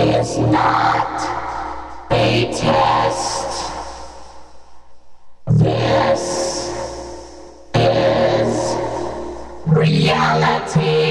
is 0.00 0.38
not 0.38 1.20
a 2.10 2.50
test. 2.52 3.72
This 5.46 6.70
is 7.74 8.76
reality. 9.66 11.09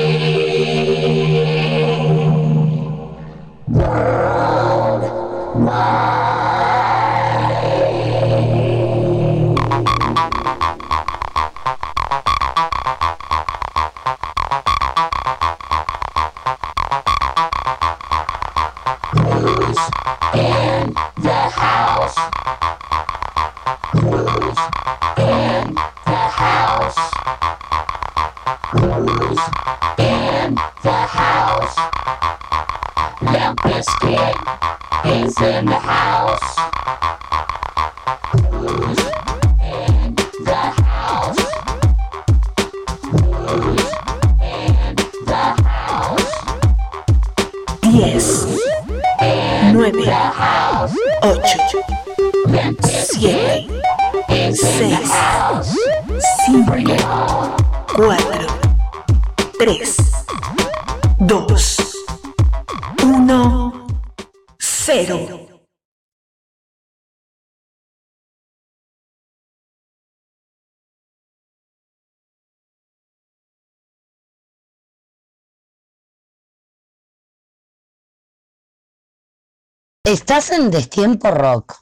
Estás 80.10 80.50
en 80.50 80.72
Destiempo 80.72 81.30
Rock. 81.30 81.76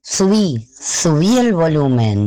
Subí, 0.00 0.66
subí 0.80 1.36
el 1.36 1.52
volumen. 1.52 2.26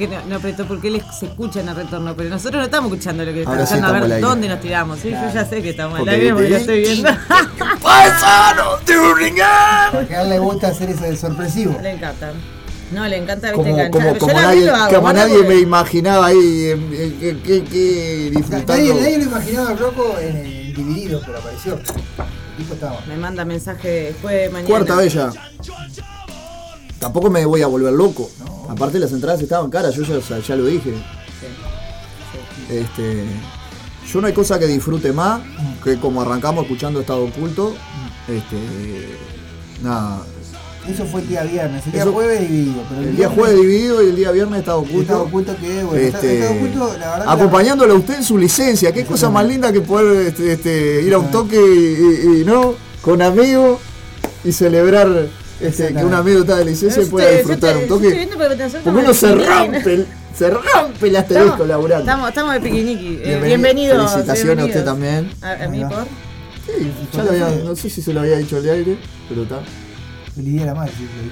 Porque 0.00 0.16
no, 0.16 0.24
no, 0.26 0.40
pero 0.40 0.64
porque 0.66 0.88
él 0.88 1.02
se 1.18 1.26
escucha 1.26 1.60
en 1.60 1.68
el 1.68 1.76
retorno, 1.76 2.14
pero 2.16 2.30
nosotros 2.30 2.58
no 2.60 2.64
estamos 2.64 2.90
escuchando 2.90 3.24
lo 3.24 3.32
que 3.32 3.40
está 3.40 3.50
Ahora 3.50 3.66
sí 3.66 3.74
escuchando, 3.74 4.04
a 4.04 4.08
ver 4.08 4.20
dónde 4.20 4.48
nos 4.48 4.60
tiramos. 4.60 4.98
Sí, 5.00 5.10
yo 5.10 5.32
ya 5.34 5.44
sé 5.44 5.62
que 5.62 5.70
estamos 5.70 6.00
al 6.00 6.08
aire 6.08 6.32
porque 6.32 6.48
lo 6.48 6.56
viste, 6.56 6.82
estoy 6.82 6.94
viendo. 6.94 7.10
¡Paisano! 7.82 8.64
Porque 9.92 10.16
a 10.16 10.22
él 10.22 10.30
le 10.30 10.38
gusta 10.38 10.68
hacer 10.68 10.90
ese 10.90 11.16
sorpresivo. 11.16 11.78
le 11.82 11.90
encanta. 11.90 12.32
No, 12.92 13.06
le 13.06 13.16
encanta, 13.18 13.48
viste, 13.52 13.56
Como, 13.56 13.68
enganchar. 13.78 14.18
como, 14.18 14.32
nadie, 14.32 14.70
hago, 14.70 14.94
como 14.96 15.12
nadie 15.12 15.34
porque- 15.36 15.48
me 15.48 15.60
imaginaba 15.60 16.26
ahí 16.26 16.36
eh, 16.38 16.78
eh, 16.92 17.16
que, 17.20 17.62
que- 17.62 17.64
que 17.64 18.30
disfrutando. 18.30 18.72
Nadie, 18.72 18.94
nadie 18.94 19.18
lo 19.18 19.24
imaginaba 19.24 19.70
a 19.70 19.74
Rocco 19.74 20.16
en 20.18 20.36
el 20.38 20.74
dividido, 20.74 21.20
pero 21.24 21.38
apareció. 21.38 21.74
El 21.74 22.56
tipo 22.56 22.74
estaba. 22.74 23.00
Me 23.06 23.16
manda 23.16 23.44
mensaje 23.44 23.88
después 23.88 24.50
mañana. 24.50 24.68
Cuarta 24.68 25.04
ya. 25.04 25.30
Tampoco 27.00 27.30
me 27.30 27.44
voy 27.46 27.62
a 27.62 27.66
volver 27.66 27.92
loco. 27.94 28.30
Aparte 28.68 28.98
las 29.00 29.10
entradas 29.12 29.40
estaban 29.40 29.70
caras, 29.70 29.94
yo 29.96 30.04
ya, 30.04 30.54
lo 30.56 30.66
dije. 30.66 30.92
Este, 32.70 33.24
yo 34.12 34.20
no 34.20 34.26
hay 34.28 34.32
cosa 34.34 34.58
que 34.58 34.66
disfrute 34.66 35.12
más 35.12 35.40
que 35.82 35.96
como 35.98 36.20
arrancamos 36.20 36.64
escuchando 36.64 37.00
Estado 37.00 37.24
Oculto. 37.24 37.74
Este, 38.28 39.16
nada. 39.82 40.22
Eso 40.88 41.04
fue 41.06 41.22
el 41.22 41.28
día 41.28 41.42
viernes, 41.44 41.84
el 41.86 41.92
día 41.92 42.02
Eso- 42.02 42.12
jueves 42.12 42.40
dividido. 42.40 42.82
Pero 42.88 43.00
El 43.02 43.16
día 43.16 43.28
jueves 43.30 43.56
dividido 43.60 44.02
y 44.02 44.08
el 44.10 44.16
día 44.16 44.30
viernes 44.30 44.60
Estado 44.60 44.78
Oculto. 44.80 45.00
Estado 45.00 45.22
oculto 45.22 45.56
que, 45.58 45.82
bueno, 45.84 45.96
Este, 46.06 46.34
Estado 46.38 46.54
oculto, 46.58 46.98
la 46.98 47.10
verdad 47.16 47.28
acompañándolo 47.32 47.94
a 47.94 47.96
usted 47.96 48.14
en 48.16 48.24
su 48.24 48.36
licencia. 48.38 48.92
Qué 48.92 49.04
cosa 49.06 49.30
más 49.30 49.46
linda 49.46 49.72
que 49.72 49.80
poder 49.80 50.26
este, 50.28 50.52
este, 50.52 51.02
ir 51.02 51.14
a 51.14 51.18
un 51.18 51.30
toque 51.30 51.56
y, 51.56 52.28
y- 52.36 52.40
y, 52.42 52.44
no 52.44 52.74
con 53.02 53.22
amigos 53.22 53.78
y 54.44 54.52
celebrar 54.52 55.28
este, 55.60 55.94
que 55.94 56.04
un 56.04 56.14
amigo 56.14 56.40
está 56.40 56.56
de 56.56 56.64
licencia 56.64 57.02
y 57.02 57.06
pueda 57.06 57.30
disfrutar 57.30 57.76
un 57.76 57.88
toque. 57.88 58.28
porque 58.84 58.98
uno 59.00 59.14
se 59.14 59.34
rompe, 59.34 59.94
el- 59.94 60.06
se 60.36 60.50
rompe 60.50 61.08
el 61.08 61.16
asterisco 61.16 61.46
Estamos- 61.48 61.68
laburando. 61.68 62.04
Estamos, 62.04 62.28
estamos 62.28 62.54
de 62.54 62.60
piquiniqui. 62.60 63.20
Eh, 63.22 63.40
Bienvenido. 63.44 63.96
Felicitaciones 64.08 64.64
a 64.64 64.66
usted 64.68 64.84
también. 64.84 65.30
A, 65.42 65.52
a 65.64 65.68
mí 65.68 65.84
por. 65.84 66.04
Sí, 66.66 66.92
ya 67.12 67.24
lo 67.24 67.30
había- 67.30 67.64
no 67.64 67.76
sé 67.76 67.90
si 67.90 68.00
se 68.02 68.12
lo 68.12 68.20
había 68.20 68.36
dicho 68.38 68.56
al 68.56 68.68
aire, 68.68 68.96
pero 69.28 69.42
está. 69.42 69.60
Feliz 70.34 70.52
día 70.54 70.66
la 70.66 70.74
madre, 70.74 70.92
sí, 70.96 71.04
sí. 71.04 71.30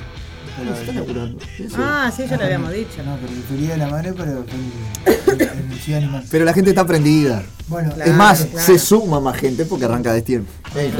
Está 0.80 0.92
laburando. 0.92 1.38
Ah, 1.76 2.10
sí, 2.14 2.24
ya 2.28 2.36
lo 2.36 2.44
habíamos 2.44 2.72
dicho. 2.72 3.02
No, 3.04 3.16
pero 3.16 3.58
día 3.60 3.70
de 3.70 3.76
la 3.78 3.88
madre, 3.88 4.12
pero 4.16 4.44
el 5.06 5.78
Ciudad 5.80 6.02
Animal. 6.02 6.24
Pero 6.30 6.44
la 6.44 6.52
gente 6.52 6.70
está 6.70 6.86
prendida. 6.86 7.42
Bueno, 7.68 7.92
Claro, 7.92 8.10
es 8.10 8.16
más, 8.16 8.44
claro. 8.46 8.66
se 8.66 8.78
suma 8.78 9.20
más 9.20 9.36
gente 9.36 9.64
porque 9.66 9.84
arranca 9.84 10.12
de 10.12 10.22
tiempo. 10.22 10.50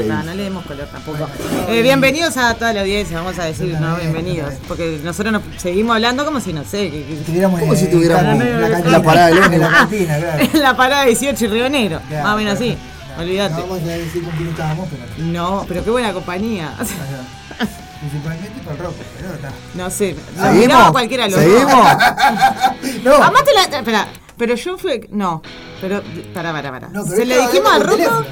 No, 0.07 0.23
no 0.23 0.33
le 0.35 0.43
demos 0.43 0.65
color 0.65 0.87
tampoco. 0.87 1.27
Eh, 1.67 1.81
bienvenidos 1.81 2.37
a 2.37 2.53
toda 2.53 2.73
la 2.73 2.81
audiencia, 2.81 3.17
vamos 3.19 3.39
a 3.39 3.45
decir, 3.45 3.75
no, 3.79 3.95
bienvenidos. 3.97 4.53
Porque 4.67 4.99
nosotros 5.03 5.33
nos 5.33 5.41
seguimos 5.57 5.95
hablando 5.95 6.25
como 6.25 6.39
si, 6.39 6.53
no 6.53 6.63
sé, 6.63 6.89
que, 6.91 7.41
Como 7.41 7.57
en- 7.73 7.77
si 7.77 7.87
tuviéramos 7.87 8.41
en 8.41 8.61
la, 8.61 8.69
la 8.69 8.69
cantina. 8.77 9.03
parada 9.03 9.27
del 9.27 9.53
En 9.53 9.59
la 9.61 9.69
cantina, 9.69 10.17
claro. 10.19 10.43
en 10.53 10.61
la 10.61 10.77
parada 10.77 11.05
18 11.05 11.45
y 11.45 11.47
Río 11.47 11.69
Negro, 11.69 11.99
Claro, 12.07 12.23
más 12.23 12.33
o 12.33 12.37
menos 12.37 12.53
así. 12.53 12.77
claro. 12.77 13.21
Olvídate. 13.23 13.53
No 13.55 13.61
vamos 13.67 13.79
a 13.83 13.87
decir 13.87 14.23
con 14.23 14.31
quién 14.35 14.49
estábamos, 14.49 14.87
pero. 14.89 15.27
No, 15.27 15.65
pero 15.67 15.83
qué 15.83 15.89
buena 15.89 16.13
compañía. 16.13 16.71
Principalmente 17.99 18.61
con 18.63 18.77
Rocco, 18.77 18.95
pero 19.17 19.33
está. 19.35 19.51
No 19.75 19.89
sé, 19.89 20.15
miraba 20.53 20.91
cualquiera 20.91 21.27
dos. 21.27 21.39
¿Seguimos? 21.39 21.73
No, 23.03 23.13
Además 23.15 23.43
te 23.43 23.53
la. 23.53 23.77
Espera, 23.77 24.07
pero 24.37 24.55
yo 24.55 24.77
fui. 24.77 25.01
No, 25.11 25.41
pero. 25.81 26.01
Pará, 26.33 26.51
pará, 26.53 26.71
pará. 26.71 26.89
no, 26.89 27.03
pero 27.03 27.15
Se 27.17 27.25
le 27.25 27.41
dijimos 27.41 27.71
al 27.71 27.89
teléfono. 27.89 28.25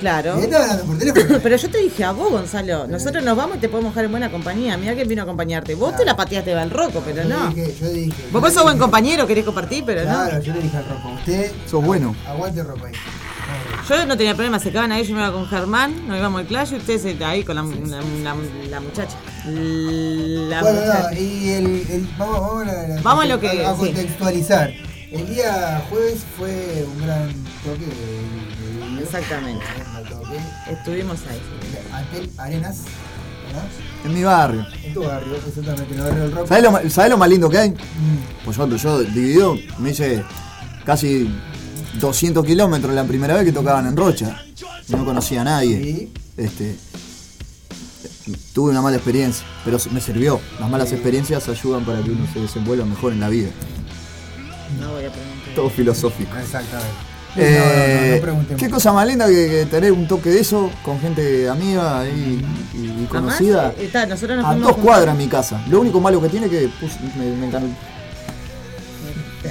Claro. 0.00 0.36
Pero 1.42 1.56
yo 1.56 1.70
te 1.70 1.78
dije 1.78 2.04
a 2.04 2.10
vos, 2.10 2.28
Gonzalo, 2.30 2.86
nosotros 2.88 3.24
nos 3.24 3.36
vamos 3.36 3.56
y 3.56 3.60
te 3.60 3.68
podemos 3.70 3.92
dejar 3.92 4.04
en 4.04 4.10
buena 4.10 4.30
compañía. 4.30 4.76
Mira 4.76 4.92
quién 4.94 5.08
vino 5.08 5.22
a 5.22 5.24
acompañarte. 5.24 5.76
Vos 5.76 5.96
te 5.96 6.04
la 6.04 6.14
pateaste 6.16 6.52
al 6.52 6.68
Rocco, 6.70 7.00
pero 7.06 7.22
Yo 7.22 7.28
no. 7.28 7.48
dije, 7.48 7.74
yo 7.80 7.88
dije. 7.88 8.24
Vos 8.30 8.52
sos 8.52 8.64
buen 8.64 8.76
compañero, 8.76 9.26
querés 9.26 9.44
compartir, 9.46 9.82
pero 9.86 10.02
Claro, 10.02 10.34
no. 10.36 10.40
yo 10.42 10.52
le 10.52 10.60
dije 10.60 10.76
al 10.76 10.88
Rocco, 10.88 11.08
usted. 11.10 11.52
Sos 11.70 11.82
bueno. 11.82 12.14
Aguante 12.28 12.62
Rocco 12.64 12.84
ahí. 12.84 12.92
Yo 13.88 14.06
no 14.06 14.16
tenía 14.16 14.34
problema, 14.34 14.58
se 14.58 14.70
quedaban 14.70 14.92
ahí, 14.92 15.04
yo 15.04 15.14
me 15.14 15.20
iba 15.20 15.32
con 15.32 15.46
Germán, 15.46 16.08
nos 16.08 16.16
íbamos 16.18 16.40
al 16.40 16.46
clash 16.46 16.72
y 16.72 16.76
ustedes 16.76 17.20
ahí 17.22 17.44
con 17.44 17.56
la, 17.56 17.62
la, 17.62 18.00
la- 18.22 18.36
la 18.70 18.80
muchacha. 18.80 19.16
La 19.44 20.60
Bueno, 20.62 20.80
muchacha. 20.80 21.10
no, 21.12 21.16
y 21.20 21.48
el, 21.50 21.66
el- 21.90 22.08
vamos, 22.18 22.40
vamos, 22.40 22.62
a, 22.68 22.72
la- 22.88 23.00
Vamos 23.02 23.24
a 23.24 23.28
lo 23.28 23.40
que- 23.40 23.64
a, 23.64 23.70
a 23.70 23.74
sí. 23.74 23.80
contextualizar. 23.80 24.72
El 25.12 25.28
día 25.28 25.82
jueves 25.90 26.24
fue 26.38 26.84
un 26.92 27.02
gran 27.06 27.28
toque 27.62 27.86
de, 27.86 28.96
de. 28.96 29.02
Exactamente. 29.02 29.64
Toque. 30.08 30.38
Estuvimos 30.72 31.18
ahí. 31.30 31.40
Antel 31.92 32.30
Arenas, 32.38 32.78
¿verdad? 33.46 33.64
En 34.04 34.14
mi 34.14 34.22
barrio. 34.24 34.66
En 34.82 34.94
tu 34.94 35.04
barrio, 35.04 35.34
exactamente, 35.36 35.92
en 35.94 36.00
el 36.00 36.04
barrio 36.06 36.22
del 36.24 36.32
rock. 36.32 36.48
¿Sabés 36.48 36.64
lo, 36.64 36.90
sabés 36.90 37.10
lo 37.10 37.18
más 37.18 37.28
lindo 37.28 37.48
que 37.50 37.58
hay? 37.58 37.70
Mm, 37.70 38.44
Pues 38.44 38.56
yo, 38.56 38.66
yo 38.76 39.02
dividido, 39.02 39.56
me 39.78 39.90
hice 39.90 40.24
casi 40.84 41.30
200 41.98 42.44
kilómetros 42.44 42.94
la 42.94 43.04
primera 43.04 43.34
vez 43.34 43.44
que 43.44 43.52
tocaban 43.52 43.86
en 43.86 43.96
Rocha. 43.96 44.42
No 44.88 45.04
conocía 45.04 45.40
a 45.42 45.44
nadie. 45.44 46.08
Este, 46.36 46.76
tuve 48.52 48.70
una 48.70 48.82
mala 48.82 48.96
experiencia, 48.96 49.44
pero 49.64 49.78
me 49.90 50.00
sirvió. 50.00 50.40
Las 50.60 50.68
malas 50.70 50.92
experiencias 50.92 51.48
ayudan 51.48 51.84
para 51.84 52.00
que 52.02 52.10
uno 52.10 52.26
se 52.32 52.40
desenvuelva 52.40 52.84
mejor 52.84 53.12
en 53.12 53.20
la 53.20 53.28
vida. 53.28 53.48
No 54.80 54.92
voy 54.92 55.04
a 55.04 55.10
preguntar. 55.12 55.54
Todo 55.54 55.70
filosófico. 55.70 56.36
Exactamente. 56.36 56.92
Eh, 57.36 58.20
no, 58.24 58.32
no, 58.32 58.42
no 58.48 58.56
qué 58.56 58.70
cosa 58.70 58.92
más 58.92 59.08
linda 59.08 59.26
que, 59.26 59.34
que 59.48 59.66
tener 59.68 59.90
un 59.90 60.06
toque 60.06 60.30
de 60.30 60.38
eso 60.38 60.70
con 60.84 61.00
gente 61.00 61.48
amiga 61.48 62.04
y, 62.08 62.10
y- 62.10 62.44
y 62.78 62.88
Además, 62.88 63.08
conocida. 63.08 63.74
eh, 63.76 63.86
está, 63.86 64.06
nosotros 64.06 64.36
nos 64.38 64.46
A 64.46 64.54
dos 64.54 64.76
cuadras 64.76 65.16
mi 65.16 65.26
casa. 65.26 65.60
Lo 65.68 65.80
único 65.80 66.00
malo 66.00 66.20
que 66.20 66.28
tiene 66.28 66.46
es 66.46 66.52
que 66.52 66.68
puse- 66.80 67.00
me, 67.18 67.24
me 67.36 67.50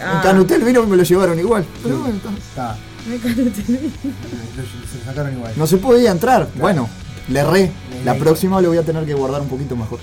Ah, 0.01 0.19
encanuté 0.19 0.55
el 0.55 0.63
vino 0.63 0.83
y 0.83 0.87
me 0.87 0.97
lo 0.97 1.03
llevaron 1.03 1.37
igual. 1.39 1.65
Pero 1.83 1.99
bueno, 1.99 2.15
está. 2.37 2.75
Lo- 3.07 3.17
Se 3.19 4.97
lo 4.99 5.05
sacaron 5.05 5.33
igual. 5.33 5.53
no 5.55 5.67
se 5.67 5.77
podía 5.77 6.11
entrar. 6.11 6.47
Bueno, 6.55 6.89
le 7.27 7.39
erré. 7.39 7.71
Le- 7.91 8.05
La 8.05 8.15
próxima 8.15 8.61
lo 8.61 8.69
voy 8.69 8.77
a 8.77 8.83
tener 8.83 9.05
que 9.05 9.13
guardar 9.13 9.41
un 9.41 9.47
poquito 9.49 9.75
mejor. 9.75 9.99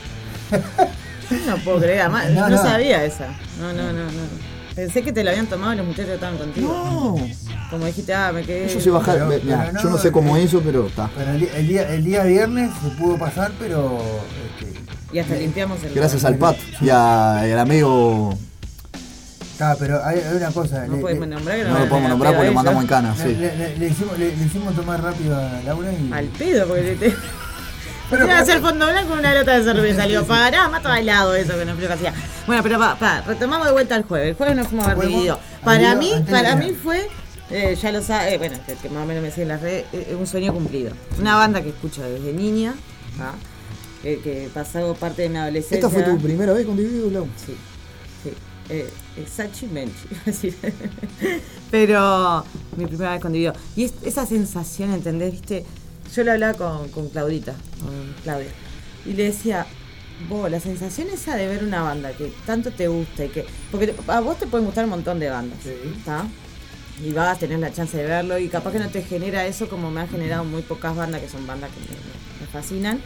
No 1.46 1.56
puedo 1.58 1.78
creer, 1.78 2.00
además, 2.00 2.28
No, 2.30 2.48
no, 2.48 2.56
no. 2.56 2.62
sabía 2.62 3.04
esa. 3.04 3.28
No, 3.60 3.72
no, 3.72 3.92
no, 3.92 4.02
no. 4.02 4.10
Pensé 4.74 5.00
que 5.02 5.12
te 5.12 5.22
la 5.22 5.30
habían 5.30 5.46
tomado 5.46 5.74
los 5.76 5.86
muchachos 5.86 6.06
que 6.08 6.14
estaban 6.14 6.36
contigo. 6.38 6.66
No. 6.68 7.16
Como 7.70 7.86
dijiste, 7.86 8.12
ah, 8.12 8.32
me 8.32 8.42
quedé. 8.42 8.66
Yo 8.68 8.80
sé 8.80 8.90
bajar. 8.90 9.14
Pero- 9.14 9.26
me- 9.28 9.38
pero 9.38 9.44
mirá, 9.58 9.70
no, 9.72 9.80
yo 9.80 9.90
no 9.90 9.98
sé 9.98 10.10
cómo 10.10 10.36
eh, 10.36 10.42
hizo, 10.42 10.60
pero 10.60 10.88
está. 10.88 11.08
Pero 11.16 11.30
el, 11.30 11.38
día- 11.40 11.56
el 11.56 11.68
día, 11.68 11.88
el 11.94 12.04
día 12.04 12.22
viernes 12.24 12.70
se 12.82 12.88
pudo 13.00 13.16
pasar, 13.16 13.52
pero. 13.60 14.00
Este, 14.58 14.80
Y 15.12 15.20
hasta 15.20 15.34
limpiamos 15.36 15.80
el. 15.84 15.94
Gracias 15.94 16.24
al 16.24 16.34
Pat 16.34 16.56
y, 16.80 16.88
a- 16.90 17.44
y 17.46 17.52
al 17.52 17.58
amigo. 17.60 18.36
Está, 19.60 19.76
pero 19.76 20.04
hay, 20.04 20.18
hay 20.20 20.36
una 20.36 20.50
cosa. 20.50 20.86
No 20.86 20.96
le- 20.96 21.00
podemos 21.02 21.28
le- 21.28 21.34
nombrar 21.34 21.58
No 21.66 21.78
lo 21.78 21.88
podemos 21.88 22.08
nombrar 22.10 22.34
porque 22.34 22.48
lo 22.48 22.54
mandamos 22.54 22.82
en 22.82 22.88
cana. 22.88 23.14
le- 23.16 23.22
Sí. 23.24 23.34
le- 23.36 23.56
le- 23.56 23.76
le 23.76 23.86
hicimos, 23.88 24.18
le, 24.18 24.36
le 24.36 24.44
hicimos 24.44 24.74
tomar 24.74 25.02
rápido 25.02 25.36
a 25.36 25.60
Laura 25.64 25.92
y. 25.92 26.10
Al 26.12 26.26
pedo, 26.26 26.66
porque 26.66 26.82
le 26.82 26.96
te. 26.96 27.14
Pero- 28.10 28.24
Iba 28.24 28.38
a 28.38 28.40
hacer 28.40 28.60
fondo 28.60 28.86
blanco 28.86 29.10
con 29.10 29.18
una 29.20 29.32
lata 29.34 29.56
de 29.56 29.62
cerveza. 29.62 30.02
Le 30.04 30.12
digo, 30.14 30.24
pará, 30.24 30.68
mato 30.68 30.88
al 30.88 31.06
lado 31.06 31.34
eso 31.36 31.56
que 31.56 31.64
no 31.64 31.74
frío 31.76 31.86
que 31.86 31.94
hacía. 31.94 32.12
Bueno, 32.46 32.60
pero 32.64 32.76
pa, 32.78 32.96
pa, 32.98 33.20
retomamos 33.20 33.66
de 33.68 33.72
vuelta 33.72 33.94
el 33.94 34.02
jueves. 34.02 34.30
El 34.30 34.34
jueves 34.34 34.56
nos 34.56 34.66
fuimos 34.66 34.88
a 34.88 34.94
ver 34.94 35.06
dividido. 35.06 35.34
al 35.34 35.64
Para 35.64 35.94
mí, 35.94 36.12
para 36.28 36.56
mí 36.56 36.72
fue, 36.72 37.06
eh, 37.50 37.76
ya 37.80 37.92
lo 37.92 38.02
sabe, 38.02 38.34
eh, 38.34 38.38
bueno, 38.38 38.58
que, 38.66 38.74
que 38.74 38.88
más 38.88 39.04
o 39.04 39.06
menos 39.06 39.22
me 39.22 39.30
sigue 39.30 39.42
en 39.42 39.48
las 39.48 39.60
redes, 39.60 39.84
eh, 39.92 40.16
un 40.18 40.26
sueño 40.26 40.52
cumplido. 40.52 40.90
Una 41.20 41.36
banda 41.36 41.62
que 41.62 41.68
escucho 41.68 42.02
desde 42.02 42.32
niña, 42.32 42.74
¿ah? 43.20 43.34
que, 44.02 44.18
que 44.20 44.50
pasó 44.52 44.92
parte 44.94 45.22
de 45.22 45.28
mi 45.28 45.36
adolescencia. 45.36 45.76
¿Esta 45.76 45.88
fue 45.90 46.02
tu 46.02 46.18
primera 46.20 46.52
vez 46.52 46.66
con 46.66 46.76
Dividido, 46.76 47.10
Lau? 47.12 47.28
Sí, 47.36 47.52
sí. 47.52 47.56
Eh, 48.70 48.88
eh, 49.16 49.26
Sachi 49.26 49.66
Menchi, 49.66 50.06
iba 50.10 50.20
a 50.22 50.24
decir. 50.26 50.54
Pero 51.70 52.44
mi 52.76 52.86
primera 52.86 53.12
vez 53.12 53.20
con 53.20 53.32
Dividido. 53.32 53.54
Y 53.76 53.84
es- 53.84 53.94
esa 54.04 54.26
sensación, 54.26 54.92
¿entendés? 54.92 55.32
¿Viste? 55.32 55.64
Yo 56.14 56.24
le 56.24 56.32
hablaba 56.32 56.54
con, 56.54 56.88
con 56.88 57.08
Claudita, 57.08 57.52
con 57.80 58.14
Claudia, 58.22 58.48
y 59.06 59.12
le 59.12 59.24
decía, 59.24 59.66
vos, 60.28 60.50
la 60.50 60.58
sensación 60.60 61.08
esa 61.08 61.36
de 61.36 61.46
ver 61.46 61.62
una 61.64 61.82
banda 61.82 62.12
que 62.12 62.32
tanto 62.46 62.70
te 62.72 62.88
gusta 62.88 63.24
y 63.24 63.28
que. 63.28 63.44
Porque 63.70 63.94
a 64.08 64.20
vos 64.20 64.38
te 64.38 64.46
pueden 64.46 64.66
gustar 64.66 64.84
un 64.84 64.90
montón 64.90 65.18
de 65.20 65.30
bandas, 65.30 65.58
Sí. 65.62 65.70
¿está? 65.98 66.26
Y 67.04 67.12
vas 67.12 67.36
a 67.36 67.38
tener 67.40 67.58
la 67.60 67.72
chance 67.72 67.96
de 67.96 68.04
verlo 68.04 68.38
y 68.38 68.48
capaz 68.48 68.72
que 68.72 68.78
no 68.78 68.88
te 68.90 69.02
genera 69.02 69.46
eso 69.46 69.68
como 69.70 69.90
me 69.90 70.02
han 70.02 70.08
generado 70.08 70.44
muy 70.44 70.60
pocas 70.62 70.94
bandas 70.94 71.22
que 71.22 71.30
son 71.30 71.46
bandas 71.46 71.70
que 71.70 71.80
me, 71.80 71.96
me 72.40 72.46
fascinan 72.52 73.00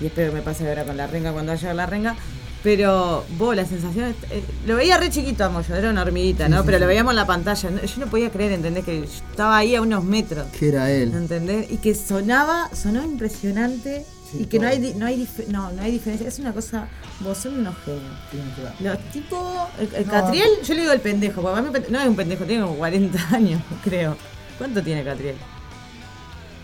y 0.00 0.06
espero 0.06 0.30
que 0.30 0.36
me 0.36 0.42
pase 0.42 0.68
ahora 0.68 0.84
con 0.84 0.96
la 0.96 1.08
renga 1.08 1.32
cuando 1.32 1.50
vaya 1.50 1.64
a 1.64 1.70
ver 1.70 1.76
la 1.76 1.86
renga. 1.86 2.16
Pero 2.64 3.24
vos, 3.36 3.54
la 3.54 3.66
sensación. 3.66 4.14
eh, 4.30 4.42
lo 4.66 4.76
veía 4.76 4.96
re 4.96 5.10
chiquito 5.10 5.44
a 5.44 5.50
Moyo, 5.50 5.74
era 5.76 5.90
una 5.90 6.00
hormiguita, 6.02 6.48
¿no? 6.48 6.64
Pero 6.64 6.78
lo 6.78 6.86
veíamos 6.86 7.12
en 7.12 7.16
la 7.16 7.26
pantalla. 7.26 7.70
no- 7.70 7.82
Yo 7.82 8.00
no 8.00 8.06
podía 8.06 8.30
creer, 8.30 8.52
¿entendés? 8.52 8.84
Que 8.86 9.00
yo 9.00 9.04
estaba 9.04 9.58
ahí 9.58 9.74
a 9.76 9.82
unos 9.82 10.02
metros. 10.02 10.46
Que 10.58 10.68
era 10.70 10.90
él. 10.90 11.12
¿Entendés? 11.14 11.70
Y 11.70 11.76
que 11.76 11.94
sonaba, 11.94 12.70
sonaba 12.74 13.04
impresionante. 13.04 14.06
Y 14.36 14.46
que 14.46 14.58
no 14.58 14.66
hay, 14.66 14.94
no, 14.96 15.04
hay 15.06 15.28
no, 15.48 15.70
no 15.72 15.82
hay 15.82 15.92
diferencia. 15.92 16.26
Es 16.26 16.38
una 16.40 16.52
cosa. 16.54 16.88
Vos 17.20 17.36
son 17.38 17.58
unos 17.60 17.74
genios. 17.84 18.80
Los 18.80 18.98
tipos. 19.12 19.40
El, 19.78 19.94
el 19.94 20.06
No. 20.06 20.12
Catriel, 20.12 20.48
yo 20.66 20.74
le 20.74 20.80
digo 20.80 20.92
el 20.92 21.00
pendejo. 21.00 21.42
porque 21.42 21.58
a 21.58 21.62
mí 21.62 21.68
no 21.90 22.00
es 22.00 22.08
un 22.08 22.16
pendejo, 22.16 22.44
tiene 22.44 22.62
como 22.64 22.76
40 22.76 23.28
años, 23.32 23.60
creo. 23.84 24.16
¿Cuánto 24.56 24.82
tiene 24.82 25.04
Catriel? 25.04 25.36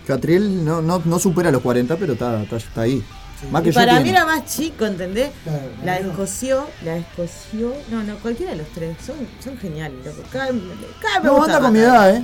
Catriel 0.07 0.65
no, 0.65 0.81
no, 0.81 1.01
no 1.05 1.19
supera 1.19 1.51
los 1.51 1.61
40, 1.61 1.95
pero 1.95 2.13
está, 2.13 2.41
está, 2.41 2.57
está 2.57 2.81
ahí. 2.81 3.03
Más 3.49 3.63
que 3.63 3.69
Y 3.69 3.71
yo 3.71 3.79
para 3.79 3.91
tiene. 3.93 4.03
mí 4.03 4.09
era 4.11 4.25
más 4.25 4.45
chico, 4.45 4.85
¿entendés? 4.85 5.31
Claro, 5.43 5.59
la 5.77 5.83
claro. 5.83 6.03
descoció, 6.07 6.67
la 6.85 6.93
descoció. 6.95 7.73
No, 7.89 8.03
no, 8.03 8.17
cualquiera 8.17 8.51
de 8.51 8.57
los 8.59 8.67
tres. 8.69 8.97
Son, 9.05 9.15
son 9.43 9.57
geniales, 9.57 9.97
loco. 10.05 10.21
Cada, 10.31 10.47
cada 10.47 11.15
vez 11.15 11.23
me 11.23 11.25
No, 11.29 11.35
gusta 11.37 11.55
anda 11.57 11.59
con 11.61 11.73
mi 11.73 11.79
edad, 11.79 12.15
¿eh? 12.15 12.23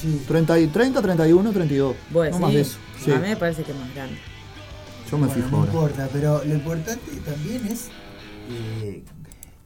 Sí. 0.00 0.24
30, 0.26 0.58
y- 0.60 0.66
30, 0.68 1.02
31, 1.02 1.52
32. 1.52 1.96
Vos 2.10 2.30
no 2.30 2.38
más 2.38 2.52
de 2.52 2.60
eso. 2.62 2.78
Sí. 3.04 3.10
A 3.10 3.16
mí 3.16 3.28
me 3.28 3.36
parece 3.36 3.62
que 3.62 3.72
es 3.72 3.78
más 3.78 3.94
grande. 3.94 4.16
Yo 5.10 5.18
me 5.18 5.26
Bueno, 5.26 5.42
fijo 5.42 5.50
no 5.50 5.56
ahora. 5.58 5.72
importa, 5.72 6.08
pero 6.12 6.42
lo 6.44 6.54
importante 6.54 7.10
también 7.24 7.66
es 7.66 7.88
eh, 8.50 9.02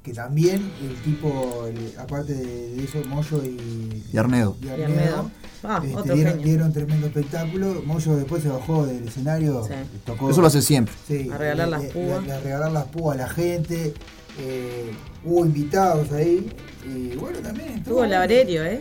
que 0.08 0.14
también 0.14 0.70
el 0.82 0.94
tipo, 1.02 1.66
el- 1.68 1.92
aparte 1.98 2.34
de 2.34 2.82
eso, 2.84 2.98
Moyo 3.08 3.42
y, 3.44 4.02
Y 4.12 4.16
Arnedo. 4.16 4.56
y 4.62 4.66
Y 4.66 4.70
Arnedo. 4.70 5.30
Ah, 5.64 5.80
este, 5.84 5.96
otro 5.96 6.14
dieron, 6.14 6.32
genio. 6.34 6.46
dieron 6.46 6.72
tremendo 6.72 7.06
espectáculo. 7.08 7.82
Moyo 7.84 8.16
después 8.16 8.42
se 8.42 8.48
bajó 8.48 8.86
del 8.86 9.06
escenario, 9.08 9.64
Sí. 9.64 9.74
tocó. 10.06 10.30
Eso 10.30 10.40
lo 10.40 10.46
hace 10.46 10.62
siempre. 10.62 10.94
Sí, 11.06 11.28
A 11.32 11.36
regalar 11.36 11.68
las 11.68 11.82
le- 11.82 11.88
púas. 11.88 12.28
a 12.28 12.40
regalar 12.40 12.72
las 12.72 12.84
púas 12.86 13.18
a 13.18 13.22
la 13.22 13.28
gente. 13.28 13.94
eh, 14.40 14.92
hubo 15.24 15.44
invitados 15.44 16.12
ahí. 16.12 16.48
Y 16.86 17.16
bueno, 17.16 17.40
también 17.40 17.70
estuvo. 17.70 18.04
Estuvo 18.04 18.06
Laurerio, 18.06 18.64
¿eh? 18.64 18.80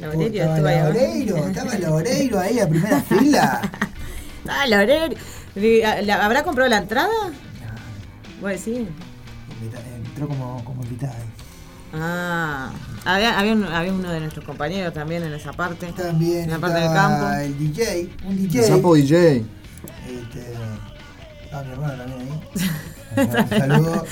Laurerio 0.00 0.42
estaba 0.44 0.54
estuvo 0.54 0.68
ahí. 0.68 0.76
abajo. 0.78 0.92
Laureiro, 0.94 1.36
estaba 1.48 1.74
Laureiro 1.78 2.38
ahí 2.38 2.58
a 2.60 2.68
primera 2.68 3.00
fila. 3.08 3.60
Ah, 4.48 4.66
Laurerio. 4.68 5.18
Le- 5.56 6.02
¿la- 6.04 6.24
¿Habrá 6.24 6.44
comprado 6.44 6.70
la 6.70 6.78
entrada? 6.78 7.10
Bueno, 8.40 8.60
sí. 8.62 8.86
Entró 10.12 10.28
como, 10.28 10.62
como 10.64 10.82
invitada 10.82 11.14
ahí. 11.14 11.28
Ah, 11.94 12.70
había, 13.04 13.38
había, 13.38 13.52
un- 13.52 13.64
había 13.64 13.92
uno 13.92 14.10
de 14.10 14.20
nuestros 14.20 14.44
compañeros 14.46 14.94
también 14.94 15.22
en 15.24 15.32
esa 15.34 15.52
parte. 15.52 15.92
También 15.92 16.44
En 16.44 16.50
la 16.50 16.58
parte 16.58 16.76
del 16.78 16.86
estaba 16.88 17.18
campo. 17.20 17.40
el 17.40 17.58
DJ, 17.58 18.08
un 18.24 18.32
El 18.32 18.48
DJ. 18.48 18.62
Sapo 18.66 18.94
DJ. 18.94 19.36
Este, 19.36 20.54
estaba 21.44 21.64
mi 21.64 21.72
hermano 21.72 21.94
también 21.94 22.20
ahí. 22.20 22.70
Un 23.14 23.30
saludo. 23.58 24.04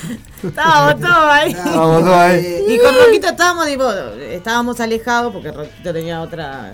Estábamos 0.43 1.01
todos 1.01 1.31
ahí. 1.31 1.51
Estábamos 1.53 2.01
todos 2.01 2.15
ahí. 2.15 2.45
Eh, 2.45 2.65
Y 2.69 2.77
con 2.77 2.93
Roquito 3.03 3.27
estábamos, 3.29 3.65
tipo, 3.65 3.91
estábamos 3.91 4.79
alejados 4.79 5.33
porque 5.33 5.51
Roquito 5.51 5.91
tenía 5.93 6.21
otra 6.21 6.73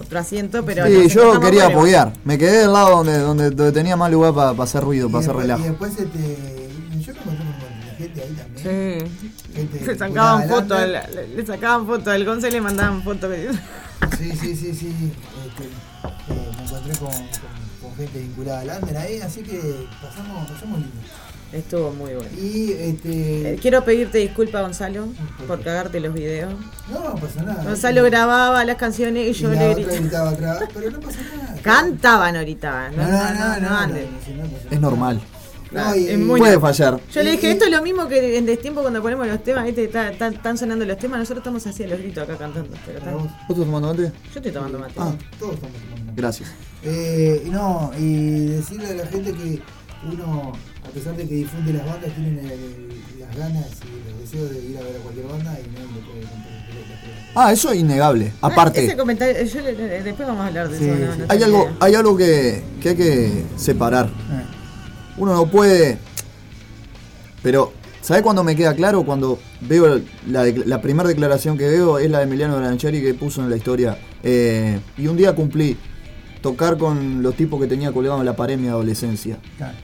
otro 0.00 0.18
asiento, 0.20 0.64
pero. 0.64 0.86
Sí, 0.86 0.92
yo 0.92 1.22
encontramos 1.22 1.40
quería 1.40 1.66
apoyar. 1.66 2.12
Me 2.24 2.38
quedé 2.38 2.58
del 2.60 2.72
lado 2.72 2.90
donde, 2.98 3.18
donde, 3.18 3.50
donde 3.50 3.72
tenía 3.72 3.96
más 3.96 4.08
lugar 4.12 4.32
para 4.34 4.50
hacer 4.62 4.84
ruido, 4.84 5.08
para 5.10 5.18
hacer 5.24 5.34
relajo. 5.34 5.62
Y 5.64 5.68
después 5.68 5.98
este, 5.98 6.63
Sí. 8.64 9.28
Gente 9.54 9.96
sacaban 9.96 10.48
fotos, 10.48 10.80
le, 10.88 11.28
le 11.36 11.46
sacaban 11.46 11.86
fotos 11.86 12.08
al 12.08 12.24
Gonce 12.24 12.48
y 12.48 12.50
le 12.52 12.60
mandaban 12.60 13.02
fotos. 13.02 13.30
Sí, 14.18 14.30
sí, 14.32 14.56
sí, 14.56 14.74
sí. 14.74 15.12
Este, 15.46 15.64
eh, 15.64 16.50
me 16.58 16.64
encontré 16.64 16.96
con, 16.98 17.10
con, 17.12 17.20
con 17.90 17.96
gente 17.96 18.18
vinculada 18.20 18.60
al 18.60 18.82
under 18.82 18.96
ahí, 18.96 19.20
así 19.20 19.42
que 19.42 19.86
pasamos, 20.02 20.50
pasamos 20.50 20.78
lindo. 20.80 20.96
Estuvo 21.52 21.92
muy 21.92 22.12
bueno. 22.14 22.28
Y 22.36 22.72
este. 22.72 23.52
Eh, 23.54 23.58
Quiero 23.62 23.84
pedirte 23.84 24.18
disculpas, 24.18 24.62
Gonzalo, 24.62 25.06
por 25.46 25.62
cagarte 25.62 26.00
los 26.00 26.12
videos. 26.12 26.52
No, 26.90 27.10
no 27.10 27.14
pasa 27.14 27.42
nada. 27.44 27.62
Gonzalo 27.62 28.02
grababa 28.02 28.64
las 28.64 28.76
canciones 28.76 29.26
y 29.26 29.30
Y 29.30 29.32
yo 29.34 29.50
la 29.50 29.54
le 29.60 29.68
otra 29.68 29.84
gritaba. 29.94 30.00
gritaba 30.00 30.30
atrás, 30.30 30.68
pero 30.74 30.90
no 30.90 31.00
pasa 31.00 31.18
nada. 31.36 31.54
Cantaban 31.62 32.36
ahorita. 32.36 32.90
No, 32.96 33.02
no, 33.04 33.08
no, 33.12 33.34
no, 33.34 33.60
no, 33.70 33.76
andes. 33.76 34.06
no, 34.10 34.34
no, 34.36 34.42
no, 34.42 34.48
no, 34.48 34.70
Es 34.70 34.80
normal. 34.80 35.16
No, 35.16 35.22
y- 35.22 35.33
Muy 36.18 36.40
Puede 36.40 36.60
fallar. 36.60 37.00
Yo 37.12 37.22
le 37.22 37.32
dije, 37.32 37.48
Y- 37.48 37.50
esto 37.52 37.64
es 37.66 37.70
lo 37.70 37.82
mismo 37.82 38.06
que 38.08 38.38
en 38.38 38.46
destiempo 38.46 38.80
cuando 38.82 39.02
ponemos 39.02 39.26
los 39.26 39.42
temas, 39.42 39.66
está- 39.68 40.10
Están 40.28 40.56
sonando 40.58 40.84
los 40.84 40.98
temas, 40.98 41.18
nosotros 41.18 41.38
estamos 41.42 41.66
así 41.66 41.82
a 41.84 41.88
los 41.88 41.98
gritos 41.98 42.22
acá 42.24 42.36
cantando. 42.36 42.76
Pero 42.86 43.00
vos. 43.18 43.22
¿Vos 43.24 43.32
estás 43.50 43.56
tomando 43.64 43.88
mate? 43.88 44.02
Yo 44.02 44.36
estoy 44.36 44.52
tomando 44.52 44.78
mate. 44.78 44.94
Ah. 44.98 45.12
Todos 45.38 45.54
estamos 45.54 45.76
tomando. 45.78 46.12
Gracias. 46.16 46.50
Eh, 46.84 47.42
y 47.46 47.50
no, 47.50 47.90
y 47.98 48.46
decirle 48.46 48.86
a 48.88 48.94
la 48.94 49.06
gente 49.06 49.32
que 49.32 49.60
uno, 50.12 50.52
a 50.86 50.88
pesar 50.90 51.16
de 51.16 51.26
que 51.26 51.34
difunde 51.34 51.72
las 51.72 51.86
bandas, 51.86 52.12
tiene 52.14 52.40
el- 52.40 52.50
el- 52.50 53.20
las 53.20 53.36
ganas 53.36 53.66
y 53.82 54.10
el 54.10 54.20
deseo 54.20 54.44
de 54.48 54.58
ir 54.70 54.76
a 54.78 54.82
ver 54.82 54.96
a 54.96 54.98
cualquier 55.00 55.26
banda 55.26 55.58
y 55.58 55.66
no 55.70 55.80
le 55.80 56.00
puede 56.06 56.20
comprar 56.20 56.54
Ah, 57.36 57.52
eso 57.52 57.72
es 57.72 57.80
innegable. 57.80 58.26
Ah, 58.40 58.46
Ese 58.48 58.52
Aparte, 58.52 58.96
comentario, 58.96 59.44
yo 59.44 59.60
le- 59.60 59.72
le- 59.72 60.02
después 60.04 60.28
vamos 60.28 60.44
a 60.44 60.46
hablar 60.48 60.68
de 60.68 60.78
Sí, 60.78 60.84
eso. 60.84 60.94
no, 60.94 61.12
sí. 61.14 61.18
no 61.20 61.26
hay 61.28 61.42
algo, 61.42 61.70
hay 61.80 61.94
algo 61.96 62.16
que, 62.16 62.62
que 62.80 62.88
hay 62.90 62.96
que 62.96 63.44
separar. 63.56 64.06
Eh, 64.06 64.44
Uno 65.16 65.34
no 65.34 65.46
puede. 65.46 65.98
Pero, 67.42 67.72
¿sabes 68.00 68.22
cuándo 68.22 68.42
me 68.42 68.56
queda 68.56 68.74
claro? 68.74 69.04
Cuando 69.04 69.38
veo 69.60 70.00
la, 70.26 70.80
primera 70.80 71.08
declaración 71.08 71.58
que 71.58 71.68
veo 71.68 71.98
es 71.98 72.10
la 72.10 72.18
de 72.18 72.24
Emiliano 72.24 72.56
Grancheri 72.56 73.02
que 73.02 73.14
puso 73.14 73.42
en 73.42 73.50
la 73.50 73.56
historia. 73.56 73.98
eh, 74.22 74.80
y 74.96 75.06
un 75.06 75.16
día 75.16 75.34
cumplí 75.34 75.76
tocar 76.40 76.76
con 76.76 77.22
los 77.22 77.34
tipos 77.36 77.60
que 77.60 77.66
tenía 77.66 77.92
colgados 77.92 78.20
en 78.20 78.26
la 78.26 78.36
pared 78.36 78.54
en 78.54 78.62
mi 78.62 78.68
adolescencia. 78.68 79.38
claro. 79.56 79.74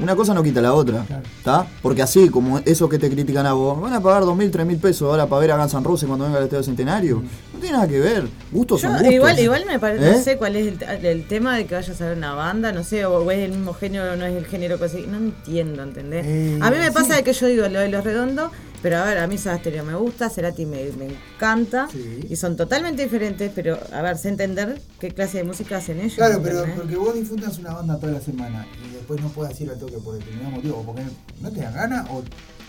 Una 0.00 0.14
cosa 0.14 0.32
no 0.32 0.42
quita 0.44 0.60
la 0.60 0.74
otra, 0.74 1.02
Claro. 1.06 1.22
¿está? 1.38 1.66
Porque 1.82 2.02
así, 2.02 2.28
como 2.28 2.60
esos 2.64 2.88
que 2.88 2.98
te 2.98 3.10
critican 3.10 3.46
a 3.46 3.52
vos, 3.52 3.80
van 3.80 3.92
a 3.92 4.00
pagar 4.00 4.22
dos 4.24 4.36
mil, 4.36 4.50
tres 4.50 4.64
mil 4.64 4.76
pesos 4.78 5.08
ahora 5.10 5.26
para 5.26 5.40
ver 5.40 5.50
a 5.52 5.56
Guns 5.56 5.74
N' 5.74 5.82
Roses 5.84 6.06
cuando 6.06 6.24
venga 6.26 6.38
el 6.38 6.44
Estadio 6.44 6.62
Centenario. 6.62 7.22
No 7.52 7.58
tiene 7.58 7.76
nada 7.76 7.88
que 7.88 7.98
ver. 7.98 8.28
Gustos 8.52 8.80
Yo 8.82 8.88
son 8.88 8.96
gustos. 8.98 9.12
igual, 9.12 9.38
igual 9.40 9.64
me 9.66 9.78
parece, 9.80 10.08
¿Eh? 10.08 10.12
no 10.16 10.22
sé 10.22 10.36
cuál 10.36 10.54
es 10.54 10.68
el, 10.80 11.04
el 11.04 11.26
tema 11.26 11.56
de 11.56 11.66
que 11.66 11.74
vayas 11.74 12.00
a 12.00 12.06
ver 12.06 12.16
una 12.16 12.32
banda, 12.34 12.70
no 12.70 12.84
sé, 12.84 13.04
o, 13.06 13.18
o 13.18 13.30
es 13.32 13.38
el 13.40 13.50
mismo 13.50 13.74
género 13.74 14.12
o 14.12 14.16
no 14.16 14.24
es 14.24 14.36
el 14.36 14.46
género 14.46 14.78
que 14.78 14.88
seguís. 14.88 15.08
No 15.08 15.16
entiendo, 15.16 15.82
¿entendés? 15.82 16.24
Eh, 16.26 16.58
a 16.62 16.70
mí 16.70 16.76
me 16.78 16.92
pasa 16.92 17.10
sí. 17.10 17.16
de 17.16 17.22
que 17.24 17.32
yo 17.32 17.46
digo 17.48 17.68
lo 17.68 17.80
de 17.80 17.88
los 17.88 18.04
redondos, 18.04 18.52
pero 18.82 18.98
a 18.98 19.04
ver, 19.04 19.18
a 19.18 19.26
mí 19.26 19.38
Soda 19.38 19.58
Stereo 19.58 19.84
me 19.84 19.94
gusta, 19.94 20.30
Cerati 20.30 20.66
me, 20.66 20.84
me 20.98 21.06
encanta, 21.06 21.88
Sí. 21.92 22.20
y 22.28 22.36
son 22.36 22.56
totalmente 22.56 23.02
diferentes, 23.02 23.50
pero 23.54 23.78
a 23.92 24.02
ver, 24.02 24.16
sé 24.18 24.28
entender 24.28 24.80
qué 25.00 25.10
clase 25.10 25.38
de 25.38 25.44
música 25.44 25.76
hacen 25.78 26.00
ellos. 26.00 26.14
Claro, 26.14 26.40
pero 26.42 26.58
¿entendés? 26.60 26.80
porque 26.80 26.96
vos 26.96 27.14
disfrutas 27.14 27.58
una 27.58 27.74
banda 27.74 27.98
toda 27.98 28.12
la 28.12 28.20
semana 28.20 28.66
y 28.88 28.94
después 28.94 29.20
no 29.20 29.28
puedes 29.28 29.60
ir 29.60 29.70
al 29.70 29.78
toque 29.78 29.98
por 29.98 30.14
determinado 30.18 30.50
motivo, 30.50 30.78
o 30.78 30.82
porque 30.86 31.02
no 31.40 31.50
te 31.50 31.60
dan 31.60 31.74
ganas, 31.74 32.08
o. 32.10 32.22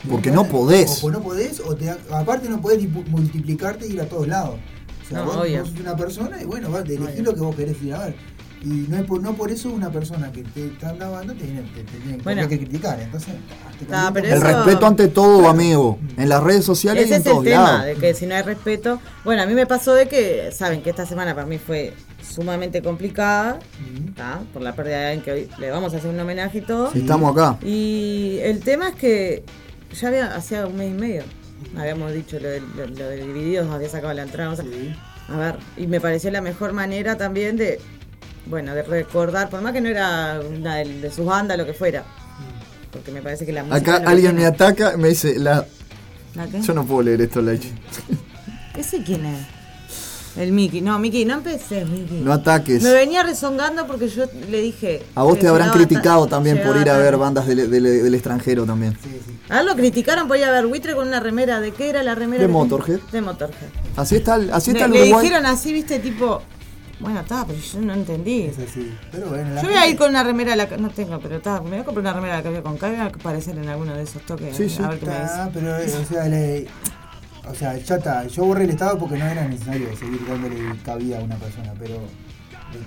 Porque 0.10 0.32
no 0.32 0.46
podés. 0.48 0.98
O 0.98 1.02
porque 1.02 1.18
no 1.18 1.24
podés, 1.24 1.60
o 1.60 1.76
te 1.76 1.86
dan- 1.86 1.98
aparte 2.12 2.48
no 2.50 2.62
podés 2.62 2.80
dipu- 2.82 3.06
multiplicarte 3.08 3.86
e 3.86 3.90
ir 3.90 4.02
a 4.02 4.06
todos 4.08 4.28
lados. 4.28 4.56
O 5.06 5.10
sea, 5.10 5.20
No, 5.20 5.26
vos, 5.26 5.38
obvio. 5.38 5.60
vos 5.62 5.70
sos 5.72 5.80
una 5.80 5.96
persona 5.98 6.42
y 6.42 6.46
bueno, 6.46 6.72
vas, 6.72 6.86
elegís 6.86 7.08
Obvio. 7.10 7.24
lo 7.24 7.34
que 7.36 7.42
vos 7.42 7.56
querés 7.56 7.82
ir 7.82 7.94
a 7.94 8.06
ver. 8.06 8.16
Y 8.62 8.88
no, 8.90 8.98
es 8.98 9.04
por, 9.04 9.22
no 9.22 9.36
por 9.36 9.52
eso 9.52 9.70
una 9.70 9.90
persona 9.90 10.32
que 10.34 10.44
te 10.44 10.66
está 10.68 10.92
grabando 10.94 11.34
te 11.34 11.46
tiene, 11.46 11.62
te, 11.74 11.82
te 11.84 11.98
tiene 11.98 12.16
por 12.16 12.24
Bueno. 12.26 12.42
qué 12.44 12.60
que 12.60 12.66
criticar. 12.66 13.00
Entonces, 13.00 13.34
Ah, 13.92 14.12
pero 14.14 14.28
El 14.28 14.34
eso- 14.34 14.44
respeto 14.44 14.86
ante 14.86 15.08
todo, 15.08 15.48
amigo. 15.48 15.98
En 16.18 16.28
las 16.28 16.44
redes 16.44 16.66
sociales 16.66 17.06
Ese 17.06 17.12
y 17.12 17.16
en 17.16 17.22
es 17.22 17.26
el 17.28 17.32
todos 17.32 17.44
tema, 17.46 17.64
lados. 17.64 17.86
de 17.86 17.96
que 17.96 18.14
si 18.14 18.26
no 18.28 18.36
hay 18.36 18.42
respeto. 18.42 19.00
Bueno, 19.24 19.42
a 19.44 19.46
mí 19.46 19.54
me 19.54 19.66
pasó 19.66 19.94
de 19.94 20.08
que, 20.10 20.52
saben 20.52 20.82
que 20.82 20.90
esta 20.90 21.06
semana 21.06 21.34
para 21.34 21.48
mí 21.48 21.58
fue 21.58 21.94
sumamente 22.22 22.82
complicada. 22.82 23.60
¿tá? 24.16 24.42
por 24.52 24.62
la 24.62 24.76
pérdida 24.76 24.98
de 25.00 25.06
alguien 25.06 25.24
que 25.24 25.32
hoy 25.32 25.50
le 25.60 25.72
vamos 25.72 25.94
a 25.94 25.98
hacer 25.98 26.10
un 26.10 26.20
homenaje 26.20 26.58
y 26.58 26.62
todo. 26.62 26.92
Si 26.92 27.00
estamos 27.00 27.32
acá. 27.32 27.58
Y 27.66 28.40
el 28.42 28.60
tema 28.60 28.90
es 28.90 28.96
que 28.96 29.44
ya 29.98 30.10
había, 30.10 30.36
hacía 30.36 30.68
un 30.68 30.76
mes 30.76 30.90
y 30.92 30.94
medio, 30.94 31.24
habíamos 31.78 32.12
dicho 32.14 32.38
lo 32.40 32.50
de, 32.50 32.60
lo, 32.76 32.86
lo 32.88 33.08
de 33.08 33.26
Divididos, 33.26 33.72
había 33.72 33.88
sacado 33.88 34.14
la 34.14 34.24
entrada. 34.24 34.52
o 34.52 34.56
sea, 34.58 34.66
Sí. 34.66 34.94
A 35.30 35.38
ver, 35.38 35.56
y 35.78 35.86
me 35.88 36.02
pareció 36.02 36.32
la 36.32 36.42
mejor 36.42 36.74
manera 36.74 37.16
también 37.16 37.56
de, 37.56 37.80
bueno, 38.50 38.74
de 38.74 38.84
recordar, 38.84 39.50
por 39.50 39.62
más 39.62 39.74
que 39.74 39.82
no 39.82 39.90
era 39.90 40.40
una 40.42 40.78
de, 40.78 40.86
de 41.02 41.12
sus 41.12 41.26
bandas, 41.26 41.58
lo 41.58 41.66
que 41.66 41.74
fuera. 41.74 42.04
Porque 42.92 43.12
me 43.12 43.22
parece 43.22 43.46
que 43.46 43.52
la 43.54 43.64
música. 43.64 43.96
Acá 43.98 44.10
alguien 44.10 44.36
me 44.36 44.46
ataca 44.46 44.98
me 44.98 45.10
dice, 45.10 45.38
la... 45.40 45.66
¿La 46.36 46.48
qué? 46.48 46.62
yo 46.62 46.74
no 46.74 46.86
puedo 46.86 47.04
leer 47.04 47.22
esto, 47.22 47.42
Leche. 47.42 47.72
¿Ese 48.78 49.04
quién 49.04 49.26
es? 49.26 49.46
El 50.38 50.52
Mickey. 50.52 50.80
No, 50.82 50.98
Mickey, 51.00 51.26
no 51.26 51.34
empecé, 51.36 51.84
Mickey. 51.86 52.22
No 52.22 52.32
ataques. 52.32 52.82
Me 52.84 52.92
venía 52.92 53.24
rezongando 53.24 53.86
porque 53.88 54.08
yo 54.08 54.26
le 54.50 54.62
dije. 54.62 55.04
A 55.16 55.24
vos 55.24 55.38
te 55.40 55.48
habrán 55.48 55.72
criticado 55.72 56.26
ta- 56.26 56.32
también 56.38 56.62
por 56.64 56.78
ir 56.78 56.90
a 56.90 56.98
ver 56.98 57.18
bandas 57.18 57.46
del, 57.48 57.70
del- 57.70 58.04
del 58.04 58.14
extranjero 58.16 58.64
también. 58.66 58.94
Sí, 59.04 59.10
sí. 59.26 59.40
A 59.50 59.60
él 59.60 59.66
lo 59.66 59.76
criticaron 59.76 60.28
por 60.28 60.38
ir 60.38 60.46
a 60.46 60.52
ver 60.52 60.68
buitre 60.68 60.94
con 60.96 61.08
una 61.08 61.20
remera. 61.20 61.60
¿De 61.60 61.72
qué 61.72 61.90
era 61.90 62.04
la 62.04 62.16
remera? 62.16 62.42
De 62.44 62.48
que- 62.48 62.54
Motorhead. 62.54 63.00
De 63.12 63.22
Motorhead. 63.22 63.70
Así 63.98 64.16
está, 64.18 64.36
el- 64.36 64.52
así 64.54 64.72
está 64.72 64.88
Le, 64.88 64.96
el 64.98 65.02
le 65.02 65.02
Uruguay. 65.10 65.24
dijeron 65.26 65.46
así, 65.48 65.74
viste, 65.74 66.00
tipo. 66.00 66.42
Bueno, 67.00 67.22
está, 67.22 67.46
pero 67.46 67.58
yo 67.60 67.82
no 67.82 67.94
entendí. 67.94 68.42
Es 68.44 68.60
así. 68.60 68.94
Pero 69.12 69.30
bueno, 69.30 69.52
la 69.54 69.62
Yo 69.62 69.68
voy 69.70 69.78
a 69.78 69.88
ir 69.88 69.98
con 69.98 70.10
una 70.10 70.24
remera 70.24 70.54
a 70.54 70.56
la 70.58 70.66
No 70.78 70.90
tengo, 70.90 71.18
pero 71.20 71.38
está. 71.38 71.62
Me 71.62 71.70
voy 71.70 71.80
a 71.80 71.84
comprar 71.86 72.04
una 72.04 72.14
remera 72.14 72.34
a 72.34 72.38
la 72.38 72.44
que 72.44 72.50
voy 72.50 72.62
con 72.62 72.78
Voy 72.78 72.96
a 72.96 73.06
aparecer 73.06 73.58
en 73.58 73.70
alguno 73.70 73.94
de 73.94 74.04
esos 74.04 74.22
toques. 74.26 74.56
Sí, 74.56 74.70
sí. 74.70 74.84
A 74.84 74.90
ver 74.90 75.00
qué 75.00 75.06
me 75.06 75.12
dice. 75.14 75.24
Está, 75.26 75.50
pero 75.54 75.78
eh, 75.78 75.86
o 76.02 76.06
sea, 76.06 76.26
le- 76.28 76.68
o 77.48 77.56
sea, 77.56 77.78
ya 77.78 77.96
está. 77.96 78.28
Yo 78.28 78.44
borré 78.46 78.66
el 78.66 78.72
estado 78.72 78.98
porque 79.00 79.18
no 79.18 79.26
era 79.26 79.48
necesario 79.48 79.96
seguir 79.98 80.20
dándole 80.28 80.58
cabida 80.84 81.20
a 81.20 81.22
una 81.24 81.36
persona, 81.38 81.74
pero 81.80 81.96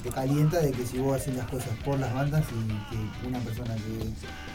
te- 0.03 0.11
calienta 0.11 0.61
de 0.61 0.73
que 0.73 0.87
si 0.87 0.99
vos 0.99 1.17
haces 1.17 1.35
las 1.35 1.47
cosas 1.49 1.71
por 1.85 1.99
las 1.99 2.13
bandas 2.15 2.45
y 2.53 2.95
que 3.21 3.27
una 3.27 3.39
persona 3.41 3.75
que 3.75 3.83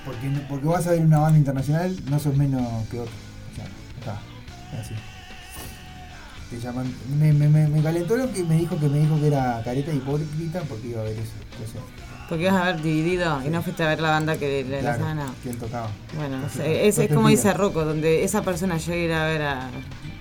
porque 0.05 0.29
porque 0.47 0.67
vas 0.67 0.85
a 0.87 0.91
ver 0.91 1.01
una 1.01 1.17
banda 1.19 1.37
internacional 1.39 1.95
no 2.09 2.19
sos 2.19 2.35
menos 2.35 2.61
que 2.89 2.99
otro. 2.99 3.11
O 3.51 3.55
sea, 3.55 3.65
está, 3.99 4.19
es 4.73 4.85
así. 4.85 4.93
Te 6.49 6.59
llaman, 6.59 6.93
me, 7.19 7.33
me, 7.33 7.49
me, 7.49 7.67
me 7.67 7.83
calentó 7.83 8.15
lo 8.15 8.31
que 8.31 8.43
me 8.43 8.55
dijo 8.57 8.79
que 8.79 8.87
me 8.87 8.99
dijo 8.99 9.19
que 9.19 9.27
era 9.27 9.61
careta 9.65 9.91
hipócrita 9.91 10.61
porque 10.61 10.87
iba 10.87 11.01
a 11.01 11.03
ver 11.03 11.13
eso. 11.13 11.33
Entonces, 11.51 11.81
Porque 12.29 12.43
ibas 12.43 12.55
a 12.55 12.63
ver 12.65 12.81
dividido 12.81 13.41
y 13.45 13.49
no 13.49 13.61
fuiste 13.61 13.83
a 13.83 13.89
ver 13.89 13.99
la 13.99 14.11
banda 14.11 14.37
que 14.37 14.63
le, 14.63 14.79
claro, 14.79 14.99
la 14.99 15.05
ganado. 15.07 15.31
¿quién 15.43 15.57
tocaba? 15.57 15.89
Bueno, 16.15 16.37
no 16.37 16.43
Entonces, 16.43 16.61
sé, 16.61 16.87
es, 16.87 16.97
no 16.97 17.03
es 17.03 17.09
te 17.09 17.15
como 17.15 17.27
dice 17.27 17.53
Rocco, 17.53 17.83
donde 17.83 18.23
esa 18.23 18.41
persona 18.43 18.77
llega 18.77 18.95
a 18.95 18.97
ir 18.97 19.11
a 19.13 19.25
ver 19.25 19.41
a, 19.41 19.69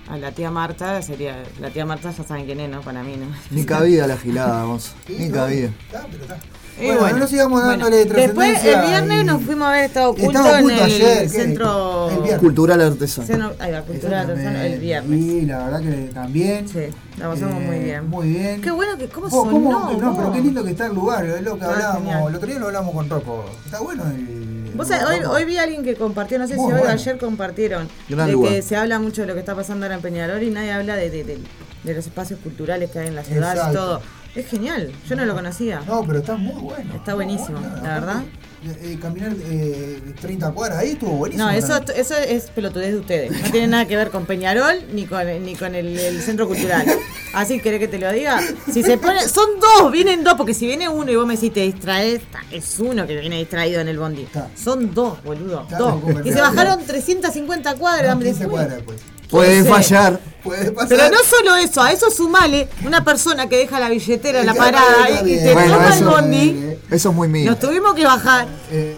a 0.09 0.17
la 0.17 0.31
tía 0.33 0.51
Marta, 0.51 1.01
sería. 1.01 1.43
La 1.61 1.69
tía 1.69 1.85
Marta 1.85 2.11
ya 2.11 2.23
saben 2.25 2.45
quién 2.45 2.59
es, 2.59 2.69
¿no? 2.69 2.81
Para 2.81 3.03
mí, 3.03 3.15
¿no? 3.15 3.27
Ni 3.51 3.63
cabida 3.65 4.05
la 4.05 4.17
gilada, 4.17 4.65
vos. 4.65 4.93
Sí, 5.05 5.15
Ni 5.19 5.29
no, 5.29 5.35
cabida. 5.35 5.67
Está, 5.67 6.05
pero 6.11 6.23
está. 6.23 6.37
Y 6.79 6.91
Bueno, 6.91 7.17
no 7.17 7.27
sigamos 7.27 7.63
dándole 7.63 8.05
Después, 8.05 8.63
el 8.63 8.81
viernes 8.87 9.21
y- 9.21 9.25
nos 9.25 9.41
fuimos 9.41 9.67
a 9.67 9.71
ver 9.71 9.85
Estado 9.85 10.11
Oculto 10.11 10.57
en 10.57 10.69
el 10.69 10.79
ayer, 10.79 11.29
centro. 11.29 12.09
El. 12.25 12.37
Cultural 12.37 12.81
artesano. 12.81 13.51
Ahí 13.57 13.71
va, 13.71 13.81
Cultural 13.81 14.29
Artesano, 14.29 14.59
el 14.61 14.79
viernes. 14.79 15.19
Y 15.19 15.41
la 15.47 15.57
verdad 15.65 15.81
que 15.81 16.09
también. 16.13 16.67
Sí, 16.67 16.79
la 17.17 17.29
pasamos 17.29 17.61
muy 17.63 17.79
bien. 17.79 18.07
Muy 18.07 18.27
bien. 18.29 18.61
Qué 18.61 18.69
bueno 18.71 18.95
que, 18.97 19.07
¿cómo 19.09 19.27
Vos, 19.27 19.43
sonó? 19.49 19.51
¿cómo- 19.71 19.93
no, 19.99 20.15
pero 20.17 20.31
qué 20.33 20.39
lindo 20.41 20.63
que 20.63 20.71
está 20.71 20.85
el 20.85 20.93
lugar, 20.93 21.25
es 21.25 21.41
lo 21.41 21.57
que 21.57 21.65
Ah, 21.65 21.69
hablábamos, 21.69 22.03
genial. 22.03 22.27
el 22.29 22.35
otro 22.35 22.47
día 22.47 22.59
lo 22.59 22.65
hablamos 22.67 22.93
con 22.93 23.09
Rocco. 23.09 23.45
Está 23.65 23.79
bueno 23.79 24.03
el. 24.05 24.71
Vos 24.75 24.87
sabés, 24.87 25.07
hoy, 25.07 25.25
hoy 25.25 25.45
vi 25.45 25.57
a 25.57 25.63
alguien 25.63 25.83
que 25.83 25.95
compartió, 25.95 26.37
no 26.37 26.45
sé 26.47 26.53
si 26.53 26.59
hoy 26.59 26.65
o 26.73 26.77
bueno. 26.77 26.89
ayer 26.89 27.17
compartieron, 27.17 27.89
Gran 28.07 28.27
de 28.27 28.33
lugar. 28.33 28.53
que 28.53 28.61
se 28.61 28.75
habla 28.75 28.99
mucho 28.99 29.21
de 29.21 29.27
lo 29.27 29.33
que 29.33 29.39
está 29.39 29.55
pasando 29.55 29.85
ahora 29.87 29.95
en 29.95 30.01
Peñarol 30.01 30.43
y 30.43 30.51
nadie 30.51 30.71
habla 30.71 30.95
de, 30.95 31.09
de- 31.09 31.23
de- 31.23 31.39
de 31.83 31.93
los 31.93 32.05
espacios 32.05 32.39
culturales 32.41 32.91
que 32.91 32.99
hay 32.99 33.07
en 33.07 33.15
la 33.15 33.23
ciudad 33.23 33.55
y 33.55 33.57
Exacto. 33.57 33.79
todo. 33.79 34.01
Es 34.37 34.45
genial, 34.47 34.91
yo 35.09 35.15
no 35.15 35.25
lo 35.25 35.33
conocía. 35.33 35.81
No, 35.87 36.03
pero 36.05 36.19
está 36.19 36.35
muy 36.35 36.61
bueno. 36.61 36.93
Está 36.93 37.15
buenísimo, 37.15 37.59
la 37.59 37.99
verdad. 37.99 38.23
Eh, 38.63 38.93
eh, 38.93 38.99
caminar 39.01 39.33
eh, 39.35 39.99
30 40.21 40.51
cuadras 40.51 40.77
ahí 40.77 40.91
estuvo 40.91 41.11
buenísimo. 41.13 41.47
No, 41.49 41.51
eso, 41.51 41.75
eso 41.95 42.15
es 42.15 42.43
pelotudez 42.51 42.91
de 42.91 42.99
ustedes. 42.99 43.31
No 43.31 43.49
tiene 43.51 43.67
nada 43.67 43.87
que 43.87 43.95
ver 43.95 44.11
con 44.11 44.27
Peñarol 44.27 44.75
ni 44.93 45.05
con, 45.07 45.25
ni 45.43 45.55
con 45.55 45.73
el, 45.73 45.97
el 45.97 46.21
centro 46.21 46.47
cultural. 46.47 46.85
Así 47.33 47.59
querés 47.59 47.79
que 47.79 47.87
te 47.87 47.97
lo 47.97 48.11
diga. 48.11 48.39
Si 48.71 48.83
se 48.83 48.99
pone, 48.99 49.27
son 49.27 49.59
dos, 49.59 49.91
vienen 49.91 50.23
dos, 50.23 50.35
porque 50.35 50.53
si 50.53 50.67
viene 50.67 50.87
uno 50.87 51.11
y 51.11 51.15
vos 51.15 51.25
me 51.25 51.33
decís 51.33 51.51
te 51.53 51.61
distraes, 51.61 52.21
es 52.51 52.79
uno 52.79 53.07
que 53.07 53.19
viene 53.19 53.39
distraído 53.39 53.81
en 53.81 53.87
el 53.87 53.97
bondi. 53.97 54.21
Está. 54.21 54.49
Son 54.55 54.93
dos, 54.93 55.23
boludo. 55.23 55.63
Está, 55.63 55.77
dos. 55.79 56.03
no 56.03 56.19
Y 56.23 56.31
se 56.31 56.41
bajaron 56.41 56.83
350 56.85 57.73
cuadras. 57.75 58.11
No, 58.13 58.19
me 58.19 58.25
15 58.25 58.43
fui. 58.43 58.51
cuadras 58.51 58.75
después. 58.75 58.99
Puede 59.29 59.63
fallar. 59.63 60.19
Puede 60.43 60.71
pasar. 60.71 60.89
Pero 60.89 61.09
no 61.09 61.17
solo 61.23 61.55
eso, 61.57 61.81
a 61.81 61.91
eso 61.91 62.09
sumale 62.09 62.67
una 62.85 63.03
persona 63.03 63.49
que 63.49 63.57
deja 63.57 63.79
la 63.79 63.89
billetera 63.89 64.39
en 64.39 64.45
la 64.45 64.53
parada 64.53 65.09
y 65.21 65.23
te 65.37 65.53
Bueno, 65.53 65.73
toma 65.75 65.95
el 65.97 66.03
bondi. 66.05 66.65
Eso 66.89 67.09
es 67.09 67.15
muy 67.15 67.27
mío. 67.27 67.51
Nos 67.51 67.59
tuvimos 67.59 67.93
que 67.95 68.05
bajar. 68.05 68.47
Eh. 68.71 68.97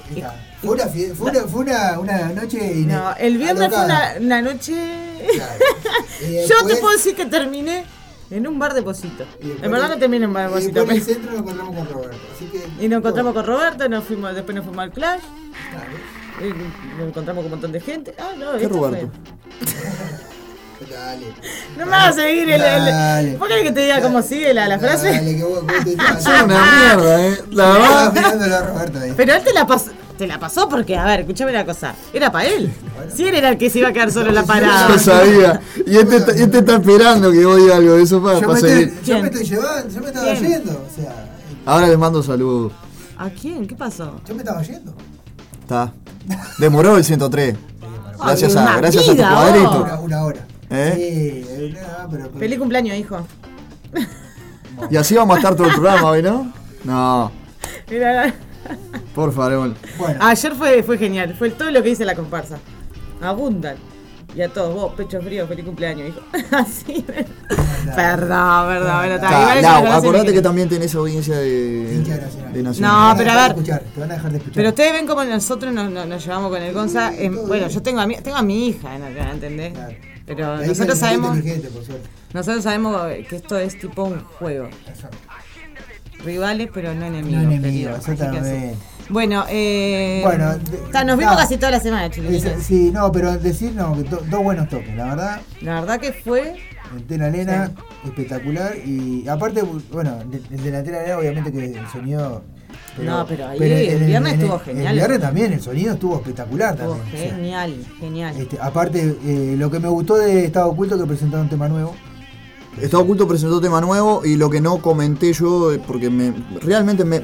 Fue 0.62 0.71
una, 0.75 0.83
fue 0.88 1.31
una, 1.31 1.39
fue 1.48 1.62
una, 1.62 2.00
una 2.00 2.17
noche. 2.33 2.59
No, 2.86 3.15
el 3.17 3.38
viernes 3.38 3.69
fue 3.69 3.77
alocada. 3.77 4.15
una, 4.19 4.25
una 4.25 4.41
noche. 4.53 4.74
Claro. 5.33 5.51
Y 6.21 6.33
Yo 6.36 6.39
después- 6.41 6.67
te 6.67 6.81
puedo 6.81 6.93
decir 6.98 7.15
que 7.15 7.25
terminé 7.25 7.86
en 8.29 8.45
un 8.45 8.59
bar 8.59 8.74
de 8.74 8.83
Posito. 8.83 9.25
después- 9.39 9.63
En 9.63 9.71
verdad 9.71 9.89
no 9.89 9.98
terminé 9.98 10.25
en 10.25 10.29
un 10.29 10.33
bar 10.33 10.50
de 10.50 10.55
Posito. 10.55 10.74
después 10.86 10.98
en 10.98 11.01
el 11.01 11.15
centro 11.15 11.31
nos 11.31 11.39
encontramos 11.41 11.75
con 11.77 11.89
Roberto. 11.89 12.17
Así 12.36 12.45
que, 12.45 12.86
Y 12.86 12.88
nos 12.89 12.98
encontramos 13.00 13.33
con 13.33 13.45
Roberto, 13.45 13.88
nos 13.89 14.03
fuimos, 14.03 14.36
después 14.36 14.53
nos 14.55 14.65
fuimos 14.65 14.83
al 14.83 14.91
Clash, 14.91 15.21
Claro. 15.71 16.19
Nos 16.98 17.08
encontramos 17.08 17.43
con 17.43 17.46
un 17.46 17.51
montón 17.51 17.72
de 17.72 17.79
gente. 17.81 18.13
Ah, 18.19 18.31
no, 18.38 18.58
¿Qué 18.58 18.67
Roberto? 18.67 19.10
Dale. 20.89 21.25
No 21.77 21.86
me 21.86 21.91
vas 21.91 22.08
a 22.10 22.13
seguir 22.13 22.50
el. 22.50 22.62
Dale. 22.62 23.31
el 23.31 23.36
¿Por 23.38 23.48
qué 23.50 23.63
que 23.63 23.72
te 23.74 23.81
diga 23.81 24.01
cómo 24.01 24.22
sigue 24.22 24.53
la, 24.53 24.67
la 24.67 24.79
frase? 24.79 25.12
Dale, 25.12 25.36
que 25.36 25.43
vos, 25.43 25.62
vos 25.63 25.74
te 25.84 25.91
Es 25.91 26.25
una 26.25 26.46
mierda, 26.46 27.27
eh. 27.27 27.38
La 27.51 27.63
Estaba 27.72 28.10
verdad. 28.10 28.13
mirándolo 28.13 28.55
a 28.55 28.62
Roberto 28.62 29.00
ahí. 29.00 29.13
Pero 29.17 29.34
él 29.34 29.43
te 29.43 29.53
la 29.53 29.67
pasó. 29.67 29.91
Te 30.17 30.27
la 30.27 30.39
pasó 30.39 30.67
porque, 30.67 30.98
a 30.98 31.05
ver, 31.05 31.22
escúchame 31.22 31.51
una 31.51 31.65
cosa. 31.65 31.93
Era 32.13 32.31
para 32.31 32.48
él. 32.48 32.72
Si 33.13 33.27
él 33.27 33.36
era 33.36 33.50
el 33.50 33.58
que 33.58 33.69
se 33.69 33.79
iba 33.79 33.89
a 33.89 33.93
quedar 33.93 34.12
solo 34.12 34.29
en 34.29 34.36
la 34.36 34.43
parada. 34.43 34.88
Yo 34.89 35.00
sabía. 35.00 35.62
Y 35.86 35.98
este, 35.98 36.17
está- 36.17 36.38
y 36.38 36.41
este 36.41 36.58
está 36.60 36.75
esperando 36.75 37.31
que 37.31 37.46
vos 37.46 37.58
digas 37.58 37.75
algo 37.77 37.93
de 37.93 38.03
eso 38.03 38.22
para, 38.24 38.36
Yo 38.39 38.48
para 38.48 38.53
me, 38.53 38.60
seguir. 38.69 38.88
estoy, 38.89 39.05
yo 39.15 39.22
me 39.22 39.27
estoy 39.29 39.43
llevando, 39.46 39.89
yo 39.96 40.01
me 40.01 40.08
estaba 40.08 40.25
¿Quién? 40.34 40.43
yendo. 40.51 40.72
O 40.72 40.96
sea, 41.01 41.25
Ahora 41.66 41.87
les 41.87 41.98
mando 41.98 42.22
saludos. 42.24 42.72
¿A 43.18 43.29
quién? 43.29 43.66
¿Qué 43.68 43.75
pasó? 43.75 44.20
yo 44.27 44.33
me 44.35 44.40
estaba 44.42 44.61
yendo. 44.61 44.94
Está. 45.61 45.94
Demoró 46.57 46.98
el 46.98 47.03
103. 47.03 47.55
Gracias 48.24 48.55
a, 48.55 48.77
gracias 48.77 49.07
a 49.07 49.11
tu 49.11 49.18
cuadrito. 49.18 49.70
vos. 49.70 49.81
Una, 49.83 50.00
una 50.00 50.24
hora. 50.24 50.46
¿Eh? 50.70 50.94
Sí, 50.96 51.01
eh, 51.50 51.74
no, 51.74 52.09
pero, 52.09 52.24
pero- 52.27 52.39
Feliz 52.39 52.59
cumpleaños, 52.59 52.98
hijo. 52.98 53.25
Y 54.89 54.96
así 54.98 55.15
vamos 55.15 55.35
a 55.35 55.39
estar 55.39 55.55
todo 55.55 55.68
el 55.68 55.74
programa 55.74 56.09
hoy, 56.09 56.22
¿no? 56.22 56.51
No, 56.83 57.31
Mira, 57.89 58.33
por 59.15 59.33
favor. 59.33 59.74
Bueno, 59.98 60.20
ayer 60.24 60.53
fue, 60.55 60.83
fue 60.83 60.98
genial. 60.98 61.35
Fue 61.37 61.50
todo 61.50 61.72
lo 61.72 61.81
que 61.83 61.89
dice 61.89 62.05
la 62.05 62.15
comparsa. 62.15 62.57
Abundan. 63.22 63.75
Y 64.35 64.42
a 64.42 64.50
todos, 64.50 64.74
vos, 64.75 64.94
pecho 64.94 65.20
frío, 65.22 65.48
feliz 65.48 65.65
cumpleaños, 65.65 66.09
hijo. 66.09 66.20
Así. 66.55 67.03
Perdón, 67.96 68.68
perdón, 68.68 68.98
bueno, 68.98 69.15
está. 69.15 69.55
Lau, 69.61 69.87
acordate 69.87 70.33
que 70.33 70.42
también 70.42 70.70
tenés 70.70 70.94
audiencia 70.96 71.35
de, 71.37 72.01
de 72.53 72.63
Nacional. 72.63 73.11
No, 73.11 73.18
pero 73.18 73.31
a 73.31 73.35
ver. 73.35 73.48
escuchar, 73.51 73.81
te 73.94 74.00
van 74.00 74.11
a 74.11 74.13
dejar 74.15 74.31
de 74.31 74.37
escuchar. 74.37 74.55
Pero 74.55 74.70
ustedes 74.70 74.94
ven 74.94 75.07
cómo 75.07 75.24
nosotros 75.24 75.74
nos, 75.74 75.89
nos- 75.92 76.07
nos 76.07 76.24
llevamos 76.24 76.51
con 76.51 76.61
el 76.61 76.74
Gonza. 76.74 77.11
en- 77.15 77.48
bueno, 77.48 77.68
yo 77.68 77.81
tengo 77.81 78.00
a 78.01 78.05
mi, 78.07 78.15
tengo 78.18 78.37
a 78.37 78.42
mi 78.44 78.68
hija, 78.68 78.98
¿no? 79.00 79.07
¿entendés? 79.07 79.74
Claro. 79.74 79.96
Pero 80.27 80.57
nosotros 80.57 81.00
sabemos, 81.00 81.37
nosotros 82.33 82.63
sabemos 82.63 83.01
que 83.27 83.35
esto 83.35 83.57
es 83.57 83.79
tipo 83.79 84.03
un 84.03 84.20
juego. 84.24 84.70
Exacto. 84.87 85.18
Rivales, 86.24 86.70
pero 86.74 86.94
no 86.94 87.05
enemigos. 87.05 87.44
No 87.44 88.01
sí. 88.03 88.12
exactamente. 88.12 88.75
Bueno, 89.10 89.44
eh, 89.50 90.22
Bueno, 90.24 90.51
ta, 90.92 91.03
nos 91.03 91.18
vimos 91.18 91.36
casi 91.36 91.58
toda 91.58 91.72
la 91.72 91.79
semana, 91.79 92.05
Es- 92.05 92.12
chiquilines. 92.12 92.64
Sí, 92.64 92.92
no, 92.94 93.12
pero 93.12 93.38
decir 93.38 93.74
no, 93.74 93.96
que 93.96 94.03
to- 94.03 94.22
dos 94.29 94.44
buenos 94.44 94.70
toques, 94.70 94.96
la 94.96 95.05
verdad. 95.05 95.42
La 95.62 95.79
verdad 95.82 96.00
que 96.00 96.14
fue 96.14 96.58
El 97.10 97.20
la 97.20 97.25
arena, 97.27 97.72
espectacular. 98.05 98.75
Y 98.86 99.27
aparte, 99.27 99.64
bueno, 99.92 100.20
el 100.51 100.64
de 100.64 100.72
la 100.72 100.79
antena 100.79 101.00
arena, 101.00 101.18
obviamente 101.18 101.51
que 101.51 101.66
el 101.79 101.88
sonido. 101.92 102.44
No, 103.03 103.25
pero 103.25 103.48
ahí 103.48 103.58
el 103.62 104.05
viernes 104.05 104.34
estuvo 104.34 104.60
genial. 104.60 104.88
El 104.88 104.94
viernes 104.96 105.20
también, 105.22 105.53
el 105.53 105.62
sonido 105.62 105.94
estuvo 105.94 106.16
espectacular 106.18 106.75
estuvo 106.75 106.96
también. 106.96 107.16
o 107.16 107.18
sea, 107.27 107.36
genial, 107.36 107.75
genial. 108.00 108.38
este, 108.38 108.58
aparte, 108.62 109.16
eh, 109.25 109.55
lo 109.58 109.72
que 109.72 109.79
me 109.79 109.88
gustó 109.88 110.18
de 110.18 110.46
Estado 110.46 110.70
Oculto 110.70 111.00
que 111.00 111.05
presentaron 111.05 111.46
un 111.46 111.50
tema 111.50 111.68
nuevo. 111.68 111.96
Estado 112.81 113.03
Oculto 113.03 113.27
presentó 113.27 113.59
tema 113.59 113.81
nuevo 113.81 114.22
y 114.25 114.35
lo 114.35 114.50
que 114.50 114.61
no 114.61 114.77
comenté 114.77 115.33
yo, 115.33 115.72
eh, 115.72 115.81
porque 115.85 116.09
me, 116.09 116.33
realmente 116.61 117.03
me, 117.03 117.22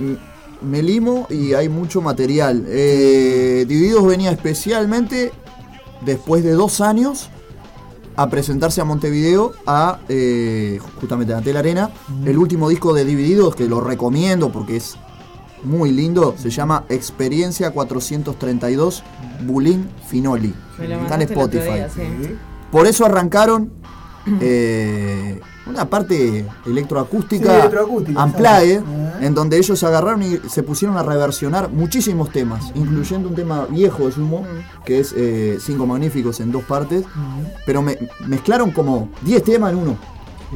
me 0.62 0.84
limo 0.84 1.28
y 1.30 1.54
hay 1.54 1.70
mucho 1.70 2.02
material. 2.02 2.66
Eh, 2.68 3.66
Divididos 3.68 4.06
venía 4.06 4.32
especialmente 4.32 5.32
después 6.06 6.44
de 6.44 6.52
dos 6.52 6.82
años 6.82 7.30
a 8.18 8.30
presentarse 8.30 8.82
a 8.82 8.86
Montevideo 8.86 9.54
a 9.66 10.00
eh, 10.10 10.80
justamente 11.00 11.34
a 11.34 11.42
Tela 11.42 11.60
Arena. 11.60 11.90
El 12.26 12.38
último 12.38 12.70
disco 12.70 12.94
de 12.94 13.06
Divididos, 13.06 13.56
que 13.56 13.68
lo 13.68 13.82
recomiendo 13.82 14.52
porque 14.52 14.78
es 14.78 14.96
muy 15.64 15.92
lindo, 15.92 16.36
se 16.38 16.50
llama 16.50 16.86
Experiencia 16.90 17.72
432 17.72 19.04
Bulín 19.46 19.90
Finoli. 20.08 20.54
Está 20.80 21.16
en 21.16 21.22
Spotify. 21.24 21.64
día, 21.64 21.90
sí. 21.90 22.02
Por 22.72 22.88
eso 22.88 23.06
arrancaron 23.06 23.72
eh, 24.42 25.40
una 25.68 25.86
parte 25.90 26.46
electroacústica, 26.66 27.50
Sí, 27.54 27.60
electroacústica, 27.60 28.12
exacto. 28.12 28.38
Ajá. 29.10 29.26
en 29.26 29.34
donde 29.34 29.58
ellos 29.58 29.84
agarraron 29.84 30.22
y 30.24 30.38
se 30.50 30.64
pusieron 30.64 30.98
a 30.98 31.04
reversionar 31.04 31.70
muchísimos 31.70 32.30
temas, 32.32 32.72
incluyendo 32.76 33.30
un 33.30 33.36
tema 33.36 33.66
viejo 33.70 34.06
de 34.06 34.12
Sumo, 34.12 34.46
que 34.84 35.00
es 35.00 35.14
eh, 35.18 35.58
Cinco 35.60 35.86
Magníficos 35.88 36.40
en 36.40 36.52
dos 36.52 36.64
partes, 36.64 37.06
pero 37.66 37.82
me- 37.82 37.98
mezclaron 38.28 38.72
como 38.72 39.10
10 39.22 39.44
temas 39.44 39.72
en 39.74 39.80
uno. 39.80 39.98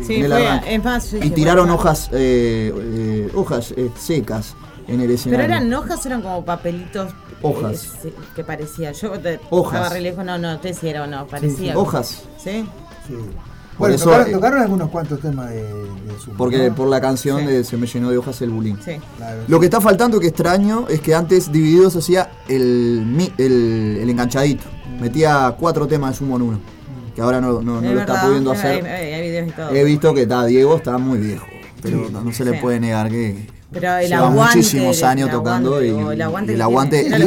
Sí, 0.05 0.15
en 0.15 0.25
el 0.25 0.31
fue, 0.31 0.47
arranque. 0.47 0.75
es 0.75 0.83
más, 0.83 1.11
yo 1.11 1.17
Y 1.23 1.29
tiraron 1.31 1.69
hojas, 1.71 2.09
eh, 2.13 2.71
eh, 2.75 3.31
hojas 3.33 3.73
eh, 3.75 3.89
secas 3.97 4.55
en 4.87 4.95
el 4.95 5.07
Pero 5.07 5.13
escenario. 5.13 5.45
eran 5.45 5.73
hojas, 5.73 6.05
eran 6.05 6.21
como 6.21 6.45
papelitos. 6.45 7.11
Hojas. 7.41 7.83
eh, 7.85 7.89
sí, 8.03 8.13
que 8.35 8.43
parecía. 8.43 8.91
Yo 8.91 9.11
te, 9.19 9.39
Hojas. 9.49 9.75
estaba 9.79 9.93
re 9.95 10.01
lejos, 10.01 10.23
no, 10.25 10.37
no, 10.37 10.59
te 10.59 10.71
o 10.99 11.07
no, 11.07 11.25
parecía. 11.27 11.77
Hojas. 11.77 12.23
¿Sí? 12.37 12.65
Sí. 13.07 13.15
Por 13.79 13.87
Bueno, 13.87 13.95
eso, 13.95 14.05
tocaron, 14.05 14.27
eh, 14.27 14.31
tocaron 14.33 14.59
algunos 14.61 14.89
cuantos 14.89 15.19
temas 15.21 15.49
de, 15.51 15.63
de 15.63 16.19
Sumo, 16.21 16.35
Porque 16.37 16.67
¿no? 16.69 16.75
por 16.75 16.87
la 16.89 16.99
canción 16.99 17.39
Sí. 17.39 17.45
de 17.47 17.63
Se 17.63 17.77
me 17.77 17.87
llenó 17.87 18.11
de 18.11 18.17
hojas 18.17 18.41
el. 18.41 18.49
Sí. 18.83 18.97
Claro, 19.17 19.41
Lo 19.47 19.59
que 19.59 19.65
está 19.67 19.79
faltando, 19.79 20.19
que 20.19 20.27
extraño, 20.27 20.85
es 20.89 20.99
que 20.99 21.15
antes 21.15 21.49
Divididos 21.51 21.95
hacía 21.95 22.29
el, 22.49 23.03
mi- 23.07 23.31
el, 23.37 23.99
el 24.01 24.09
enganchadito. 24.09 24.65
Metía 24.99 25.55
cuatro 25.57 25.87
temas 25.87 26.11
de 26.11 26.17
sumo 26.17 26.35
en 26.35 26.41
uno. 26.41 26.59
Que 27.15 27.21
ahora 27.21 27.39
no, 27.39 27.61
no- 27.61 27.79
no 27.79 27.87
Es 27.87 27.93
lo 27.95 27.99
está 28.01 28.21
pudiendo 28.27 28.51
hacer. 28.51 28.85
Hay, 28.85 29.13
hay 29.13 29.21
videos 29.29 29.47
y 29.47 29.51
todo. 29.51 29.69
He 29.73 29.83
visto 29.85 30.13
que 30.13 30.21
está, 30.23 30.45
Diego 30.45 30.75
está 30.75 30.97
muy 30.97 31.17
viejo. 31.19 31.45
Pero 31.81 32.09
no 32.09 32.31
se 32.33 32.43
le 32.43 32.55
puede 32.59 32.81
negar 32.81 33.09
que 33.09 33.47
Pero 33.71 33.95
el 33.97 34.09
lleva 34.09 34.27
aguante. 34.27 34.57
muchísimos 34.57 34.97
el 34.97 35.03
años 35.05 35.31
tocando 35.31 35.75
aguante, 35.75 35.87
y, 35.87 36.13
el 36.13 36.21
aguante. 36.21 36.53
y 36.57 36.61
aguante 36.61 37.01
tiene, 37.03 37.17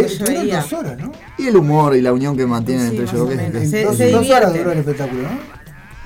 y, 0.46 0.50
dos 0.50 0.72
horas, 0.74 0.98
¿no? 0.98 1.12
y 1.38 1.46
el 1.46 1.56
humor 1.56 1.96
y 1.96 2.02
la 2.02 2.12
unión 2.12 2.36
que 2.36 2.44
mantienen 2.46 2.90
Sí, 2.90 2.96
entre 2.96 3.04
ellos. 3.10 3.20
o 3.22 3.28
que- 3.30 3.36
menos. 3.36 3.52
que- 3.52 3.66
Se- 3.66 3.84
dos, 3.84 3.96
se 3.96 4.10
dos 4.10 4.28
horas 4.28 4.52
duró 4.52 4.72
el 4.72 4.78
espectáculo, 4.80 5.22
¿no? 5.22 5.61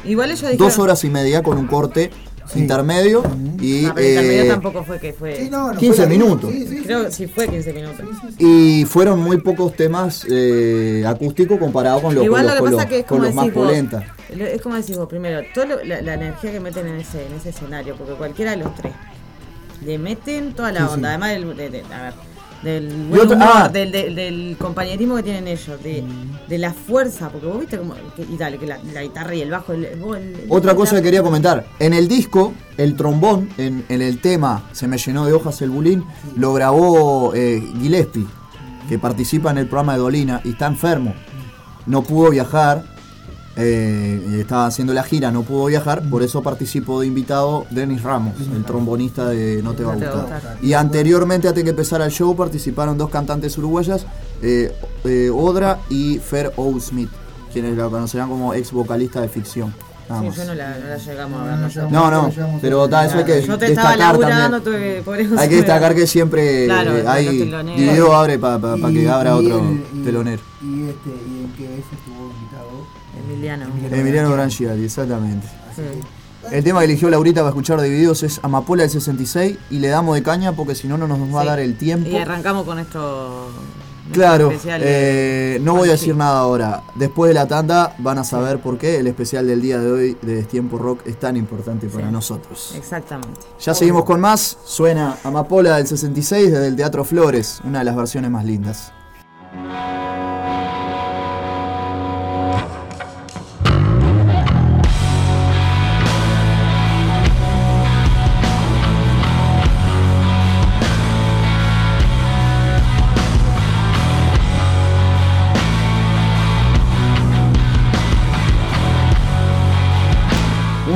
Igual 0.06 0.30
ellos 0.30 0.40
dijeron. 0.42 0.58
Dos 0.68 0.78
horas 0.78 1.02
y 1.04 1.10
media 1.10 1.42
con 1.42 1.58
un 1.58 1.66
corte 1.66 2.10
Sí. 2.52 2.60
intermedio 2.60 3.24
y 3.60 3.86
Ah, 3.86 3.92
pero 3.92 4.06
el 4.06 4.12
intermedio 4.14 4.42
eh, 4.44 4.48
tampoco 4.48 4.84
fue 4.84 5.00
que 5.00 5.12
fue. 5.12 5.36
Sí, 5.36 5.50
no, 5.50 5.72
no 5.72 5.78
15 5.78 5.96
fue 5.96 6.06
minutos. 6.06 6.50
Sí. 6.52 6.80
Creo 6.84 7.04
que 7.04 7.10
sí 7.10 7.26
fue 7.26 7.48
15 7.48 7.72
minutos. 7.72 8.06
Y 8.38 8.84
fueron 8.84 9.18
muy 9.18 9.38
pocos 9.38 9.74
temas 9.74 10.24
eh, 10.30 11.02
acústicos 11.06 11.58
comparados 11.58 12.02
con, 12.02 12.14
los 12.14 12.24
Igual 12.24 12.46
con 12.46 12.54
lo 12.54 12.60
los, 12.60 12.70
que 12.70 12.76
pasa 12.76 12.82
los- 12.84 12.90
que 12.92 12.98
es 13.00 13.04
con 13.06 13.18
como 13.18 13.26
los 13.26 13.34
más 13.34 13.48
polentas. 13.50 14.04
lo- 14.36 14.46
Es 14.46 14.62
como 14.62 14.76
decís 14.76 14.96
vos, 14.96 15.08
primero, 15.08 15.40
toda 15.52 15.66
la, 15.84 16.00
la 16.02 16.14
energía 16.14 16.52
que 16.52 16.60
meten 16.60 16.86
en 16.86 16.96
ese, 17.00 17.26
en 17.26 17.32
ese 17.34 17.48
escenario, 17.48 17.96
porque 17.96 18.12
cualquiera 18.12 18.52
de 18.52 18.58
los 18.58 18.72
tres 18.76 18.92
le 19.84 19.98
meten 19.98 20.52
toda 20.54 20.70
la 20.70 20.86
Sí, 20.86 20.94
onda. 20.94 21.08
sí. 21.08 21.14
Además, 21.20 21.30
del- 21.32 21.56
de, 21.56 21.70
de- 21.70 21.94
a 21.94 22.02
ver, 22.02 22.14
del 22.62 22.88
buen 23.08 23.26
humor, 23.32 23.48
ah. 23.54 23.68
del, 23.68 23.92
del- 23.92 24.14
del 24.14 24.56
compañerismo 24.58 25.16
que 25.16 25.22
tienen 25.22 25.46
ellos, 25.46 25.82
de, 25.82 26.02
de 26.48 26.58
la 26.58 26.72
fuerza, 26.72 27.28
porque 27.28 27.46
vos 27.46 27.60
viste 27.60 27.78
como, 27.78 27.94
que- 28.16 28.22
y 28.22 28.36
dale, 28.36 28.58
que 28.58 28.66
la, 28.66 28.78
la 28.92 29.02
guitarra 29.02 29.34
y 29.34 29.42
el 29.42 29.50
bajo, 29.50 29.72
el, 29.72 29.96
vos 30.00 30.16
el- 30.16 30.46
Otra 30.48 30.74
cosa 30.74 30.96
que 30.96 31.02
quería 31.02 31.22
comentar. 31.22 31.66
En 31.78 31.92
el 31.94 32.08
disco, 32.08 32.54
el 32.76 32.96
trombón, 32.96 33.48
en, 33.58 33.84
en 33.88 34.02
el 34.02 34.20
tema 34.20 34.64
Se 34.72 34.88
me 34.88 34.98
llenó 34.98 35.24
de 35.26 35.32
hojas 35.32 35.60
el 35.62 35.70
bulín, 35.70 36.04
lo 36.36 36.52
grabó 36.54 37.32
eh, 37.34 37.62
Gillespie, 37.80 38.26
que 38.88 38.98
participa 38.98 39.50
en 39.50 39.58
el 39.58 39.66
programa 39.66 39.92
de 39.94 39.98
Dolina 40.00 40.40
y 40.44 40.50
está 40.50 40.66
enfermo. 40.66 41.14
No 41.86 42.02
pudo 42.02 42.30
viajar, 42.30 42.84
eh, 43.56 44.38
estaba 44.40 44.66
haciendo 44.66 44.92
la 44.92 45.02
gira, 45.02 45.30
no 45.30 45.42
pudo 45.42 45.66
viajar, 45.66 46.02
por 46.10 46.22
eso 46.22 46.42
participó 46.42 47.00
de 47.00 47.06
invitado 47.06 47.66
Dennis 47.70 48.02
Ramos, 48.02 48.34
el 48.54 48.64
trombonista 48.64 49.28
de 49.28 49.62
No 49.62 49.72
Te 49.72 49.82
Va 49.84 49.92
a 49.92 49.96
Gustar. 49.96 50.58
Y 50.62 50.74
anteriormente, 50.74 51.48
antes 51.48 51.62
de 51.62 51.64
que 51.64 51.70
empezara 51.70 52.04
el 52.04 52.10
show, 52.12 52.36
participaron 52.36 52.98
dos 52.98 53.08
cantantes 53.10 53.56
uruguayas, 53.58 54.06
eh, 54.42 54.74
eh, 55.04 55.30
Odra 55.32 55.78
y 55.88 56.18
Fer 56.18 56.52
O. 56.56 56.78
Smith, 56.78 57.08
quienes 57.52 57.76
la 57.78 57.88
conocerán 57.88 58.28
como 58.28 58.52
ex 58.52 58.72
vocalista 58.72 59.20
de 59.22 59.28
ficción. 59.28 59.72
Sí, 60.08 60.12
yo 60.36 60.44
no 60.44 60.54
la, 60.54 60.78
no 60.78 60.86
la 60.86 60.96
llegamos 60.98 61.40
a 61.40 61.44
ver. 61.44 61.52
No, 61.52 61.56
no 61.56 61.62
no 61.62 61.68
sé. 61.68 61.74
llegamos. 61.80 61.92
No, 61.92 62.10
no, 62.12 62.30
Llevamos 62.30 62.60
pero 62.60 62.84
el- 62.84 62.90
ta, 62.90 63.06
eso 63.06 63.18
hay 63.18 63.24
que 63.24 63.42
Yo 63.42 63.58
te 63.58 63.66
estaba 63.72 63.88
destacar 63.90 63.98
laburando, 64.20 64.60
también. 64.60 64.62
tuve 64.62 64.94
que, 64.98 65.02
por 65.02 65.18
eso 65.18 65.34
Hay 65.36 65.48
que 65.48 65.56
destacar 65.56 65.94
que 65.96 66.06
siempre 66.06 66.66
Claro, 66.66 66.96
eh, 66.96 67.04
hay 67.08 67.26
dividido 67.74 68.14
abre 68.14 68.38
para 68.38 68.60
que 68.76 69.02
Y- 69.02 69.06
abra 69.08 69.30
y 69.30 69.32
otro 69.46 69.64
telonero. 70.04 70.42
Y 70.62 70.84
este, 70.90 71.10
y 71.10 71.44
en 71.44 71.52
que 71.56 71.64
ese 71.64 71.80
estuvo 71.96 72.30
invitado. 72.30 72.45
Emiliano. 73.36 73.66
Emiliano 73.92 74.42
exactamente. 74.82 75.46
El 76.50 76.62
tema 76.62 76.78
que 76.80 76.84
eligió 76.86 77.10
Laurita 77.10 77.40
para 77.40 77.50
escuchar 77.50 77.80
Divididos 77.80 78.22
es 78.22 78.40
Amapola 78.42 78.82
del 78.82 78.90
66 78.90 79.58
y 79.70 79.78
le 79.78 79.88
damos 79.88 80.14
de 80.14 80.22
caña 80.22 80.52
porque 80.52 80.74
si 80.74 80.86
no, 80.86 80.96
no 80.96 81.08
nos 81.08 81.34
va 81.34 81.42
a 81.42 81.44
dar 81.44 81.58
el 81.58 81.76
tiempo. 81.76 82.08
Y 82.08 82.16
arrancamos 82.16 82.64
con 82.64 82.78
esto. 82.78 83.50
Claro, 84.12 84.52
eh, 84.64 85.58
no 85.62 85.74
voy 85.74 85.88
a 85.88 85.92
decir 85.92 86.14
nada 86.14 86.38
ahora. 86.38 86.84
Después 86.94 87.28
de 87.30 87.34
la 87.34 87.48
tanda 87.48 87.96
van 87.98 88.18
a 88.18 88.24
saber 88.24 88.60
por 88.60 88.78
qué 88.78 89.00
el 89.00 89.08
especial 89.08 89.48
del 89.48 89.60
día 89.60 89.80
de 89.80 89.90
hoy 89.90 90.16
de 90.22 90.36
Destiempo 90.36 90.78
Rock 90.78 91.00
es 91.06 91.18
tan 91.18 91.36
importante 91.36 91.88
para 91.88 92.06
Sí. 92.06 92.12
nosotros. 92.12 92.72
Exactamente. 92.76 93.40
Ya 93.60 93.74
seguimos 93.74 94.04
con 94.04 94.20
más. 94.20 94.58
Suena 94.64 95.16
Amapola 95.24 95.76
del 95.78 95.88
66 95.88 96.52
desde 96.52 96.68
el 96.68 96.76
Teatro 96.76 97.04
Flores, 97.04 97.60
una 97.64 97.80
de 97.80 97.84
las 97.84 97.96
versiones 97.96 98.30
más 98.30 98.44
lindas. 98.44 98.92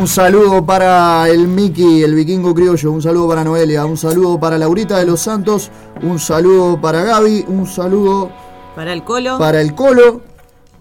Un 0.01 0.09
saludo 0.09 0.65
para 0.65 1.29
el 1.29 1.47
Miki, 1.47 2.03
el 2.03 2.15
vikingo 2.15 2.55
criollo, 2.55 2.91
un 2.91 3.03
saludo 3.03 3.29
para 3.29 3.45
Noelia, 3.45 3.85
un 3.85 3.99
saludo 3.99 4.41
para 4.41 4.57
Laurita 4.57 4.97
de 4.97 5.05
los 5.05 5.21
Santos, 5.21 5.71
un 6.03 6.19
saludo 6.19 6.81
para 6.81 7.05
Gaby, 7.05 7.45
un 7.49 7.67
saludo 7.67 8.31
Para 8.75 8.95
el 8.95 9.05
colo. 9.05 9.39
para 9.39 9.61
el 9.61 9.75
Colo, 9.75 10.23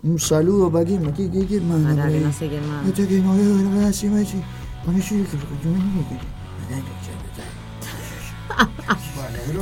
un 0.03 0.19
saludo 0.19 0.71
para 0.71 0.85
quién, 0.85 1.03
quién, 1.11 1.31
quién, 1.31 1.47
quién 1.47 1.67
más. 1.67 1.97
Que 2.09 2.21
no 2.21 2.31
sé 2.31 2.47
quién 2.47 2.65
más. 2.65 2.85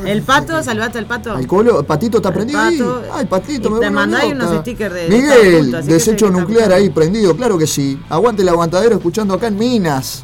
El 0.06 0.22
pato, 0.22 0.62
salvaste 0.64 1.00
al 1.00 1.06
pato. 1.06 1.34
Al 1.34 1.48
Colo, 1.48 1.84
Patito 1.84 2.18
está 2.18 2.32
prendido 2.34 2.60
ahí. 2.62 2.78
Pato. 2.78 3.02
Ay, 3.14 3.26
Patito, 3.26 3.70
Y 3.70 3.72
me 3.74 3.80
te 3.80 3.90
mandáis 3.90 4.34
unos 4.34 4.60
stickers 4.62 4.94
de- 4.94 5.08
Miguel, 5.10 5.72
desecho 5.86 6.30
nuclear 6.30 6.72
ahí 6.72 6.90
prendido, 6.90 7.36
claro 7.36 7.58
que 7.58 7.68
sí. 7.68 8.00
Aguante 8.10 8.42
el 8.44 8.50
aguantadero 8.50 8.96
escuchando 8.96 9.34
acá 9.34 9.48
en 9.48 9.58
Minas. 9.58 10.24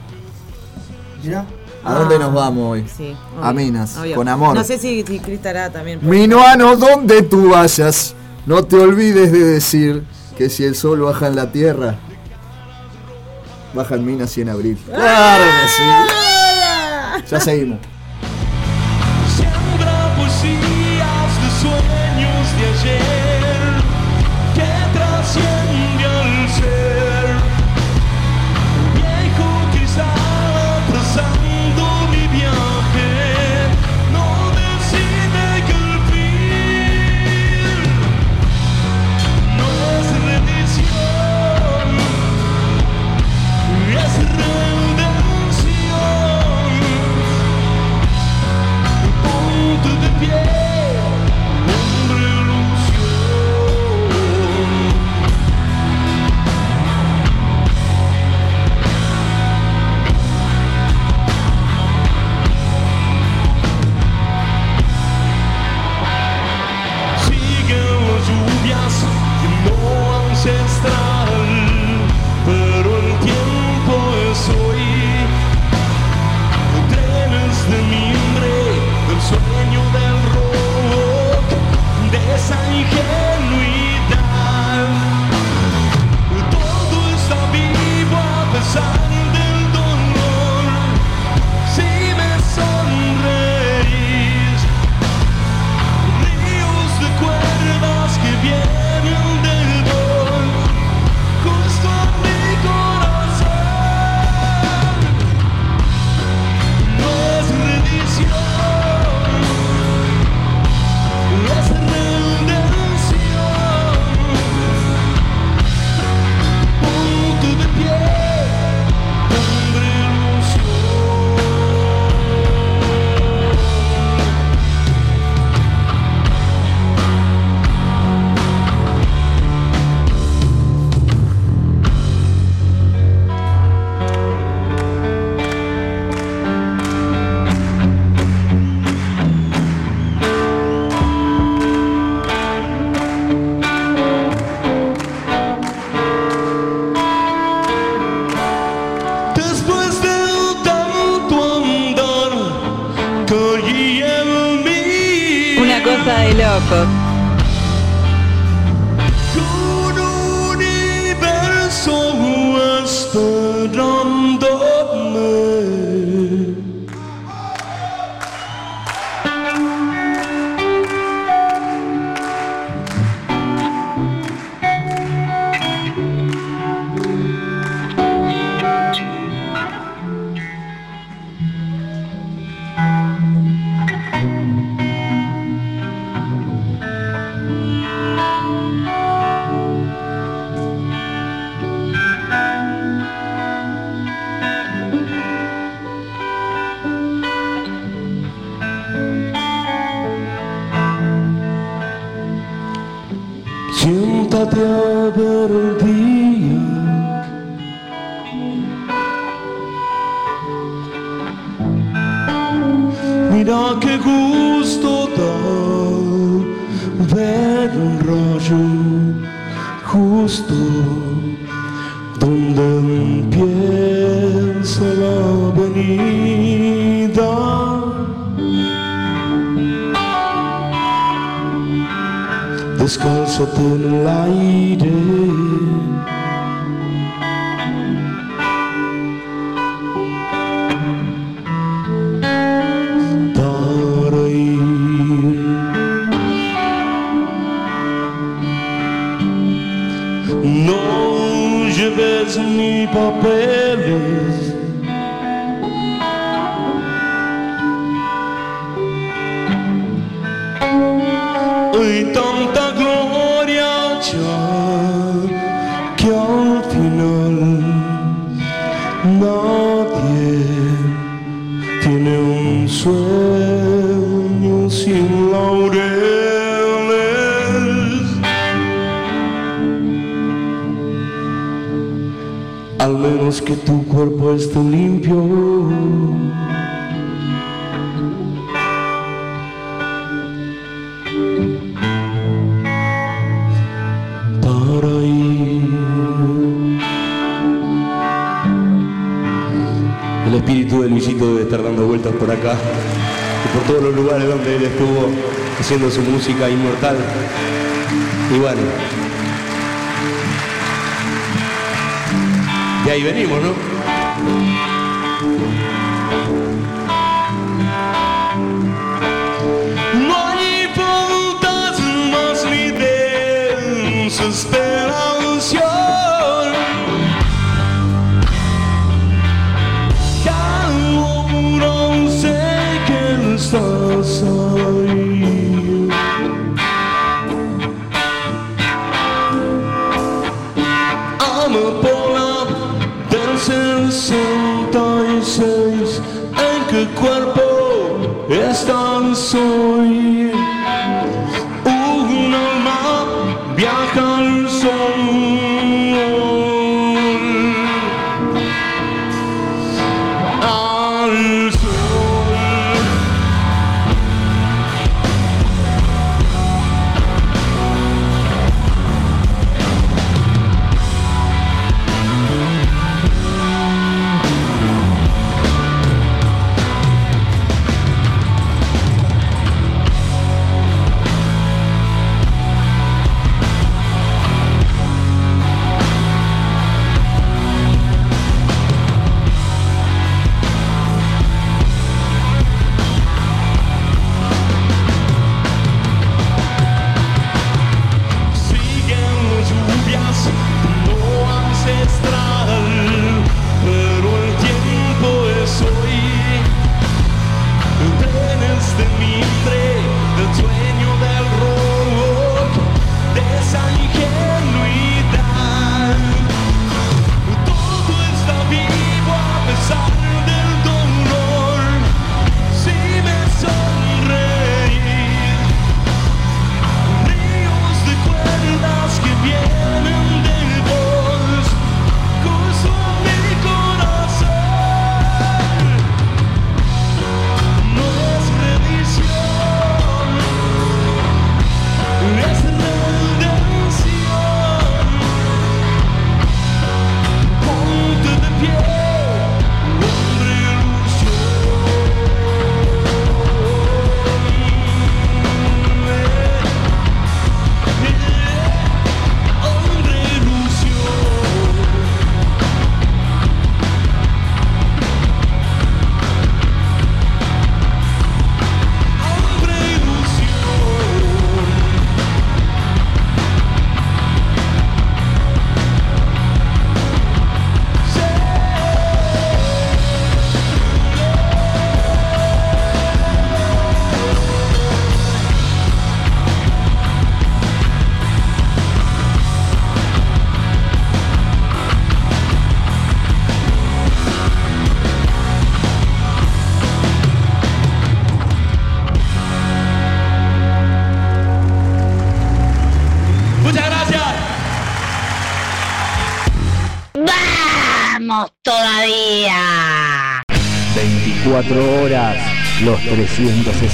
Mirá, 1.23 1.45
¿A 1.85 1.93
dónde 1.95 2.15
Ah, 2.15 2.19
nos 2.19 2.33
vamos 2.33 2.71
hoy? 2.71 2.85
Sí. 2.95 3.13
A 3.41 3.51
Minas, 3.51 3.97
obvio. 3.97 4.15
con 4.15 4.27
amor. 4.29 4.55
No 4.55 4.63
sé 4.63 4.77
si, 4.77 5.03
si 5.03 5.19
Cris 5.19 5.35
estará 5.37 5.69
también. 5.69 5.99
Minuano, 6.01 6.77
donde 6.77 7.23
tú 7.23 7.49
vayas, 7.49 8.15
no 8.45 8.63
te 8.63 8.77
olvides 8.77 9.31
de 9.33 9.39
decir 9.43 10.03
que 10.37 10.49
si 10.49 10.63
el 10.63 10.75
sol 10.75 11.01
baja 11.01 11.27
en 11.27 11.35
la 11.35 11.51
tierra, 11.51 11.95
baja 13.73 13.95
en 13.95 14.05
Minas 14.05 14.37
y 14.37 14.41
en 14.41 14.49
abril. 14.49 14.77
Claro 14.85 15.43
que 15.43 15.67
sí. 15.67 17.25
Ya 17.29 17.39
seguimos. 17.41 17.79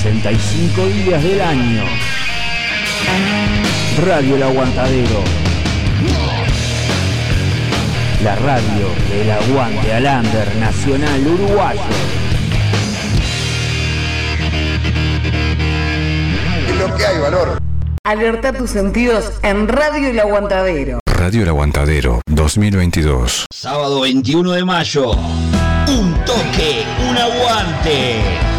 365 0.01 0.87
días 0.87 1.21
del 1.21 1.41
año. 1.41 1.83
Radio 4.01 4.35
El 4.37 4.43
Aguantadero. 4.43 5.23
La 8.23 8.35
radio 8.37 8.87
del 9.09 9.31
aguante 9.31 9.93
al 9.93 10.05
under 10.05 10.55
nacional 10.55 11.27
uruguayo. 11.27 11.81
lo 16.79 16.95
que 16.95 17.05
hay 17.05 17.19
valor. 17.19 17.59
Alerta 18.05 18.53
tus 18.53 18.69
sentidos 18.69 19.33
en 19.43 19.67
Radio 19.67 20.11
El 20.11 20.19
Aguantadero. 20.21 20.99
Radio 21.07 21.43
El 21.43 21.49
Aguantadero 21.49 22.21
2022. 22.25 23.47
Sábado 23.51 23.99
21 23.99 24.51
de 24.53 24.63
mayo. 24.63 25.11
Un 25.11 26.13
toque, 26.25 26.85
un 27.09 27.17
aguante. 27.17 28.58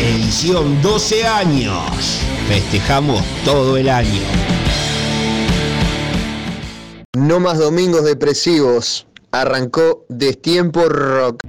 Edición 0.00 0.80
12 0.80 1.26
años. 1.26 2.20
Festejamos 2.46 3.20
todo 3.44 3.76
el 3.76 3.88
año. 3.88 4.22
No 7.16 7.40
más 7.40 7.58
domingos 7.58 8.04
depresivos. 8.04 9.08
Arrancó 9.32 10.06
Destiempo 10.08 10.88
Rock. 10.88 11.42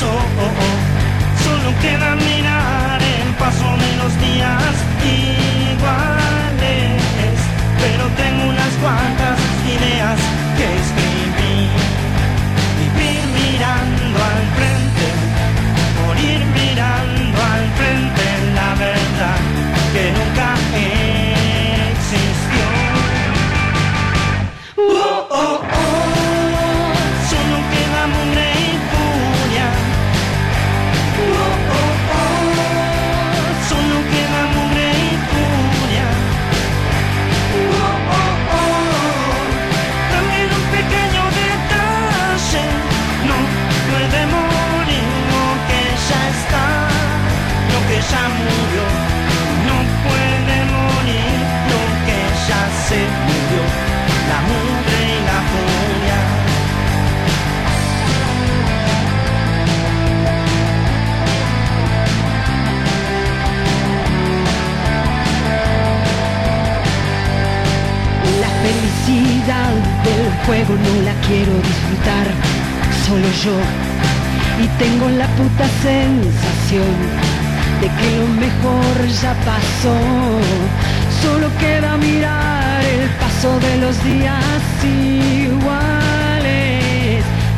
Ya 0.00 0.06
pasó 0.06 0.18
Solo 1.44 1.74
queda 1.80 2.14
mirar 2.14 2.27
juego 70.48 70.74
no 70.74 70.94
la 71.02 71.14
quiero 71.26 71.52
disfrutar, 71.70 72.26
solo 73.06 73.28
yo. 73.44 73.56
Y 74.64 74.66
tengo 74.82 75.06
la 75.10 75.26
puta 75.36 75.66
sensación 75.82 76.94
de 77.80 77.88
que 77.98 78.08
lo 78.18 78.26
mejor 78.44 78.94
ya 79.22 79.34
pasó. 79.50 79.98
Solo 81.22 81.46
queda 81.58 81.98
mirar 81.98 82.82
el 82.82 83.04
paso 83.20 83.50
de 83.66 83.76
los 83.82 83.94
días 84.04 84.62
iguales. 85.44 85.68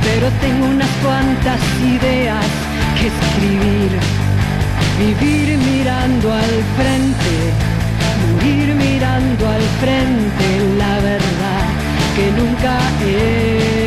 Pero 0.07 0.27
tengo 0.45 0.67
unas 0.67 0.93
cuantas 1.05 1.61
ideas 1.97 2.47
que 2.97 3.07
escribir. 3.15 3.93
Vivir 4.99 5.49
mirando 5.59 6.27
al 6.33 6.55
frente 6.77 7.35
morir 8.21 8.75
mirando 8.75 9.49
al 9.49 9.63
frente 9.83 10.50
que 12.17 12.31
nunca 12.33 12.79
existió. 13.01 13.80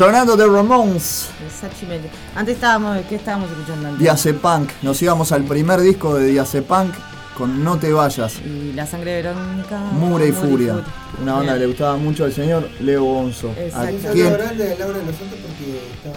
Sonando 0.00 0.36
de 0.36 0.46
Ramones, 0.46 1.28
Exactamente. 1.46 2.10
Antes 2.34 2.56
estábamos, 2.56 2.98
¿qué 3.08 3.14
estábamos 3.14 3.50
escuchando 3.50 3.88
antes? 3.88 4.00
Diazepunk. 4.00 4.68
Nos 4.82 5.00
íbamos 5.00 5.32
al 5.32 5.44
primer 5.44 5.80
disco 5.80 6.14
de 6.16 6.26
Diazepunk 6.26 6.92
con 7.34 7.64
No 7.64 7.78
te 7.78 7.90
vayas. 7.90 8.34
Y 8.44 8.74
la 8.74 8.84
sangre 8.86 9.12
de 9.12 9.22
Verónica. 9.22 9.78
Mura 9.92 10.26
y 10.26 10.32
Furia. 10.32 10.84
Una 11.22 11.32
banda 11.36 11.52
que 11.52 11.58
Bien. 11.58 11.60
le 11.60 11.66
gustaba 11.68 11.96
mucho 11.96 12.24
al 12.26 12.32
señor 12.34 12.68
Leo 12.80 13.04
Bonzo. 13.04 13.54
A 13.56 13.60
Exacto. 13.62 13.94
Un 13.94 14.00
quien, 14.12 14.24
saludo 14.26 14.38
grande 14.44 14.64
de 14.68 14.78
Laura 14.78 14.98
de 14.98 15.04
los 15.06 15.16
Santos 15.16 15.38
porque 15.40 15.80
estaba 15.96 16.16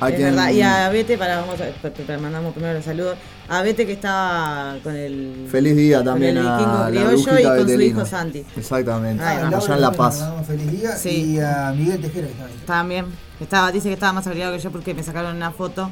a 0.00 0.08
es 0.08 0.14
quien- 0.16 0.28
verdad. 0.34 0.50
Y 0.50 0.62
a 0.62 0.88
Bete, 0.88 1.18
para, 1.18 1.40
vamos 1.42 1.60
a, 1.60 1.64
pa- 1.82 1.90
pa- 1.90 2.18
mandamos 2.18 2.54
primero 2.54 2.72
los 2.72 2.84
saludos. 2.86 3.16
A 3.52 3.62
Bete 3.62 3.84
que 3.84 3.94
estaba 3.94 4.76
con 4.82 4.94
el. 4.94 5.48
Feliz 5.50 5.76
día 5.76 5.96
con 5.98 6.06
también 6.06 6.36
el 6.36 6.46
a 6.46 6.86
criollo 6.88 7.38
y 7.38 7.42
con 7.42 7.68
su 7.68 7.80
hijo 7.80 8.06
Santi. 8.06 8.44
Exactamente. 8.56 9.22
Ay, 9.24 9.38
Ah, 9.42 9.56
Allá 9.58 9.74
en 9.74 9.80
La 9.80 9.90
Paz. 9.92 10.24
Feliz 10.46 10.70
día 10.70 10.92
Sí. 10.96 11.32
y 11.34 11.40
a 11.40 11.72
Miguel 11.76 12.00
Tejera 12.00 12.26
que 12.28 12.32
estaba 12.32 12.48
ahí. 12.48 12.60
También. 12.64 13.06
Estaba, 13.40 13.72
dice 13.72 13.88
que 13.88 13.94
estaba 13.94 14.12
más 14.12 14.26
abrigado 14.26 14.52
que 14.56 14.60
yo 14.62 14.70
porque 14.70 14.94
me 14.94 15.02
sacaron 15.02 15.34
una 15.36 15.50
foto. 15.50 15.90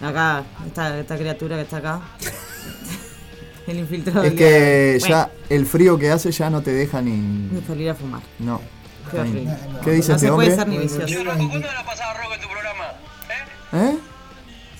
Acá, 0.00 0.44
esta, 0.66 0.98
esta 0.98 1.16
criatura 1.18 1.56
que 1.56 1.62
está 1.62 1.76
acá. 1.78 2.00
el 3.66 3.78
infiltrado. 3.78 4.22
Es 4.24 4.32
que 4.34 4.96
día. 4.98 5.08
ya 5.08 5.30
el 5.50 5.66
frío 5.66 5.98
que 5.98 6.10
hace 6.10 6.30
ya 6.32 6.48
no 6.48 6.62
te 6.62 6.72
deja 6.72 7.02
ni. 7.02 7.10
Ni 7.12 7.60
salir 7.60 7.90
a 7.90 7.94
fumar. 7.94 8.22
No. 8.38 8.60
Qué 9.10 9.18
horrible. 9.20 9.54
¿Qué 9.84 9.90
dice 9.92 10.08
no 10.12 10.14
este 10.16 10.26
se 10.26 10.30
hombre? 10.32 10.46
puede 10.46 10.56
ser 10.58 10.68
ni 10.68 10.78
vicioso. 10.78 11.14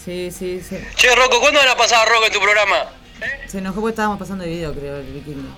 ¿Eh? 0.07 0.31
Sí, 0.31 0.31
sí, 0.31 0.63
sí. 0.69 0.77
Che, 0.95 1.09
Rocco, 1.15 1.41
¿cuándo 1.41 1.59
van 1.59 1.69
a 1.69 1.77
pasar 1.77 2.07
a 2.07 2.11
Rocco 2.11 2.27
en 2.27 2.33
tu 2.33 2.41
programa? 2.41 2.77
Se 3.47 3.59
enojó 3.59 3.81
porque 3.81 3.91
estábamos 3.93 4.19
pasando 4.19 4.45
el 4.45 4.51
video, 4.51 4.73
creo, 4.73 4.97
el 4.99 5.13
vikingo. 5.13 5.49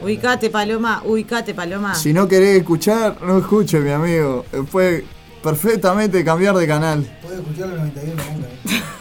Ubicate, 0.00 0.50
Paloma, 0.50 1.02
ubicate, 1.04 1.54
Paloma. 1.54 1.94
Si 1.94 2.12
no 2.12 2.26
querés 2.26 2.58
escuchar, 2.58 3.20
no 3.22 3.38
escuche, 3.38 3.78
mi 3.78 3.90
amigo. 3.90 4.44
Eh, 4.52 4.62
Puede 4.70 5.04
perfectamente 5.42 6.24
cambiar 6.24 6.54
de 6.56 6.66
canal. 6.66 7.18
Puede 7.22 7.36
escuchar 7.36 7.68
los 7.68 7.78
91 7.78 8.22
nunca. 8.32 8.46
¿eh? 8.48 8.82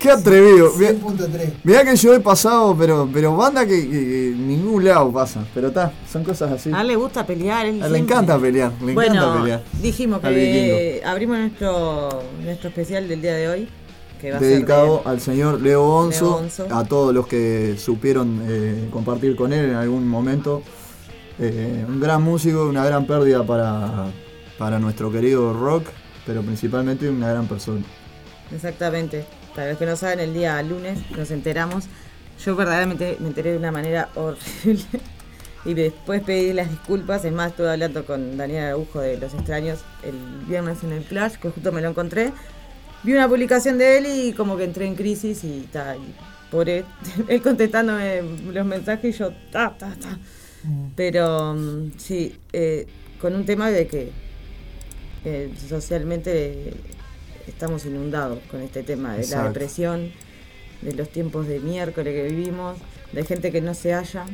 Qué 0.00 0.10
atrevido. 0.10 0.72
Mirá- 0.78 0.92
100.3. 0.94 1.52
Mirá 1.62 1.84
que 1.84 1.94
yo 1.96 2.14
he 2.14 2.20
pasado, 2.20 2.74
pero, 2.76 3.08
pero 3.12 3.36
banda 3.36 3.66
que, 3.66 3.82
que- 3.82 3.90
que 3.90 4.26
en 4.28 4.48
ningún 4.48 4.82
lado 4.84 5.12
pasa. 5.12 5.44
Pero 5.54 5.68
está, 5.68 5.92
son 6.10 6.24
cosas 6.24 6.50
así. 6.52 6.70
A 6.72 6.80
él 6.80 6.86
le 6.88 6.96
gusta 6.96 7.26
pelear. 7.26 7.66
él 7.66 7.82
A 7.82 7.86
él 7.86 7.92
le 7.92 7.98
encanta 7.98 8.38
pelear, 8.38 8.72
le 8.82 8.94
bueno, 8.94 9.14
encanta 9.14 9.40
pelear. 9.42 9.62
dijimos 9.82 10.20
que 10.20 11.02
abrimos 11.04 11.38
nuestro, 11.38 12.22
nuestro 12.42 12.68
especial 12.70 13.06
del 13.08 13.20
día 13.22 13.34
de 13.34 13.48
hoy. 13.48 13.68
Que 14.20 14.32
va 14.32 14.36
a 14.36 14.40
Dedicado 14.40 14.96
ser 14.96 15.04
de- 15.04 15.10
al 15.10 15.20
señor 15.20 15.60
Leo 15.62 15.82
Bonzo. 15.82 16.42
a 16.70 16.84
todos 16.84 17.14
los 17.14 17.26
que 17.26 17.76
supieron 17.78 18.42
eh, 18.48 18.88
compartir 18.90 19.34
con 19.36 19.52
él 19.52 19.66
en 19.70 19.74
algún 19.76 20.06
momento. 20.08 20.62
Eh, 21.38 21.84
un 21.88 22.00
gran 22.00 22.22
músico, 22.22 22.66
una 22.66 22.84
gran 22.84 23.06
pérdida 23.06 23.44
para, 23.46 24.08
para 24.58 24.78
nuestro 24.78 25.10
querido 25.10 25.54
rock, 25.54 25.84
pero 26.26 26.42
principalmente 26.42 27.08
una 27.08 27.30
gran 27.30 27.46
persona. 27.46 27.82
Exactamente. 28.54 29.24
Para 29.54 29.70
los 29.70 29.78
que 29.78 29.86
no 29.86 29.96
saben, 29.96 30.20
el 30.20 30.34
día 30.34 30.62
lunes 30.62 30.98
nos 31.16 31.30
enteramos. 31.30 31.86
Yo 32.44 32.56
verdaderamente 32.56 33.16
me 33.20 33.28
enteré 33.28 33.52
de 33.52 33.58
una 33.58 33.72
manera 33.72 34.08
horrible. 34.14 34.84
y 35.64 35.74
después 35.74 36.22
pedí 36.22 36.52
las 36.52 36.70
disculpas. 36.70 37.24
Es 37.24 37.32
más, 37.32 37.50
estuve 37.50 37.70
hablando 37.70 38.04
con 38.04 38.36
Daniel 38.36 38.64
Araujo 38.64 39.00
de 39.00 39.18
Los 39.18 39.34
Extraños 39.34 39.80
el 40.02 40.14
viernes 40.46 40.82
en 40.84 40.92
el 40.92 41.04
Clash, 41.04 41.34
que 41.34 41.50
justo 41.50 41.72
me 41.72 41.80
lo 41.80 41.90
encontré. 41.90 42.32
Vi 43.02 43.12
una 43.12 43.28
publicación 43.28 43.78
de 43.78 43.98
él 43.98 44.06
y 44.06 44.32
como 44.32 44.56
que 44.56 44.64
entré 44.64 44.86
en 44.86 44.94
crisis 44.94 45.42
y 45.44 45.68
ta, 45.72 45.96
y 45.96 46.14
pobre, 46.50 46.84
él 47.28 47.42
contestándome 47.42 48.22
los 48.52 48.66
mensajes 48.66 49.14
y 49.14 49.18
yo, 49.18 49.32
ta, 49.50 49.74
ta, 49.76 49.94
ta. 50.00 50.18
Pero 50.94 51.54
mm, 51.54 51.92
sí, 51.96 52.38
eh, 52.52 52.86
con 53.20 53.34
un 53.34 53.46
tema 53.46 53.70
de 53.70 53.86
que 53.86 54.10
eh, 55.24 55.52
socialmente 55.68 56.74
estamos 57.46 57.84
inundados 57.86 58.38
con 58.50 58.60
este 58.62 58.82
tema 58.82 59.14
de 59.14 59.26
la 59.28 59.44
depresión, 59.48 60.12
de 60.82 60.92
los 60.94 61.10
tiempos 61.10 61.46
de 61.46 61.60
miércoles 61.60 62.14
que 62.14 62.28
vivimos, 62.34 62.76
de 63.12 63.24
gente 63.24 63.50
que 63.52 63.60
no 63.60 63.74
se 63.74 63.92
halla. 63.92 64.24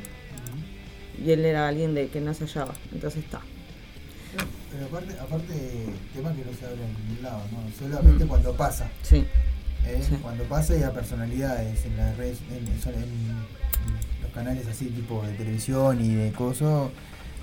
Y 1.24 1.30
él 1.30 1.44
era 1.44 1.66
alguien 1.68 1.94
de 1.94 2.08
que 2.08 2.20
no 2.20 2.34
se 2.34 2.44
hallaba. 2.46 2.74
Entonces 2.92 3.24
está. 3.24 3.40
Pero 4.72 4.86
aparte, 4.86 5.18
aparte 5.18 5.54
tema 6.14 6.32
que 6.34 6.44
no 6.44 6.52
se 6.58 6.66
habla 6.66 6.84
en 6.84 6.92
ningún 7.08 7.22
lado, 7.22 7.42
¿no? 7.52 7.58
Solamente 7.78 8.24
Mm. 8.24 8.28
cuando 8.28 8.52
pasa. 8.54 8.90
Sí. 9.02 9.24
¿eh? 9.86 10.00
Sí. 10.06 10.16
Cuando 10.20 10.44
pasa 10.44 10.76
y 10.76 10.82
a 10.82 10.92
personalidades 10.92 11.86
en 11.86 11.96
las 11.96 12.16
redes, 12.18 12.38
en, 12.50 12.56
en- 12.56 12.66
en- 12.66 13.02
en 13.02 14.22
los 14.22 14.30
canales 14.34 14.66
así 14.66 14.86
tipo 14.86 15.22
de 15.22 15.32
televisión 15.34 16.04
y 16.04 16.14
de 16.14 16.32
cosas, 16.32 16.90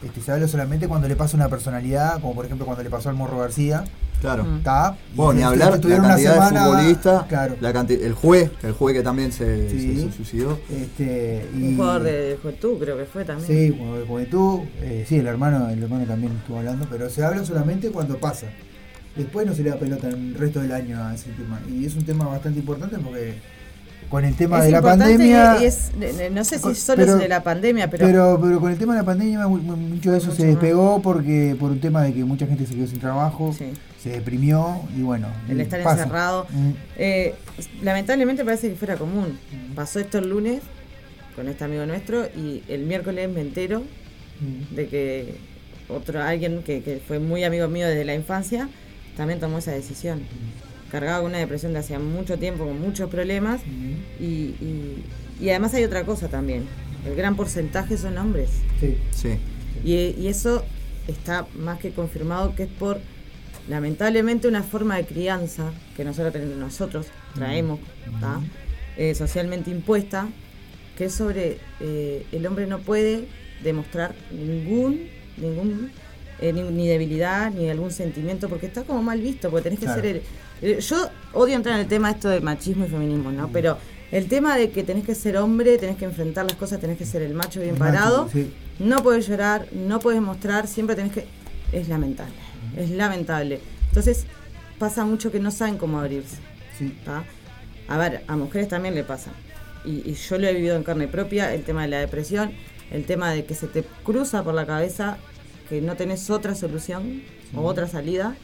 este, 0.06 0.22
se 0.22 0.32
habla 0.32 0.48
solamente 0.48 0.88
cuando 0.88 1.08
le 1.08 1.16
pasa 1.16 1.36
a 1.38 1.40
una 1.40 1.50
personalidad, 1.50 2.20
como 2.22 2.34
por 2.36 2.46
ejemplo 2.46 2.66
cuando 2.66 2.84
le 2.84 2.90
pasó 2.90 3.10
al 3.10 3.16
Morro 3.16 3.40
García. 3.40 3.84
Claro. 4.22 4.46
Está. 4.58 4.96
y 5.12 5.18
Bueno, 5.18 5.34
ni 5.34 5.40
este, 5.40 5.46
hablar 5.54 5.72
la 5.72 5.82
tuvieron 5.82 6.06
una 6.06 6.14
cantidad 6.14 6.30
de 6.30 6.36
semana- 6.48 6.66
futbolistas, 6.66 7.24
Claro. 7.26 7.56
la 7.60 7.70
el 7.70 8.14
juez, 8.14 8.52
el 8.64 8.72
juez 8.72 8.96
que 8.96 9.04
también 9.04 9.32
se, 9.34 9.70
Sí. 9.70 9.96
se- 9.98 10.02
se 10.04 10.12
suicidó. 10.14 10.60
Este, 10.72 11.46
y, 11.54 11.64
Un 11.64 11.76
jugador 11.76 12.04
de 12.04 12.38
Juventud 12.42 12.78
creo 12.80 12.98
que 12.98 13.04
fue 13.06 13.26
también. 13.26 13.48
Sí, 13.48 13.78
como 13.78 13.98
de 13.98 14.06
juventud. 14.06 14.60
eh, 14.82 15.06
sí, 15.10 15.18
el 15.18 15.28
hermano, 15.28 15.68
el 15.70 15.84
hermano 15.84 16.06
también 16.06 16.32
estuvo 16.38 16.58
hablando, 16.58 16.88
pero 16.90 17.10
se 17.10 17.22
habla 17.24 17.44
solamente 17.44 17.90
cuando 17.92 18.18
pasa. 18.18 18.48
Después 19.18 19.46
no 19.46 19.54
se 19.54 19.62
le 19.62 19.72
da 19.72 19.76
pelota 19.76 20.08
el 20.08 20.34
resto 20.36 20.62
del 20.62 20.72
año 20.72 21.04
a 21.04 21.14
ese 21.14 21.30
tema. 21.32 21.60
Y 21.70 21.86
es 21.86 21.94
un 21.96 22.06
tema 22.06 22.26
bastante 22.26 22.60
importante 22.60 22.98
porque 23.00 23.36
con 24.14 24.26
el 24.26 24.36
tema 24.36 24.60
Es 24.60 24.66
de 24.66 24.72
la 24.72 24.82
pandemia. 24.84 25.56
es- 25.64 25.90
no 26.32 26.44
sé 26.44 26.60
si 26.60 26.76
solo 26.76 26.98
pero- 26.98 27.14
es 27.16 27.20
de 27.20 27.28
la 27.28 27.42
pandemia, 27.42 27.90
pero, 27.90 28.06
pero, 28.06 28.40
pero 28.40 28.60
con 28.60 28.72
el 28.72 28.78
tema 28.78 28.94
de 28.94 29.00
la 29.00 29.06
pandemia 29.06 29.48
mu- 29.48 29.58
mu- 29.58 29.76
mucho 29.76 30.12
de 30.12 30.20
eso 30.20 30.28
Mucho 30.28 30.38
se 30.38 30.44
más. 30.44 30.52
despegó 30.52 31.02
porque 31.02 31.56
por 31.60 31.72
un 31.72 31.80
tema 31.80 32.04
de 32.04 32.14
que 32.14 32.24
mucha 32.24 32.46
gente 32.46 32.68
se 32.68 32.76
quedó 32.76 32.86
sin 32.86 33.00
trabajo, 33.00 33.56
se 34.00 34.10
deprimió 34.12 34.82
y 34.96 35.02
bueno. 35.02 35.30
el 35.50 35.60
estar 35.62 35.82
pasa. 35.82 36.04
encerrado. 36.04 36.46
Mm. 36.52 36.70
eh, 36.98 37.34
lamentablemente 37.82 38.46
parece 38.46 38.70
que 38.70 38.76
fuera 38.76 38.98
común. 38.98 39.40
Pasó 39.74 40.00
esto 40.00 40.20
el 40.20 40.30
lunes 40.30 40.62
con 41.36 41.48
este 41.48 41.64
amigo 41.64 41.84
nuestro 41.88 42.26
y 42.38 42.62
el 42.68 42.82
miércoles 42.86 43.28
me 43.32 43.42
entero 43.42 43.80
Mm. 44.42 44.76
de 44.76 44.88
que 44.90 45.36
otro 45.90 46.22
alguien 46.22 46.62
que, 46.62 46.84
que 46.84 47.02
fue 47.08 47.18
muy 47.18 47.44
amigo 47.46 47.68
mío 47.68 47.88
desde 47.88 48.06
la 48.06 48.14
infancia 48.14 48.70
también 49.18 49.40
tomó 49.40 49.58
esa 49.58 49.72
decisión. 49.72 50.22
Cargaba 50.94 51.22
con 51.22 51.32
una 51.32 51.40
depresión 51.40 51.74
de 51.74 51.80
hacía 51.80 51.98
mucho 51.98 52.38
tiempo, 52.38 52.66
con 52.66 52.80
muchos 52.80 53.10
problemas. 53.10 53.62
Y, 54.20 54.24
y- 54.62 55.04
y 55.42 55.50
además 55.50 55.74
hay 55.74 55.84
otra 55.84 56.06
cosa 56.06 56.28
también. 56.30 56.66
El 57.04 57.16
gran 57.16 57.36
porcentaje 57.36 57.98
son 57.98 58.16
hombres. 58.20 58.50
Sí. 58.80 58.96
Sí. 59.10 59.30
Y, 59.84 59.94
y 60.22 60.28
eso 60.28 60.64
está 61.08 61.48
más 61.56 61.80
que 61.80 61.90
confirmado 61.90 62.54
que 62.56 62.64
es 62.64 62.70
por, 62.70 63.00
lamentablemente, 63.68 64.48
una 64.48 64.62
forma 64.62 64.98
de 64.98 65.06
crianza 65.06 65.72
que 65.98 66.06
nosotros, 66.06 66.36
nosotros 66.60 67.08
traemos. 67.34 67.80
Eh, 68.96 69.16
socialmente 69.16 69.72
impuesta, 69.72 70.28
que 70.96 71.06
es 71.06 71.14
sobre 71.16 71.58
eh, 71.80 72.24
el 72.32 72.46
hombre 72.46 72.68
no 72.68 72.78
puede 72.80 73.26
demostrar 73.64 74.14
ningún, 74.32 75.08
ningún 75.38 75.90
eh, 76.40 76.54
ni, 76.54 76.62
ni 76.62 76.88
debilidad, 76.88 77.50
ni 77.52 77.68
algún 77.70 77.90
sentimiento, 77.92 78.48
porque 78.48 78.68
está 78.68 78.84
como 78.84 79.02
mal 79.02 79.20
visto, 79.20 79.50
porque 79.50 79.64
tenés 79.64 79.80
que 79.80 79.86
Claro. 79.86 80.02
ser 80.02 80.18
el- 80.18 80.22
Yo 80.62 81.10
odio 81.34 81.56
entrar 81.56 81.76
en 81.76 81.82
el 81.82 81.88
tema 81.88 82.12
esto 82.12 82.30
del 82.30 82.42
machismo 82.42 82.86
y 82.86 82.88
feminismo, 82.88 83.32
¿no? 83.32 83.50
Pero 83.50 83.78
el 84.12 84.28
tema 84.28 84.56
de 84.56 84.70
que 84.70 84.84
tenés 84.84 85.06
que 85.06 85.16
ser 85.16 85.38
hombre, 85.38 85.78
tenés 85.78 85.98
que 85.98 86.06
enfrentar 86.06 86.46
las 86.46 86.56
cosas, 86.56 86.80
tenés 86.80 86.98
que 86.98 87.06
ser 87.06 87.22
el 87.22 87.34
macho 87.34 87.62
bien 87.62 87.76
parado, 87.76 88.30
sí. 88.32 88.54
no 88.80 89.02
puedes 89.02 89.28
llorar, 89.28 89.68
no 89.72 90.00
puedes 90.00 90.22
mostrar, 90.22 90.68
siempre 90.68 90.96
tenés 90.96 91.12
que... 91.12 91.26
Es 91.72 91.90
lamentable, 91.90 92.36
es 92.78 92.92
lamentable. 92.92 93.60
Entonces 93.88 94.26
pasa 94.78 95.04
mucho 95.04 95.32
que 95.32 95.40
no 95.40 95.50
saben 95.50 95.78
cómo 95.78 96.00
abrirse. 96.00 96.38
Sí. 96.78 96.94
A 97.88 97.98
ver, 97.98 98.24
a 98.28 98.38
mujeres 98.38 98.68
también 98.68 98.94
le 98.94 99.04
pasa. 99.04 99.32
Y, 99.84 100.08
y 100.08 100.14
yo 100.14 100.38
lo 100.38 100.48
he 100.48 100.54
vivido 100.54 100.76
en 100.76 100.84
carne 100.84 101.08
propia, 101.08 101.54
el 101.54 101.64
tema 101.64 101.82
de 101.82 101.88
la 101.88 102.00
depresión, 102.00 102.52
el 102.92 103.06
tema 103.06 103.32
de 103.32 103.46
que 103.46 103.56
se 103.56 103.68
te 103.68 103.84
cruza 104.04 104.44
por 104.44 104.54
la 104.54 104.68
cabeza 104.68 105.18
que 105.68 105.82
no 105.82 105.96
tenés 105.96 106.30
otra 106.30 106.54
solución 106.54 107.24
o 107.56 107.64
otra 107.64 107.88
salida 107.88 108.36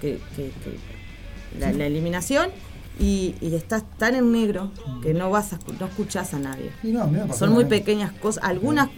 que, 0.00 0.18
que- 0.36 0.50
que 0.62 1.58
la, 1.60 1.72
la 1.72 1.86
eliminación 1.86 2.50
y, 2.98 3.34
y 3.40 3.54
estás 3.54 3.84
tan 3.98 4.14
en 4.14 4.32
negro 4.32 4.70
que 5.02 5.12
no 5.14 5.30
vas 5.30 5.52
a, 5.52 5.58
no 5.78 5.86
escuchás 5.86 6.34
a 6.34 6.38
nadie. 6.38 6.70
No, 6.82 7.32
Son 7.34 7.52
muy 7.52 7.64
pequeñas 7.66 8.12
cosas, 8.12 8.44
algunas 8.44 8.88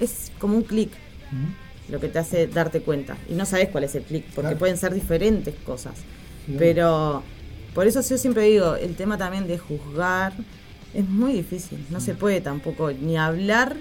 es 0.00 0.30
como 0.38 0.56
un 0.56 0.62
clic 0.62 0.90
lo 1.90 1.98
que 2.00 2.08
te 2.08 2.18
hace 2.18 2.46
darte 2.46 2.80
cuenta 2.80 3.16
y 3.30 3.34
no 3.34 3.44
sabes 3.46 3.68
cuál 3.70 3.84
es 3.84 3.94
el 3.94 4.02
clic 4.02 4.24
porque 4.26 4.40
Claro. 4.48 4.58
pueden 4.58 4.76
ser 4.76 4.92
diferentes 4.94 5.54
cosas. 5.64 5.94
Sí, 6.46 6.54
Pero 6.58 7.22
por 7.74 7.86
eso 7.86 8.00
yo 8.02 8.18
siempre 8.18 8.42
digo, 8.44 8.76
el 8.76 8.94
tema 8.94 9.16
también 9.18 9.46
de 9.46 9.58
juzgar 9.58 10.32
es 10.94 11.06
muy 11.08 11.32
difícil, 11.32 11.78
no 11.90 12.00
se 12.00 12.14
puede 12.14 12.40
tampoco 12.40 12.90
ni 12.92 13.16
hablar 13.16 13.76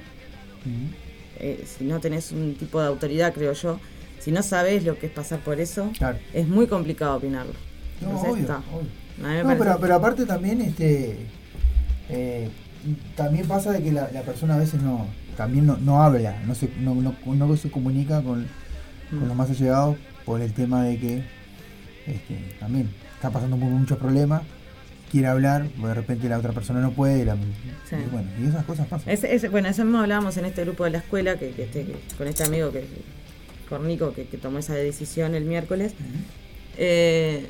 eh, 1.40 1.64
si 1.66 1.84
no 1.86 2.00
tenés 2.00 2.32
un 2.32 2.56
tipo 2.56 2.82
de 2.82 2.88
autoridad, 2.88 3.34
creo 3.34 3.54
yo, 3.54 3.80
si 4.20 4.32
no 4.32 4.41
sabes 4.43 4.84
lo 4.84 4.97
que 4.97 5.07
es 5.07 5.11
pasar 5.11 5.39
por 5.39 5.59
eso, 5.59 5.91
Claro. 5.97 6.18
es 6.34 6.47
muy 6.47 6.68
complicado 6.68 7.18
opinarlo. 7.18 7.53
No, 8.01 8.07
Entonces, 8.09 8.32
obvio, 8.32 8.41
está. 8.43 8.57
obvio. 8.74 9.43
No, 9.43 9.57
pero, 9.57 9.78
pero 9.80 9.95
aparte 9.95 10.26
también 10.26 10.61
este 10.61 11.18
eh, 12.09 12.49
también 13.15 13.47
pasa 13.47 13.72
de 13.72 13.82
que 13.82 13.91
la, 13.91 14.09
la 14.13 14.22
persona 14.22 14.55
a 14.55 14.59
veces 14.59 14.82
no 14.82 15.07
también 15.36 15.65
no, 15.68 15.78
no 15.78 16.01
habla, 16.01 16.41
no 16.47 16.55
se, 16.55 16.70
no, 16.80 16.95
no, 16.95 17.15
no 17.26 17.57
se 17.57 17.70
comunica 17.72 18.22
con, 18.22 18.47
con 19.09 19.20
Mm. 19.24 19.28
los 19.28 19.36
más 19.38 19.49
allegados 19.49 19.95
por 20.26 20.41
el 20.41 20.51
tema 20.53 20.84
de 20.84 20.97
que 20.97 21.24
este, 22.07 22.55
también 22.59 22.89
está 23.15 23.30
pasando 23.30 23.55
por 23.57 23.70
muchos 23.70 23.97
problemas, 23.97 24.41
quiere 25.11 25.28
hablar, 25.28 25.70
de 25.70 25.93
repente 25.93 26.28
la 26.28 26.38
otra 26.39 26.51
persona 26.53 26.80
no 26.82 26.91
puede, 26.91 27.24
la- 27.24 27.36
Sí. 27.89 27.95
y 28.05 28.09
bueno, 28.11 28.28
y 28.41 28.47
esas 28.47 28.65
cosas 28.65 28.88
pasan. 28.88 29.09
Ese- 29.13 29.34
ese- 29.34 29.47
bueno, 29.49 29.70
eso 29.70 29.84
mismo 29.86 29.99
hablábamos 29.99 30.36
en 30.38 30.45
este 30.45 30.63
grupo 30.65 30.84
de 30.84 30.89
la 30.91 30.97
escuela, 30.97 31.38
que, 31.38 31.51
que 31.51 31.63
este- 31.63 31.86
que- 31.86 31.95
con 32.18 32.28
este 32.28 32.43
amigo 32.43 32.72
que 32.72 32.86
Cornico, 33.68 34.13
que, 34.13 34.26
que 34.26 34.38
tomó 34.38 34.59
esa 34.59 34.74
decisión 34.74 35.36
el 35.36 35.45
miércoles. 35.45 35.93
Eh, 36.78 37.45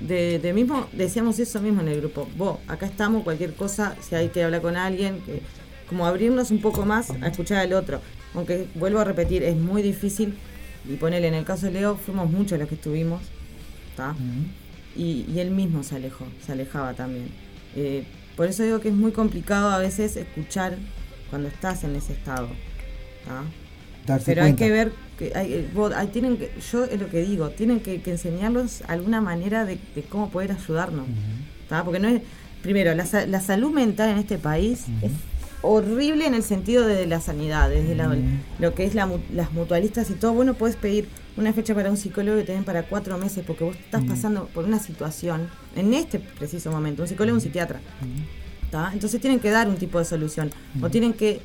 de, 0.00 0.38
de 0.38 0.52
mismo, 0.52 0.86
decíamos 0.92 1.38
eso 1.38 1.60
mismo 1.60 1.80
en 1.82 1.88
el 1.88 2.00
grupo. 2.00 2.28
Vos, 2.36 2.58
acá 2.66 2.86
estamos, 2.86 3.22
cualquier 3.22 3.54
cosa, 3.54 3.96
si 4.00 4.14
hay 4.14 4.28
que 4.28 4.42
hablar 4.42 4.62
con 4.62 4.76
alguien, 4.76 5.20
que, 5.20 5.42
como 5.88 6.06
abrirnos 6.06 6.50
un 6.50 6.60
poco 6.60 6.86
más 6.86 7.10
a 7.10 7.28
escuchar 7.28 7.58
al 7.58 7.72
otro. 7.72 8.00
Aunque 8.34 8.66
vuelvo 8.74 9.00
a 9.00 9.04
repetir, 9.04 9.42
es 9.42 9.56
muy 9.56 9.82
difícil. 9.82 10.34
Y 10.88 10.94
ponerle 10.94 11.28
en 11.28 11.34
el 11.34 11.44
caso 11.44 11.66
de 11.66 11.72
Leo, 11.72 11.96
fuimos 11.96 12.30
muchos 12.30 12.58
los 12.58 12.68
que 12.68 12.76
estuvimos. 12.76 13.20
¿tá? 13.96 14.14
y, 14.96 15.26
y 15.32 15.40
él 15.40 15.50
mismo 15.50 15.82
se 15.82 15.96
alejó, 15.96 16.26
se 16.44 16.52
alejaba 16.52 16.94
también. 16.94 17.28
Eh, 17.76 18.04
por 18.36 18.46
eso 18.46 18.62
digo 18.62 18.80
que 18.80 18.88
es 18.88 18.94
muy 18.94 19.12
complicado 19.12 19.70
a 19.70 19.78
veces 19.78 20.16
escuchar 20.16 20.76
cuando 21.28 21.48
estás 21.48 21.84
en 21.84 21.96
ese 21.96 22.12
estado. 22.12 22.48
Pero 24.24 24.42
hay 24.42 24.52
cuenta. 24.52 24.64
que 24.64 24.70
ver, 24.70 24.92
que 25.20 25.32
hay, 25.36 25.52
eh, 25.54 25.68
vos- 25.72 25.92
hay- 25.94 26.08
tienen 26.08 26.36
que, 26.36 26.50
yo 26.72 26.84
es 26.84 26.98
lo 27.00 27.08
que 27.08 27.20
digo, 27.22 27.50
tienen 27.50 27.78
que, 27.78 28.00
que 28.02 28.10
enseñarlos 28.10 28.82
alguna 28.88 29.20
manera 29.20 29.64
de, 29.64 29.78
de 29.94 30.02
cómo 30.02 30.30
poder 30.30 30.50
ayudarnos. 30.50 31.06
Porque 31.84 32.00
no 32.00 32.08
es, 32.08 32.22
primero, 32.62 32.92
la, 32.96 33.06
sa- 33.06 33.26
la 33.26 33.40
salud 33.40 33.70
mental 33.70 34.08
en 34.10 34.18
este 34.18 34.36
país 34.38 34.86
es 35.02 35.12
horrible 35.62 36.26
en 36.26 36.34
el 36.34 36.42
sentido 36.42 36.86
de 36.86 37.06
la 37.06 37.20
sanidad, 37.20 37.68
desde 37.70 37.94
la- 37.94 38.08
lo 38.58 38.74
que 38.74 38.84
es 38.84 38.94
la 38.94 39.08
las 39.32 39.52
mutualistas 39.52 40.10
y 40.10 40.14
todo. 40.14 40.32
Vos 40.32 40.46
no 40.46 40.54
podés 40.54 40.74
pedir 40.76 41.06
una 41.36 41.52
fecha 41.52 41.74
para 41.74 41.90
un 41.90 41.96
psicólogo 41.96 42.40
y 42.40 42.44
te 42.44 42.52
den 42.52 42.64
para 42.64 42.82
cuatro 42.84 43.16
meses 43.18 43.44
porque 43.46 43.64
vos 43.64 43.76
estás 43.76 44.02
pasando 44.08 44.46
por 44.54 44.64
una 44.64 44.80
situación 44.80 45.48
en 45.76 45.94
este 45.94 46.18
preciso 46.18 46.72
momento, 46.72 47.02
un 47.02 47.08
psicólogo, 47.08 47.36
un 47.36 47.40
psiquiatra. 47.42 47.78
¿tá? 48.70 48.90
Entonces 48.92 49.20
tienen 49.20 49.38
que 49.40 49.50
dar 49.50 49.68
un 49.68 49.76
tipo 49.76 49.98
de 49.98 50.04
solución 50.04 50.50
o 50.80 50.88
tienen 50.90 51.12
que 51.12 51.40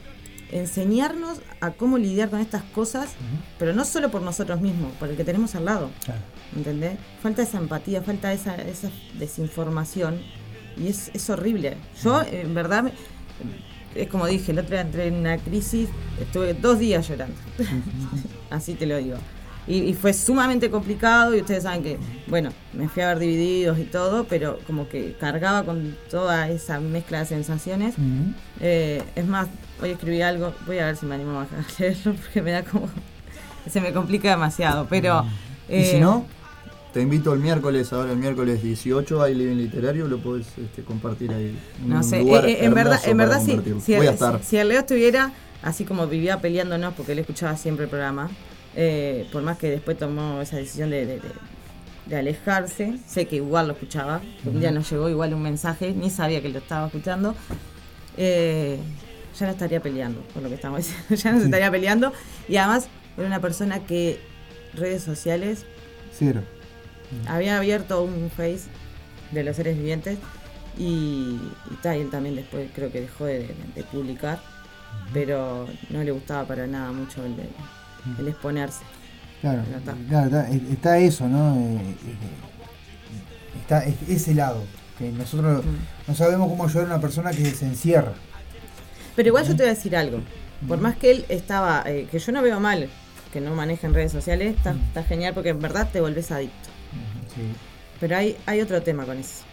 enseñarnos 0.51 1.41
a 1.59 1.71
cómo 1.71 1.97
lidiar 1.97 2.29
con 2.29 2.39
estas 2.39 2.63
cosas, 2.63 3.09
pero 3.57 3.73
no 3.73 3.85
solo 3.85 4.11
por 4.11 4.21
nosotros 4.21 4.61
mismos, 4.61 4.91
por 4.99 5.09
el 5.09 5.17
que 5.17 5.23
tenemos 5.23 5.55
al 5.55 5.65
lado. 5.65 5.89
¿Entendés? 6.55 6.97
Falta 7.21 7.41
esa 7.43 7.57
empatía, 7.57 8.01
falta 8.01 8.31
esa, 8.33 8.55
esa 8.55 8.89
desinformación 9.17 10.21
y 10.77 10.87
es, 10.87 11.11
es 11.13 11.29
horrible. 11.29 11.77
Yo, 12.03 12.21
en 12.21 12.53
verdad, 12.53 12.91
es 13.95 14.07
como 14.07 14.27
dije, 14.27 14.51
el 14.51 14.59
otro 14.59 14.71
día 14.71 14.81
entré 14.81 15.07
en 15.07 15.15
una 15.15 15.37
crisis, 15.37 15.89
estuve 16.19 16.53
dos 16.53 16.79
días 16.79 17.07
llorando. 17.07 17.35
Así 18.49 18.73
te 18.75 18.85
lo 18.85 18.97
digo. 18.97 19.17
Y, 19.67 19.77
y 19.77 19.93
fue 19.95 20.13
sumamente 20.13 20.69
complicado 20.69 21.35
y 21.35 21.41
ustedes 21.41 21.63
saben 21.63 21.81
que, 21.81 21.97
bueno, 22.27 22.51
me 22.73 22.87
fui 22.87 23.01
a 23.01 23.07
ver 23.07 23.19
divididos 23.19 23.79
y 23.79 23.85
todo, 23.85 24.25
pero 24.25 24.59
como 24.67 24.87
que 24.87 25.15
cargaba 25.19 25.63
con 25.63 25.97
toda 26.11 26.49
esa 26.49 26.79
mezcla 26.79 27.19
de 27.19 27.25
sensaciones. 27.25 27.95
Eh, 28.59 29.01
es 29.15 29.25
más, 29.25 29.47
hoy 29.81 29.91
escribí 29.91 30.21
algo, 30.21 30.53
voy 30.65 30.79
a 30.79 30.85
ver 30.87 30.97
si 30.97 31.05
me 31.05 31.15
animo 31.15 31.39
a 31.39 31.47
leerlo 31.79 32.13
porque 32.15 32.41
me 32.41 32.51
da 32.51 32.63
como... 32.63 32.89
Se 33.69 33.81
me 33.81 33.91
complica 33.93 34.29
demasiado, 34.29 34.85
pero... 34.89 35.25
Y 35.67 35.83
si 35.83 35.95
eh, 35.95 35.99
no, 35.99 36.25
te 36.93 37.01
invito 37.01 37.33
el 37.33 37.39
miércoles, 37.39 37.91
ahora 37.93 38.11
el 38.11 38.17
miércoles 38.17 38.61
18 38.61 39.21
hay 39.23 39.33
living 39.33 39.55
literario, 39.57 40.07
lo 40.07 40.19
podés 40.19 40.47
este, 40.57 40.83
compartir 40.83 41.31
ahí. 41.33 41.57
No 41.85 42.03
sé, 42.03 42.21
eh, 42.21 42.39
eh, 42.45 42.57
en 42.65 42.73
verdad, 42.75 42.99
en 43.03 43.17
verdad 43.17 43.41
si, 43.43 43.55
Voy 43.97 44.05
a 44.07 44.11
estar. 44.11 44.39
si 44.43 44.57
el 44.57 44.67
Leo 44.69 44.79
estuviera 44.79 45.31
así 45.63 45.83
como 45.83 46.05
vivía 46.07 46.39
peleándonos, 46.41 46.93
porque 46.93 47.13
él 47.13 47.19
escuchaba 47.19 47.57
siempre 47.57 47.85
el 47.85 47.89
programa, 47.89 48.29
eh, 48.75 49.27
por 49.31 49.41
más 49.41 49.57
que 49.57 49.71
después 49.71 49.97
tomó 49.97 50.39
esa 50.41 50.57
decisión 50.57 50.91
de, 50.91 51.05
de- 51.07 51.19
de- 51.19 51.31
de 52.05 52.15
alejarse, 52.17 52.99
sé 53.07 53.25
que 53.25 53.37
igual 53.37 53.65
lo 53.67 53.73
escuchaba, 53.73 54.21
que 54.43 54.49
un 54.49 54.59
día 54.59 54.69
nos 54.69 54.87
llegó 54.91 55.09
igual 55.09 55.33
un 55.33 55.41
mensaje, 55.41 55.91
ni 55.91 56.11
sabía 56.11 56.39
que 56.39 56.49
lo 56.49 56.59
estaba 56.59 56.85
escuchando, 56.85 57.33
eh, 58.15 58.77
ya 59.39 59.45
no 59.47 59.51
estaría 59.51 59.79
peleando, 59.81 60.21
por 60.33 60.41
lo 60.43 60.49
que 60.49 60.55
estamos 60.55 60.77
diciendo, 60.79 61.05
ya 61.15 61.31
no 61.31 61.39
se 61.39 61.45
estaría 61.45 61.71
peleando, 61.71 62.13
y 62.47 62.57
además 62.57 62.87
era 63.17 63.27
una 63.27 63.39
persona 63.41 63.79
que 63.85 64.19
redes 64.73 65.03
sociales 65.03 65.65
Cero. 66.17 66.41
había 67.27 67.57
abierto 67.57 68.03
un 68.03 68.29
face 68.29 68.63
de 69.31 69.43
los 69.43 69.55
seres 69.55 69.77
vivientes 69.77 70.17
y, 70.77 71.39
y 71.71 71.75
ta, 71.81 71.95
y 71.97 72.01
él 72.01 72.09
también 72.09 72.35
después 72.35 72.69
creo 72.75 72.91
que 72.91 73.01
dejó 73.01 73.25
de, 73.25 73.53
publicar, 73.91 74.39
pero 75.13 75.67
no 75.89 76.03
le 76.03 76.11
gustaba 76.11 76.45
para 76.45 76.67
nada 76.67 76.91
mucho 76.91 77.23
el, 77.25 77.35
el 78.19 78.27
exponerse. 78.27 78.81
Claro, 79.41 79.63
claro, 80.09 80.25
está, 80.27 80.49
está 80.49 80.97
eso, 80.97 81.27
¿no? 81.27 81.55
Eh, 81.55 81.77
eh, 81.77 83.59
está 83.61 83.83
es- 83.85 84.09
ese 84.09 84.33
lado, 84.33 84.63
que 84.97 85.11
nosotros 85.11 85.63
no 86.07 86.15
sabemos 86.15 86.49
cómo 86.49 86.65
ayudar 86.65 86.83
a 86.85 86.87
una 86.95 86.99
persona 87.01 87.31
que 87.31 87.45
se 87.51 87.65
encierra. 87.67 88.13
Pero 89.15 89.27
igual 89.29 89.43
yo 89.45 89.55
te 89.55 89.63
voy 89.63 89.71
a 89.71 89.73
decir 89.75 89.95
algo, 89.95 90.19
por 90.67 90.79
más 90.79 90.95
que 90.97 91.11
él 91.11 91.25
estaba, 91.29 91.83
eh, 91.85 92.07
que 92.11 92.19
yo 92.19 92.31
no 92.31 92.41
veo 92.41 92.59
mal 92.59 92.89
que 93.31 93.41
no 93.41 93.53
manejen 93.53 93.93
redes 93.93 94.13
sociales, 94.13 94.55
está, 94.55 94.73
está 94.87 95.03
genial 95.03 95.33
porque 95.33 95.49
en 95.49 95.59
verdad 95.59 95.89
te 95.91 95.99
volvés 95.99 96.31
adicto. 96.31 96.69
Pero 97.99 98.15
hay, 98.17 98.37
hay 98.45 98.61
otro 98.61 98.81
tema 98.81 99.05
con 99.05 99.17
eso. 99.17 99.43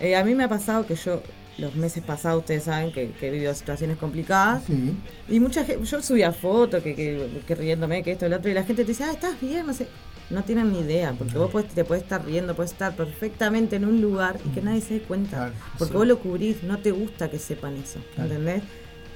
Eh, 0.00 0.16
a 0.16 0.24
mí 0.24 0.34
me 0.34 0.44
ha 0.44 0.48
pasado 0.48 0.86
que 0.86 0.94
yo, 0.96 1.22
los 1.58 1.74
meses 1.74 2.02
pasados, 2.02 2.40
ustedes 2.40 2.64
saben 2.64 2.92
que, 2.92 3.10
que 3.12 3.28
he 3.28 3.30
vivido 3.30 3.54
situaciones 3.54 3.96
complicadas. 3.96 4.64
Sí. 4.66 4.94
Y 5.28 5.40
mucha 5.40 5.64
gente, 5.64 5.84
yo 5.86 6.02
subía 6.02 6.32
fotos 6.32 6.82
que, 6.82 6.94
que, 6.94 7.28
que 7.46 7.54
riéndome, 7.54 8.02
que 8.02 8.12
esto 8.12 8.28
lo 8.28 8.36
otro, 8.36 8.50
y 8.50 8.54
la 8.54 8.64
gente 8.64 8.82
te 8.84 8.88
dice, 8.88 9.04
ah, 9.04 9.12
estás 9.12 9.40
bien, 9.40 9.66
no 9.66 9.72
sé. 9.72 9.86
No 10.30 10.42
tienen 10.42 10.72
ni 10.72 10.80
idea, 10.80 11.12
porque 11.16 11.36
vos 11.36 11.50
podés- 11.52 11.68
te 11.68 11.84
puedes 11.84 12.02
estar 12.02 12.24
riendo, 12.24 12.54
puedes 12.56 12.72
estar 12.72 12.96
perfectamente 12.96 13.76
en 13.76 13.84
un 13.84 14.00
lugar 14.00 14.38
y 14.44 14.48
que 14.54 14.62
nadie 14.62 14.80
se 14.80 14.94
dé 14.94 15.00
cuenta. 15.00 15.52
porque 15.78 15.92
sí. 15.92 15.98
vos 15.98 16.06
lo 16.06 16.18
cubrís, 16.18 16.62
no 16.62 16.78
te 16.78 16.90
gusta 16.92 17.30
que 17.30 17.38
sepan 17.38 17.76
eso, 17.76 18.00
Claro. 18.14 18.30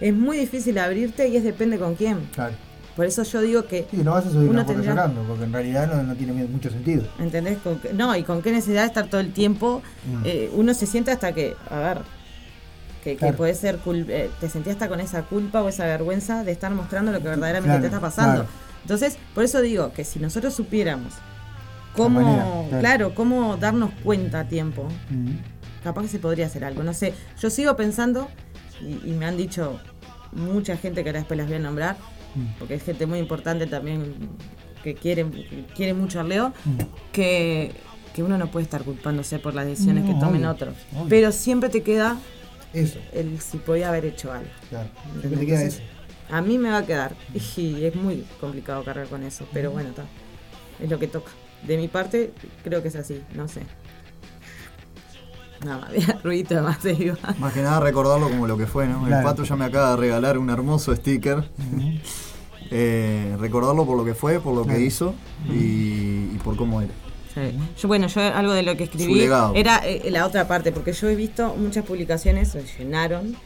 Es 0.01 0.15
muy 0.15 0.37
difícil 0.39 0.79
abrirte 0.79 1.29
y 1.29 1.37
es 1.37 1.45
depende 1.45 1.79
con 1.79 1.95
quién. 1.95 2.19
Claro. 2.35 2.55
Por 2.97 3.07
eso 3.07 3.23
yo 3.23 3.41
digo 3.43 3.65
que 3.67 3.87
Sí, 3.91 3.99
no 3.99 4.13
vas 4.13 4.27
a 4.27 4.31
subir 4.31 4.49
uno 4.49 4.61
una 4.61 4.65
foto 4.65 4.81
llorando, 4.83 5.23
porque 5.23 5.45
en 5.45 5.53
realidad 5.53 5.87
no, 5.87 6.03
no 6.03 6.15
tiene 6.17 6.33
mucho 6.33 6.69
sentido. 6.71 7.05
¿Entendés? 7.21 7.59
Con 7.59 7.81
no, 7.95 8.17
y 8.17 8.25
con 8.25 8.43
qué 8.43 8.51
necesidad 8.51 8.83
de 8.83 8.89
estar 8.89 9.07
todo 9.09 9.21
el 9.21 9.33
tiempo. 9.33 9.83
Mm. 10.07 10.23
eh, 10.25 10.51
uno 10.55 10.75
se 10.75 10.87
siente 10.87 11.13
hasta 11.13 11.33
que, 11.33 11.55
a 11.71 11.79
ver, 11.79 11.99
que, 13.05 13.17
que 13.17 13.33
puede 13.33 13.55
ser, 13.55 13.79
cul- 13.85 14.07
eh, 14.09 14.31
te 14.41 14.49
sentías 14.49 14.75
hasta 14.75 14.89
con 14.89 14.99
esa 14.99 15.23
culpa 15.23 15.63
o 15.63 15.69
esa 15.69 15.85
vergüenza 15.87 16.43
de 16.43 16.51
estar 16.51 16.73
mostrando 16.73 17.13
lo 17.13 17.19
que 17.19 17.29
verdaderamente 17.29 17.67
Claro, 17.69 17.81
te 17.83 17.87
está 17.87 18.01
pasando. 18.01 18.33
claro. 18.43 18.49
Entonces, 18.83 19.17
por 19.35 19.45
eso 19.45 19.61
digo 19.61 19.93
que 19.93 20.05
si 20.05 20.19
nosotros 20.19 20.55
supiéramos 20.55 21.13
cómo, 21.95 22.21
manera, 22.21 22.81
claro, 22.81 23.15
cómo 23.15 23.57
darnos 23.57 23.91
cuenta 24.03 24.41
a 24.41 24.45
tiempo, 24.49 24.89
Mm. 25.11 25.37
capaz 25.85 26.03
que 26.03 26.09
se 26.09 26.19
podría 26.19 26.47
hacer 26.47 26.65
algo. 26.65 26.83
No 26.83 26.95
sé, 26.95 27.15
yo 27.41 27.49
sigo 27.51 27.77
pensando, 27.77 28.29
y, 28.81 29.11
y 29.11 29.13
me 29.13 29.27
han 29.27 29.37
dicho 29.37 29.81
mucha 30.33 30.77
gente 30.77 31.03
que 31.03 31.11
ahora 31.11 31.21
después 31.21 31.39
las 31.39 31.47
voy 31.47 31.57
a 31.57 31.61
nombrar, 31.61 31.97
Mm. 32.35 32.59
porque 32.59 32.75
es 32.75 32.83
gente 32.83 33.07
muy 33.07 33.19
importante 33.19 33.67
también 33.67 34.15
que 34.85 34.95
quiere, 34.95 35.25
que 35.31 35.65
quiere 35.75 35.95
mucho 35.95 36.21
a 36.21 36.25
Leo, 36.25 36.53
Mm. 36.65 36.79
que, 37.11 37.73
que 38.15 38.23
uno 38.23 38.37
no 38.37 38.51
puede 38.51 38.65
estar 38.65 38.83
culpándose 38.83 39.39
por 39.39 39.55
las 39.55 39.65
decisiones 39.67 40.05
No, 40.05 40.13
que 40.15 40.21
tomen 40.21 40.43
obvio, 40.43 40.51
otros. 40.51 40.75
obvio. 40.95 41.07
Pero 41.09 41.33
siempre 41.33 41.71
te 41.71 41.83
queda 41.83 42.19
Eso. 42.75 42.99
el 43.13 43.41
si 43.41 43.57
podía 43.57 43.89
haber 43.89 44.05
hecho 44.05 44.31
algo. 44.33 44.51
Claro. 44.69 44.91
Siempre 45.21 45.41
te 45.41 45.47
queda 45.47 45.63
Entonces, 45.63 45.83
A 46.31 46.43
mí 46.43 46.59
me 46.59 46.69
va 46.69 46.79
a 46.79 46.87
quedar. 46.87 47.15
Y 47.57 47.85
es 47.85 47.95
muy 47.95 48.23
complicado 48.39 48.85
cargar 48.85 49.07
con 49.09 49.23
eso. 49.23 49.47
Pero 49.55 49.71
bueno, 49.71 49.89
está. 49.89 50.05
Es 50.79 50.91
lo 50.91 50.99
que 50.99 51.07
toca. 51.09 51.31
De 51.67 51.79
mi 51.79 51.89
parte, 51.89 52.33
creo 52.63 52.83
que 52.83 52.89
es 52.89 52.97
así. 52.97 53.23
No 53.35 53.49
sé. 53.49 53.63
Nada 55.65 55.81
más, 55.81 55.91
había 55.91 56.21
ruido 56.25 56.57
de 56.57 56.63
más 56.63 56.85
iba. 56.85 57.17
Más 57.39 57.53
que 57.53 57.63
nada 57.63 57.81
recordarlo 57.81 58.29
como 58.29 58.47
lo 58.47 58.57
que 58.57 58.67
fue, 58.67 58.87
¿no? 58.87 59.07
El 59.07 59.23
pato 59.23 59.45
ya 59.45 59.57
me 59.57 59.65
acaba 59.65 59.91
de 59.91 59.97
regalar 59.97 60.39
un 60.39 60.51
hermoso 60.51 60.95
sticker. 60.95 61.49
Eh, 62.71 63.35
recordarlo 63.39 63.87
por 63.87 63.97
lo 63.97 64.05
que 64.05 64.15
fue, 64.15 64.41
por 64.41 64.55
lo 64.55 64.67
que 64.67 64.81
hizo 64.81 65.15
y, 65.49 66.35
y 66.35 66.41
por 66.45 66.57
cómo 66.57 66.83
era. 66.83 66.93
Sí. 67.35 67.57
Yo, 67.81 67.89
bueno, 67.89 68.09
yo 68.09 68.21
algo 68.21 68.53
de 68.53 68.63
lo 68.63 68.77
que 68.77 68.85
escribí 68.85 69.23
era 69.55 69.81
eh, 69.85 70.11
la 70.11 70.27
otra 70.27 70.47
parte, 70.49 70.73
porque 70.73 70.93
yo 70.93 71.09
he 71.09 71.15
visto 71.15 71.55
muchas 71.57 71.85
publicaciones, 71.85 72.49
se 72.49 72.63
llenaron, 72.79 73.37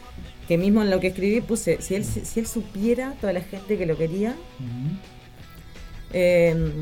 que 0.49 0.59
mismo 0.59 0.83
en 0.83 0.91
lo 0.91 0.99
que 0.99 1.09
escribí 1.09 1.41
puse, 1.41 1.81
si 1.81 1.95
él, 1.95 2.05
si 2.05 2.41
él 2.41 2.47
supiera 2.47 3.15
toda 3.21 3.33
la 3.33 3.43
gente 3.43 3.79
que 3.79 3.87
lo 3.87 3.97
quería, 3.97 4.35
eh, 6.13 6.73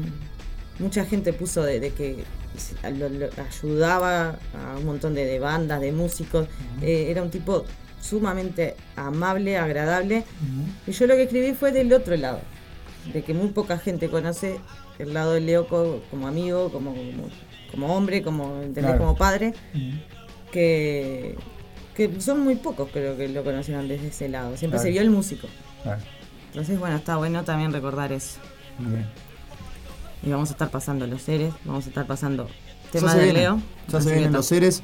mucha 0.81 1.05
gente 1.05 1.33
puso 1.33 1.63
de, 1.63 1.79
de 1.81 1.91
que 1.91 2.25
se- 2.57 2.91
lo- 2.93 3.09
lo- 3.09 3.29
ayudaba 3.49 4.31
a 4.55 4.77
un 4.79 4.85
montón 4.87 5.15
de, 5.15 5.25
de 5.25 5.39
bandas, 5.39 5.81
de 5.81 5.93
músicos, 5.93 6.49
eh, 6.83 7.07
era 7.11 7.23
un 7.23 7.31
tipo 7.31 7.65
sumamente 8.01 8.75
amable, 8.97 9.57
agradable, 9.59 10.25
y 10.87 10.93
yo 10.93 11.07
lo 11.07 11.15
que 11.17 11.25
escribí 11.25 11.53
fue 11.53 11.71
del 11.71 11.93
otro 11.93 12.17
lado, 12.17 12.41
de 13.13 13.23
que 13.23 13.35
muy 13.35 13.49
poca 13.49 13.79
gente 13.79 14.09
conoce 14.09 14.59
el 14.99 15.13
lado 15.15 15.35
de 15.35 15.41
Leo 15.41 15.69
co- 15.69 16.03
como 16.11 16.27
amigo, 16.27 16.71
como, 16.73 16.95
como, 16.95 17.29
como 17.71 17.95
hombre, 17.97 18.23
como, 18.23 18.57
¿entendés? 18.63 18.85
Claro. 18.93 18.99
como 18.99 19.17
padre, 19.17 19.55
que, 20.53 21.37
que 21.95 22.21
son 22.21 22.41
muy 22.41 22.57
pocos 22.57 22.89
creo 22.93 23.17
que 23.17 23.29
lo 23.29 23.45
conocieron 23.45 23.87
desde 23.89 24.09
ese 24.09 24.29
lado, 24.29 24.57
siempre 24.57 24.79
Claro. 24.79 24.83
se 24.89 24.91
vio 24.91 25.03
el 25.03 25.11
músico. 25.11 25.47
Claro. 25.83 26.01
Entonces, 26.49 26.79
bueno, 26.79 26.97
está 26.97 27.17
bueno 27.17 27.45
también 27.45 27.73
recordar 27.73 28.13
eso. 28.13 28.41
Bien. 28.79 29.07
Y 30.23 30.31
vamos 30.31 30.51
a 30.51 30.53
estar 30.53 30.71
pasando 30.71 31.07
los 31.07 31.23
seres, 31.23 31.53
vamos 31.65 31.87
a 31.87 31.89
estar 31.89 32.07
pasando 32.07 32.49
temas 32.93 33.17
de 33.17 33.33
Leo. 33.33 33.61
Ya 33.89 34.01
se 34.01 34.13
vienen 34.13 34.33
los 34.33 34.47
seres. 34.47 34.83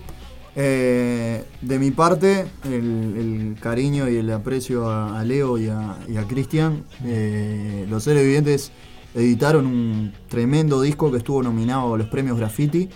Eh, 0.59 1.45
de 1.61 1.79
mi 1.79 1.91
parte, 1.91 2.47
el, 2.65 3.53
el 3.53 3.57
cariño 3.61 4.09
y 4.09 4.17
el 4.17 4.33
aprecio 4.33 4.89
a, 4.89 5.21
a 5.21 5.25
Leo 5.25 5.59
y 5.59 5.69
a, 5.69 5.99
y 6.09 6.17
a 6.17 6.25
Cristian. 6.25 6.85
Eh, 7.05 7.87
los 7.91 8.05
seres 8.05 8.23
vivientes 8.23 8.73
editaron 9.15 9.67
un 9.67 10.15
tremendo 10.29 10.81
disco 10.81 11.11
que 11.11 11.19
estuvo 11.19 11.43
nominado 11.43 11.95
a 11.95 11.99
los 11.99 12.09
premios 12.09 12.39
Graffiti. 12.39 12.89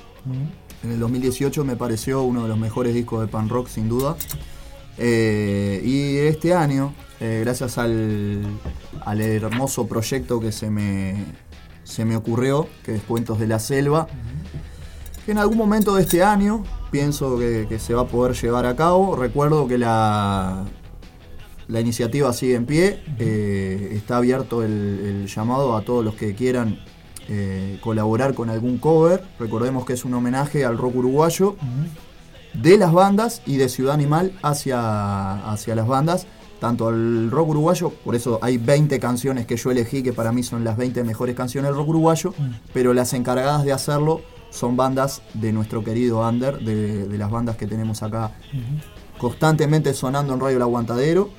En 0.82 0.92
el 0.92 0.98
2018 0.98 1.64
me 1.64 1.76
pareció 1.76 2.22
uno 2.22 2.44
de 2.44 2.48
los 2.48 2.58
mejores 2.58 2.94
discos 2.94 3.20
de 3.20 3.26
pan 3.26 3.50
rock, 3.50 3.68
sin 3.68 3.88
duda. 3.88 4.16
Eh, 4.96 5.82
y 5.84 6.16
este 6.16 6.54
año, 6.54 6.94
eh, 7.20 7.40
gracias 7.44 7.76
al, 7.76 8.42
al 9.04 9.20
hermoso 9.20 9.86
proyecto 9.86 10.40
que 10.40 10.52
se 10.52 10.70
me, 10.70 11.24
se 11.90 12.04
me 12.04 12.16
ocurrió, 12.16 12.68
que 12.84 12.94
es 12.94 13.02
Cuentos 13.02 13.38
de 13.38 13.46
la 13.46 13.58
Selva, 13.58 14.06
que 15.26 15.32
en 15.32 15.38
algún 15.38 15.58
momento 15.58 15.94
de 15.94 16.02
este 16.02 16.22
año 16.22 16.64
pienso 16.90 17.38
que, 17.38 17.66
que 17.68 17.78
se 17.78 17.92
va 17.94 18.02
a 18.02 18.06
poder 18.06 18.34
llevar 18.34 18.64
a 18.64 18.74
cabo. 18.74 19.16
Recuerdo 19.16 19.66
que 19.68 19.76
la, 19.76 20.64
la 21.68 21.80
iniciativa 21.80 22.32
sigue 22.32 22.54
en 22.54 22.64
pie, 22.64 23.02
eh, 23.18 23.90
está 23.92 24.16
abierto 24.16 24.62
el, 24.62 24.70
el 24.70 25.26
llamado 25.26 25.76
a 25.76 25.82
todos 25.82 26.04
los 26.04 26.14
que 26.14 26.34
quieran 26.34 26.78
eh, 27.28 27.78
colaborar 27.82 28.34
con 28.34 28.50
algún 28.50 28.78
cover. 28.78 29.22
Recordemos 29.38 29.84
que 29.84 29.92
es 29.92 30.04
un 30.04 30.14
homenaje 30.14 30.64
al 30.64 30.78
rock 30.78 30.96
uruguayo 30.96 31.56
de 32.54 32.76
las 32.78 32.92
bandas 32.92 33.42
y 33.46 33.56
de 33.56 33.68
Ciudad 33.68 33.94
Animal 33.94 34.32
hacia, 34.42 35.50
hacia 35.52 35.74
las 35.74 35.86
bandas, 35.86 36.26
tanto 36.60 36.88
al 36.88 37.30
rock 37.30 37.48
uruguayo, 37.48 37.90
por 38.04 38.14
eso 38.14 38.38
hay 38.42 38.58
20 38.58 39.00
canciones 39.00 39.46
que 39.46 39.56
yo 39.56 39.70
elegí 39.70 40.02
que 40.02 40.12
para 40.12 40.30
mí 40.30 40.42
son 40.42 40.62
las 40.62 40.76
20 40.76 41.02
mejores 41.04 41.34
canciones 41.34 41.70
del 41.70 41.76
rock 41.76 41.88
uruguayo, 41.88 42.34
pero 42.72 42.92
las 42.94 43.12
encargadas 43.14 43.64
de 43.64 43.72
hacerlo 43.72 44.20
son 44.50 44.76
bandas 44.76 45.22
de 45.34 45.52
nuestro 45.52 45.82
querido 45.82 46.20
Under, 46.28 46.58
de, 46.58 47.08
de 47.08 47.18
las 47.18 47.30
bandas 47.30 47.56
que 47.56 47.66
tenemos 47.66 48.02
acá 48.02 48.32
constantemente 49.20 49.92
sonando 49.92 50.32
en 50.34 50.40
Radio 50.40 50.56
El 50.56 50.62
Aguantadero. 50.62 51.30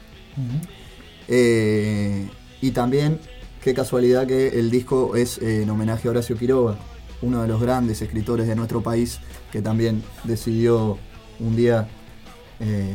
Eh, 1.27 2.29
y 2.61 2.71
también, 2.71 3.19
qué 3.63 3.73
casualidad 3.73 4.27
que 4.27 4.59
el 4.59 4.69
disco 4.69 5.15
es 5.15 5.39
eh, 5.39 5.63
en 5.63 5.69
homenaje 5.69 6.07
a 6.07 6.11
Horacio 6.11 6.37
Quiroga, 6.37 6.77
uno 7.21 7.41
de 7.41 7.47
los 7.47 7.59
grandes 7.59 8.01
escritores 8.01 8.47
de 8.47 8.55
nuestro 8.55 8.81
país, 8.81 9.19
que 9.51 9.61
también 9.61 10.03
decidió 10.23 10.99
un 11.39 11.55
día 11.55 11.89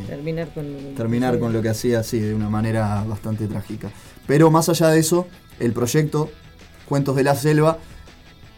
Terminar 0.06 0.48
con, 0.54 0.94
terminar 0.96 1.38
con 1.38 1.52
lo 1.52 1.60
que 1.60 1.68
hacía 1.68 2.00
así 2.00 2.20
de 2.20 2.34
una 2.34 2.48
manera 2.48 3.02
bastante 3.04 3.46
trágica. 3.48 3.90
Pero 4.26 4.50
más 4.50 4.68
allá 4.68 4.88
de 4.88 5.00
eso, 5.00 5.26
el 5.58 5.72
proyecto 5.72 6.30
Cuentos 6.86 7.16
de 7.16 7.24
la 7.24 7.34
Selva 7.34 7.78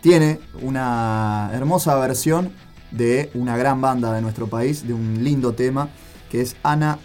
tiene 0.02 0.38
una 0.60 1.50
hermosa 1.54 1.94
versión 1.96 2.52
de 2.90 3.30
una 3.34 3.56
gran 3.56 3.80
banda 3.80 4.12
de 4.12 4.20
nuestro 4.20 4.48
país, 4.48 4.86
de 4.86 4.92
un 4.92 5.24
lindo 5.24 5.54
tema, 5.54 5.88
que 6.30 6.42
es 6.42 6.56
Ana, 6.62 6.98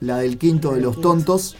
la 0.00 0.18
del 0.18 0.36
quinto 0.36 0.72
de 0.74 0.80
los 0.80 1.00
tontos 1.00 1.56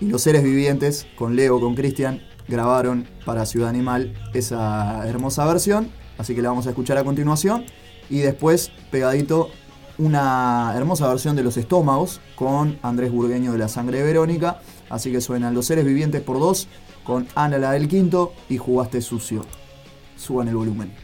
y 0.00 0.06
los 0.06 0.22
seres 0.22 0.42
vivientes, 0.42 1.06
con 1.16 1.36
Leo, 1.36 1.60
con 1.60 1.74
Cristian, 1.74 2.22
grabaron 2.48 3.06
para 3.24 3.46
Ciudad 3.46 3.68
Animal 3.68 4.14
esa 4.34 5.06
hermosa 5.08 5.46
versión, 5.46 5.90
así 6.18 6.34
que 6.34 6.42
la 6.42 6.50
vamos 6.50 6.66
a 6.66 6.70
escuchar 6.70 6.98
a 6.98 7.04
continuación 7.04 7.64
y 8.10 8.18
después 8.18 8.70
pegadito 8.90 9.50
una 9.98 10.72
hermosa 10.74 11.08
versión 11.08 11.36
de 11.36 11.42
Los 11.42 11.56
Estómagos 11.56 12.20
con 12.34 12.78
Andrés 12.82 13.12
Burgueño 13.12 13.52
de 13.52 13.58
La 13.58 13.68
Sangre 13.68 14.02
Verónica. 14.02 14.60
Así 14.90 15.12
que 15.12 15.20
suenan 15.20 15.54
Los 15.54 15.66
Seres 15.66 15.84
Vivientes 15.84 16.22
por 16.22 16.38
dos 16.38 16.68
con 17.04 17.26
Ana 17.34 17.58
la 17.58 17.72
del 17.72 17.88
Quinto 17.88 18.32
y 18.48 18.58
Jugaste 18.58 19.00
Sucio. 19.00 19.44
Suban 20.16 20.48
el 20.48 20.56
volumen. 20.56 21.03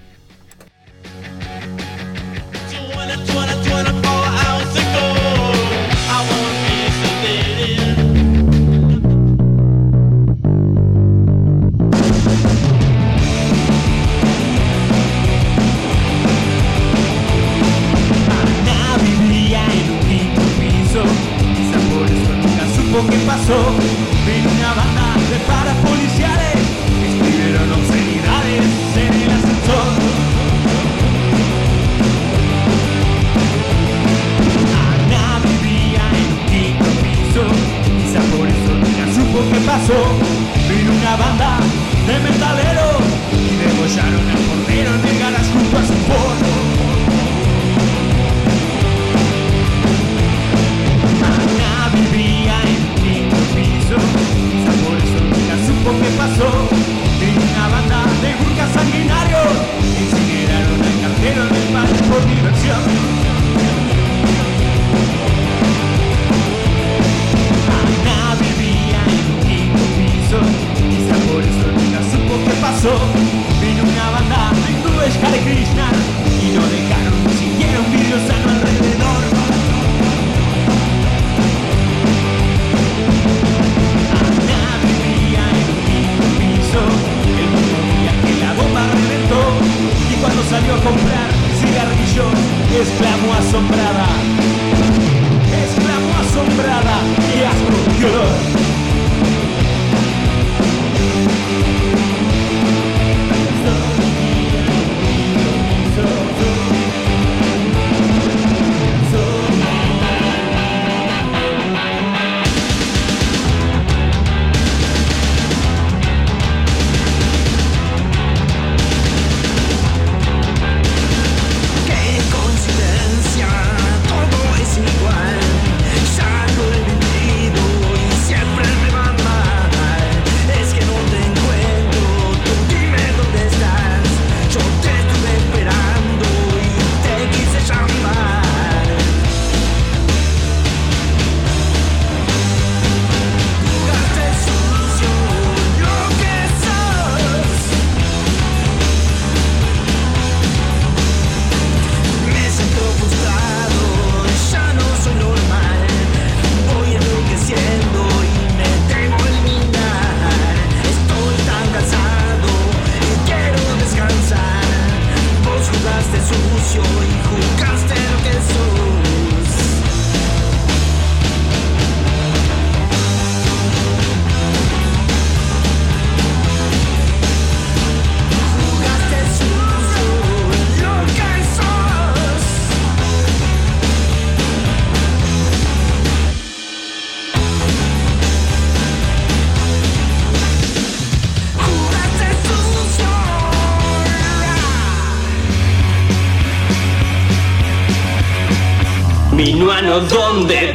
mano 199.81 200.01
donde 200.01 200.70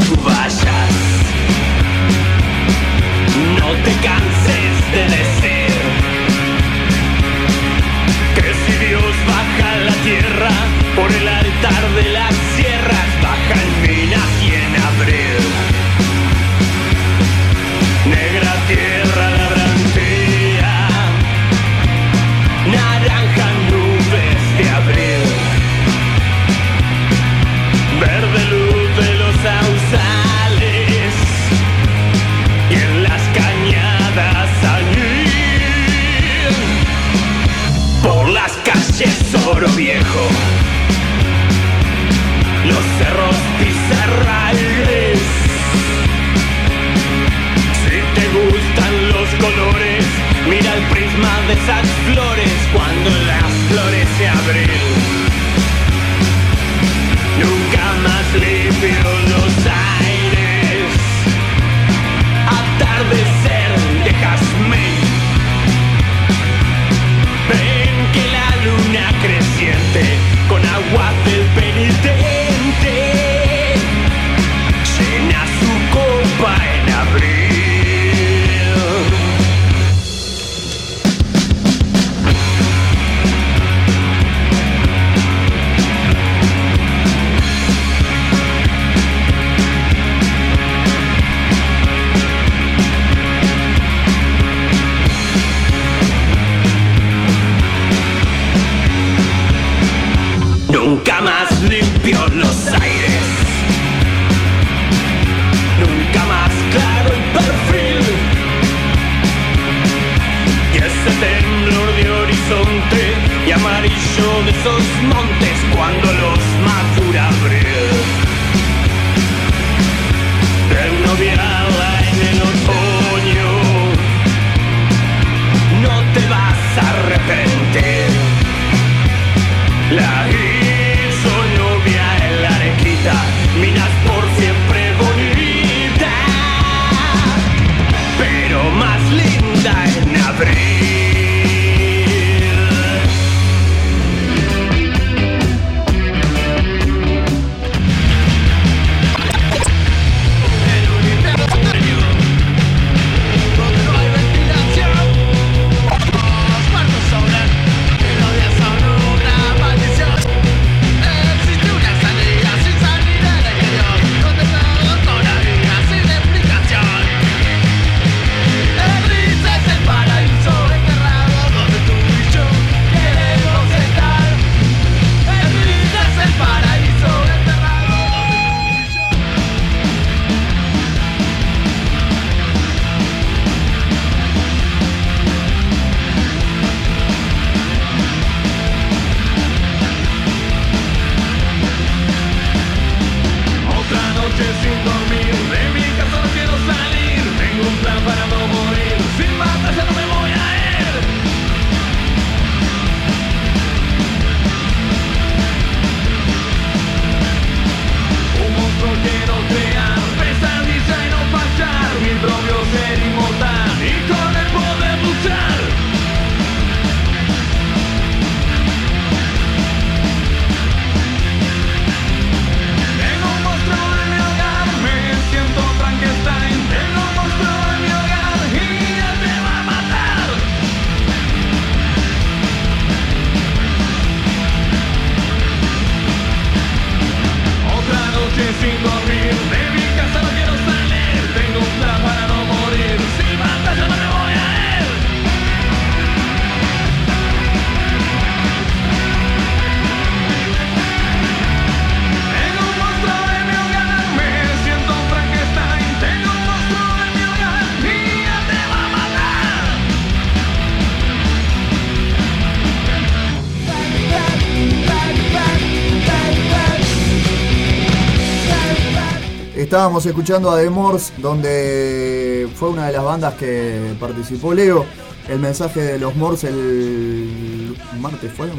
Estábamos 269.76 270.06
escuchando 270.06 270.50
a 270.52 270.62
The 270.62 270.70
Morse, 270.70 271.12
donde 271.18 272.48
fue 272.56 272.70
una 272.70 272.88
de 272.88 272.94
las 272.94 273.04
bandas 273.04 273.34
que 273.34 273.94
participó 274.00 274.54
Leo. 274.54 274.86
El 275.28 275.40
mensaje 275.40 275.82
de 275.82 276.00
los 276.00 276.16
Morse 276.16 276.48
el 276.48 277.76
martes 278.00 278.32
fue, 278.32 278.48
¿no? 278.48 278.54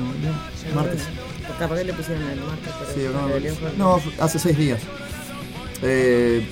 martes. 0.74 1.04
Capaz 1.58 1.76
que 1.76 1.84
le 1.84 1.94
pusieron 1.94 2.22
el 2.22 2.40
martes, 2.40 2.70
pero 2.78 2.92
Sí, 2.92 3.00
el 3.00 3.32
de 3.32 3.40
Leo 3.40 3.54
fue 3.54 3.70
el 3.70 3.78
no, 3.78 3.98
hace 4.20 4.38
seis 4.38 4.58
días. 4.58 4.82
Eh, 5.80 6.46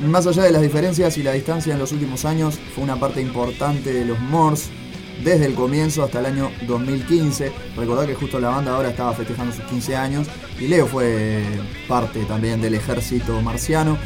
más 0.00 0.26
allá 0.26 0.42
de 0.42 0.50
las 0.50 0.60
diferencias 0.60 1.16
y 1.16 1.22
la 1.22 1.30
distancia 1.30 1.74
en 1.74 1.78
los 1.78 1.92
últimos 1.92 2.24
años, 2.24 2.58
fue 2.74 2.82
una 2.82 2.98
parte 2.98 3.20
importante 3.20 3.92
de 3.92 4.04
los 4.04 4.18
Morse 4.18 4.70
desde 5.22 5.46
el 5.46 5.54
comienzo 5.54 6.02
hasta 6.02 6.20
el 6.20 6.26
año 6.26 6.50
2015. 6.66 7.52
Recordad 7.76 8.06
que 8.06 8.14
justo 8.14 8.40
la 8.40 8.48
banda 8.48 8.74
ahora 8.74 8.90
estaba 8.90 9.12
festejando 9.12 9.54
sus 9.54 9.64
15 9.64 9.96
años 9.96 10.26
y 10.58 10.68
Leo 10.68 10.86
fue 10.86 11.42
parte 11.88 12.24
también 12.24 12.60
del 12.60 12.74
ejército 12.74 13.40
marciano. 13.40 13.98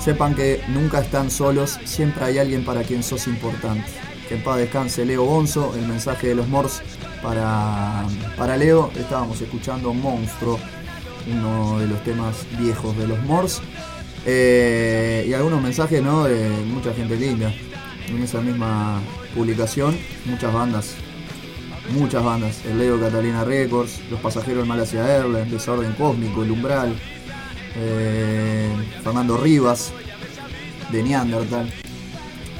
Sepan 0.00 0.34
que 0.34 0.62
nunca 0.68 1.00
están 1.00 1.30
solos, 1.30 1.78
siempre 1.84 2.24
hay 2.24 2.38
alguien 2.38 2.64
para 2.64 2.82
quien 2.82 3.02
sos 3.02 3.26
importante. 3.26 3.84
Que 4.28 4.34
en 4.34 4.42
paz 4.42 4.58
descanse 4.58 5.04
Leo 5.04 5.24
Bonzo, 5.24 5.74
el 5.74 5.86
mensaje 5.86 6.28
de 6.28 6.34
los 6.34 6.48
Morse 6.48 6.82
para, 7.22 8.04
para 8.36 8.56
Leo. 8.56 8.90
Estábamos 8.96 9.40
escuchando 9.40 9.92
Monstruo, 9.94 10.58
uno 11.30 11.78
de 11.78 11.88
los 11.88 12.02
temas 12.04 12.46
viejos 12.58 12.96
de 12.96 13.08
los 13.08 13.22
Morse. 13.24 13.62
Eh, 14.26 15.26
y 15.26 15.32
algunos 15.32 15.62
mensajes 15.62 16.02
¿no? 16.02 16.24
de 16.24 16.48
mucha 16.66 16.92
gente 16.92 17.16
linda. 17.16 17.52
En 18.08 18.22
esa 18.22 18.40
misma 18.40 19.00
publicación, 19.38 19.96
muchas 20.24 20.52
bandas. 20.52 20.94
Muchas 21.92 22.24
bandas. 22.24 22.64
El 22.66 22.78
Leo 22.78 23.00
Catalina 23.00 23.44
Records, 23.44 24.00
Los 24.10 24.20
Pasajeros 24.20 24.58
del 24.58 24.66
Malasia 24.66 25.16
Airlines, 25.16 25.50
Desorden 25.50 25.92
Cósmico, 25.92 26.42
El 26.42 26.50
Umbral, 26.50 26.92
eh, 27.76 28.68
Fernando 29.02 29.36
Rivas, 29.36 29.92
de 30.90 31.02
Neandertal, 31.04 31.72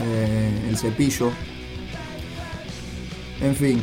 eh, 0.00 0.68
El 0.68 0.78
Cepillo. 0.78 1.32
En 3.40 3.56
fin. 3.56 3.82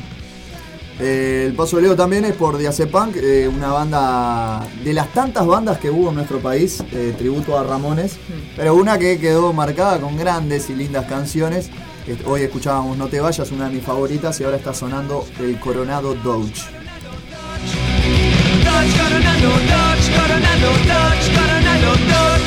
Eh, 0.98 1.48
el 1.48 1.54
paso 1.54 1.76
de 1.76 1.84
Leo 1.84 1.96
también 1.98 2.24
es 2.24 2.34
por 2.34 2.58
Diazepunk, 2.58 3.18
una 3.54 3.74
banda 3.74 4.66
de 4.86 4.94
las 4.94 5.12
tantas 5.12 5.46
bandas 5.46 5.80
que 5.80 5.90
hubo 5.90 6.10
en 6.10 6.16
nuestro 6.16 6.40
país, 6.40 6.82
tributo 7.18 7.60
a 7.60 7.64
Ramones, 7.64 8.16
pero 8.56 8.74
una 8.74 8.98
que 8.98 9.20
quedó 9.20 9.52
marcada 9.52 10.00
con 10.00 10.16
grandes 10.18 10.70
y 10.70 10.76
lindas 10.76 11.06
canciones. 11.08 11.70
Hoy 12.26 12.44
escuchábamos 12.44 12.98
No 12.98 13.08
te 13.08 13.20
vayas, 13.20 13.52
una 13.52 13.66
de 13.68 13.76
mis 13.76 13.84
favoritas, 13.84 14.40
y 14.40 14.44
ahora 14.44 14.58
está 14.58 14.76
sonando 14.76 15.26
el 15.40 15.60
Coronado 15.60 16.14
Dodge. 16.14 16.70
Dodge 18.62 18.94
Coronado, 18.94 19.50
Dodge 19.50 20.08
Coronado, 20.14 20.70
Dodge 20.86 21.28
Coronado, 21.34 21.90
Dodge. 22.06 22.46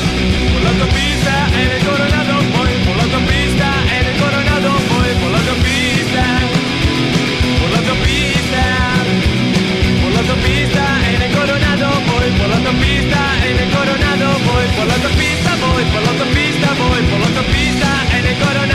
Por 0.53 0.63
la 0.63 0.69
autopista 0.69 1.35
en 1.59 1.71
el 1.75 1.81
Coronado 1.83 2.35
voy, 2.55 2.71
por 2.87 2.95
la 2.95 3.03
autopista 3.03 3.67
en 3.99 4.05
el 4.07 4.15
Coronado 4.15 4.69
voy, 4.95 5.11
por 5.19 5.27
la 5.27 5.39
autopista, 5.43 6.23
por 7.59 7.69
la 7.69 7.79
autopista, 7.83 8.63
por 9.99 10.11
la 10.15 10.19
autopista 10.23 10.83
en 11.03 11.19
el 11.19 11.31
Coronado 11.35 11.87
voy, 12.07 12.31
por 12.31 12.47
la 12.47 12.55
autopista 12.63 13.21
en 13.43 13.59
el 13.59 13.69
Coronado 13.75 14.27
voy, 14.39 14.65
por 14.71 14.87
la 14.87 14.95
autopista 14.95 15.51
voy, 15.59 15.83
por 15.83 15.99
la 15.99 16.15
voy, 16.79 17.01
por 17.11 17.19
la 17.19 17.27
autopista 17.27 17.89
en 18.15 18.23
el 18.23 18.37
Coronado 18.39 18.68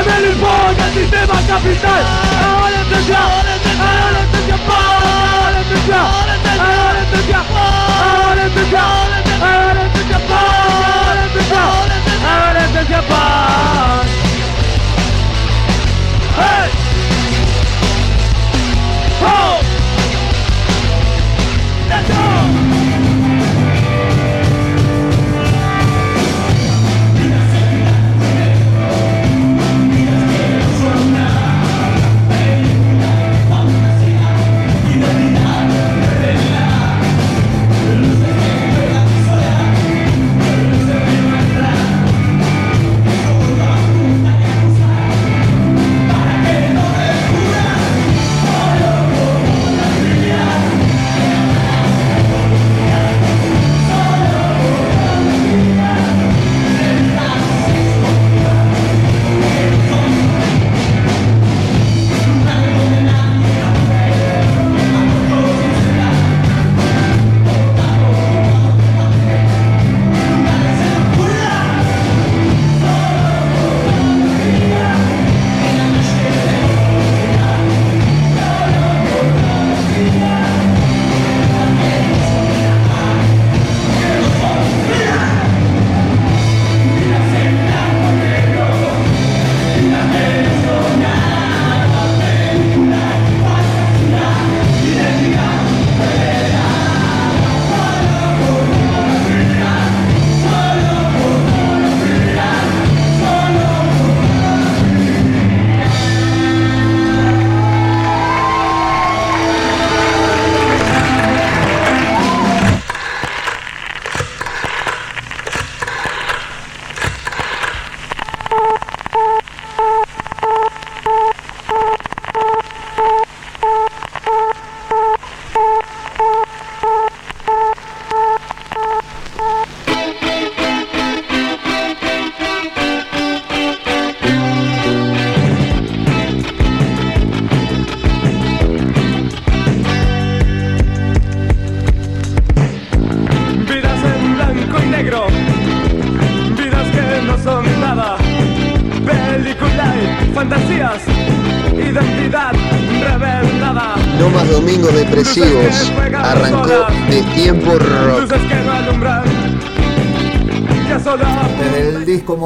Cambian 0.00 0.24
el 0.24 0.32
fondo 0.36 0.82
del 0.82 0.94
sistema 0.94 1.34
capital 1.46 2.02
Ahora 2.42 2.80
entendió, 2.80 3.16
ahora 3.18 3.54
entendió, 3.54 3.84
ahora 3.84 4.20
entendió, 4.22 4.56
ahora 4.56 5.60
entendió, 5.60 5.96
ahora 5.96 6.32
entendió, 6.32 6.64
ahora 6.64 7.02
entendió, 7.04 7.36
ahora 8.00 8.42
entendió, 8.46 8.78
ahora 8.80 9.82
entendió, 9.84 10.16
ahora 10.16 11.20
entendió, 11.20 11.56
ahora 11.60 11.60
entendió, 11.60 11.60
ahora 12.24 12.64
entendió, 12.64 13.00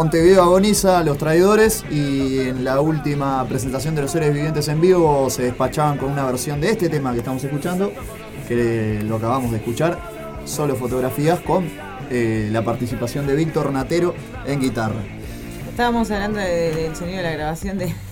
Montevideo 0.04 0.42
agoniza 0.42 1.02
Los 1.02 1.16
Traidores 1.16 1.82
y 1.90 2.40
en 2.40 2.62
la 2.62 2.78
última 2.82 3.42
presentación 3.48 3.94
de 3.94 4.02
los 4.02 4.10
seres 4.10 4.34
vivientes 4.34 4.68
en 4.68 4.78
vivo 4.78 5.30
se 5.30 5.44
despachaban 5.44 5.96
con 5.96 6.12
una 6.12 6.26
versión 6.26 6.60
de 6.60 6.68
este 6.72 6.90
tema 6.90 7.12
que 7.14 7.20
estamos 7.20 7.42
escuchando, 7.42 7.90
que 8.46 9.00
lo 9.02 9.16
acabamos 9.16 9.50
de 9.52 9.56
escuchar, 9.56 9.98
solo 10.44 10.76
fotografías 10.76 11.40
con 11.40 11.70
eh, 12.10 12.50
la 12.52 12.62
participación 12.62 13.26
de 13.26 13.34
Víctor 13.34 13.72
Natero 13.72 14.14
en 14.46 14.60
guitarra. 14.60 15.00
Estábamos 15.70 16.10
hablando 16.10 16.38
de- 16.38 16.74
del 16.74 16.94
sonido 16.94 17.16
de 17.16 17.22
la 17.22 17.30
grabación 17.32 17.78
de. 17.78 17.94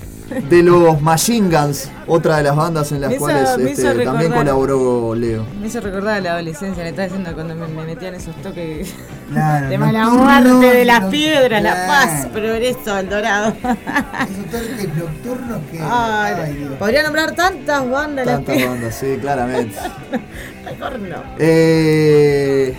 De 0.48 0.62
los 0.62 1.02
Machine 1.02 1.54
Guns, 1.54 1.90
otra 2.06 2.38
de 2.38 2.44
las 2.44 2.56
bandas 2.56 2.90
en 2.92 3.02
las 3.02 3.10
hizo- 3.10 3.18
cuales 3.20 3.50
este, 3.58 4.02
también 4.02 4.32
colaboró 4.32 5.14
Leo. 5.14 5.44
Me 5.60 5.66
hizo 5.66 5.78
recordar 5.82 6.22
la 6.22 6.32
adolescencia, 6.32 6.82
le 6.84 6.88
estaba 6.88 7.04
diciendo 7.08 7.34
cuando 7.34 7.54
me, 7.54 7.66
me 7.68 7.84
metían 7.84 8.14
esos 8.14 8.34
toques 8.36 8.94
Claro, 9.32 9.68
de 9.68 9.78
mala 9.78 10.08
muerte, 10.10 10.66
de 10.76 10.84
las 10.84 11.02
no- 11.02 11.10
piedras, 11.10 11.62
la 11.62 11.86
paz, 11.86 12.26
progreso, 12.32 12.98
el 12.98 13.08
dorado. 13.08 13.54
Esos 13.62 14.44
toques 14.50 14.88
nocturnos 14.96 15.58
que. 15.70 15.78
Ay, 15.82 16.34
ay, 16.44 16.54
Dios. 16.54 16.72
podría 16.78 17.02
nombrar 17.02 17.32
tantas 17.34 17.88
bandas 17.90 18.26
las 18.26 18.44
Tantas 18.44 18.68
bandas, 18.68 18.94
sí, 18.94 19.18
claramente. 19.20 19.76
Mejor 20.64 20.98
no. 21.00 21.16
Eh, 21.38 22.74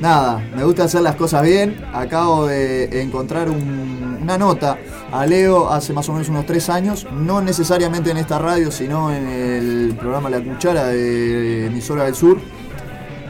nada, 0.00 0.42
me 0.54 0.64
gusta 0.64 0.84
hacer 0.84 1.02
las 1.02 1.16
cosas 1.16 1.42
bien. 1.42 1.76
Acabo 1.92 2.46
de 2.46 3.02
encontrar 3.02 3.48
un- 3.50 4.18
una 4.22 4.38
nota 4.38 4.76
a 5.12 5.24
Leo 5.24 5.70
hace 5.72 5.92
más 5.92 6.08
o 6.08 6.12
menos 6.12 6.28
unos 6.28 6.46
tres 6.46 6.68
años, 6.68 7.06
no 7.12 7.40
necesariamente 7.40 8.10
en 8.10 8.16
esta 8.16 8.38
radio, 8.38 8.70
sino 8.72 9.12
en 9.14 9.28
el 9.28 9.94
programa 9.98 10.28
La 10.30 10.40
Cuchara 10.40 10.86
de 10.88 11.66
Emisora 11.66 12.04
del 12.04 12.14
Sur, 12.16 12.38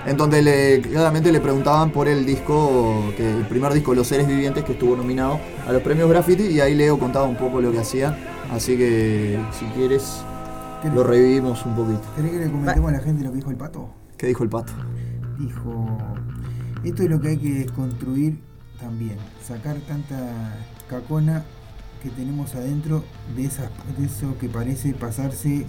en 0.07 0.17
donde 0.17 0.41
le, 0.41 0.81
claramente 0.81 1.33
le 1.33 1.41
preguntaban 1.41 1.91
por 1.91 2.07
el 2.07 2.25
disco, 2.25 3.13
que 3.17 3.29
el 3.29 3.47
primer 3.47 3.73
disco 3.73 3.93
Los 3.93 4.07
Seres 4.07 4.29
Vivientes, 4.29 4.63
que 4.65 4.73
estuvo 4.73 4.97
nominado 4.97 5.41
a 5.67 5.73
los 5.73 5.83
premios 5.83 6.09
Graffiti, 6.09 6.45
y 6.45 6.61
ahí 6.61 6.75
Leo 6.75 6.99
contaba 6.99 7.27
un 7.27 7.37
poco 7.37 7.61
lo 7.61 7.73
que 7.73 7.81
hacía. 7.81 8.17
Así 8.53 8.77
que, 8.77 9.41
si 9.53 9.65
quieres, 9.67 10.23
lo 10.95 11.03
revivimos 11.03 11.67
un 11.67 11.75
poquito. 11.75 12.03
¿Querés 12.15 12.31
que 12.31 12.39
le 12.39 12.51
comentemos 12.51 12.91
a 12.91 12.93
la 12.93 13.01
gente 13.01 13.25
lo 13.25 13.31
que 13.31 13.37
dijo 13.39 13.51
el 13.51 13.57
pato? 13.57 13.91
¿Qué 14.17 14.29
dijo 14.29 14.45
el 14.45 14.49
pato? 14.49 14.73
Dijo, 15.41 15.99
esto 16.85 17.03
es 17.03 17.11
lo 17.11 17.21
que 17.21 17.29
hay 17.29 17.37
que 17.39 17.51
desconstruir 17.51 18.39
también, 18.79 19.17
sacar 19.45 19.77
tanta 19.89 20.17
cacona 20.89 21.45
que 22.01 22.11
tenemos 22.11 22.55
adentro 22.55 23.03
de, 23.35 23.45
esas, 23.45 23.71
de 23.99 24.07
eso 24.07 24.39
que 24.39 24.49
parece 24.49 24.95
pasarse, 24.95 25.67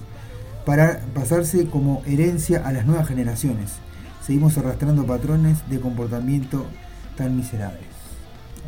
para, 0.63 0.99
pasarse 1.15 1.65
como 1.65 2.03
herencia 2.05 2.61
a 2.65 2.71
las 2.71 2.85
nuevas 2.85 3.07
generaciones. 3.07 3.79
Seguimos 4.27 4.57
arrastrando 4.57 5.05
patrones 5.05 5.57
de 5.69 5.79
comportamiento 5.79 6.65
tan 7.15 7.37
miserables. 7.37 7.87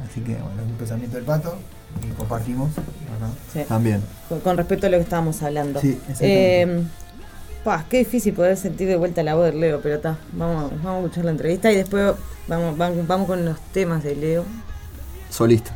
Así 0.09 0.21
que 0.21 0.35
bueno, 0.35 0.61
es 0.61 0.69
un 0.69 0.77
pensamiento 0.77 1.17
del 1.17 1.25
pato 1.25 1.57
y 2.01 2.13
compartimos. 2.13 2.71
Sí. 3.51 3.59
También. 3.67 4.01
Con, 4.29 4.39
con 4.39 4.55
respecto 4.55 4.87
a 4.87 4.89
lo 4.89 4.95
que 4.95 5.03
estábamos 5.03 5.43
hablando. 5.43 5.81
Sí, 5.81 5.99
exactamente. 6.07 6.61
Eh, 6.61 6.83
pa, 7.65 7.83
qué 7.89 7.97
difícil 7.97 8.33
poder 8.33 8.55
sentir 8.55 8.87
de 8.87 8.95
vuelta 8.95 9.21
la 9.21 9.35
voz 9.35 9.47
de 9.47 9.59
Leo, 9.59 9.81
pero 9.81 9.95
está. 9.95 10.17
Vamos, 10.31 10.71
vamos 10.81 10.85
a 10.85 10.99
escuchar 10.99 11.25
la 11.25 11.31
entrevista 11.31 11.69
y 11.73 11.75
después 11.75 12.13
vamos, 12.47 12.77
vamos, 12.77 13.05
vamos 13.05 13.27
con 13.27 13.43
los 13.43 13.59
temas 13.73 14.01
de 14.01 14.15
Leo. 14.15 14.45
Solista. 15.29 15.75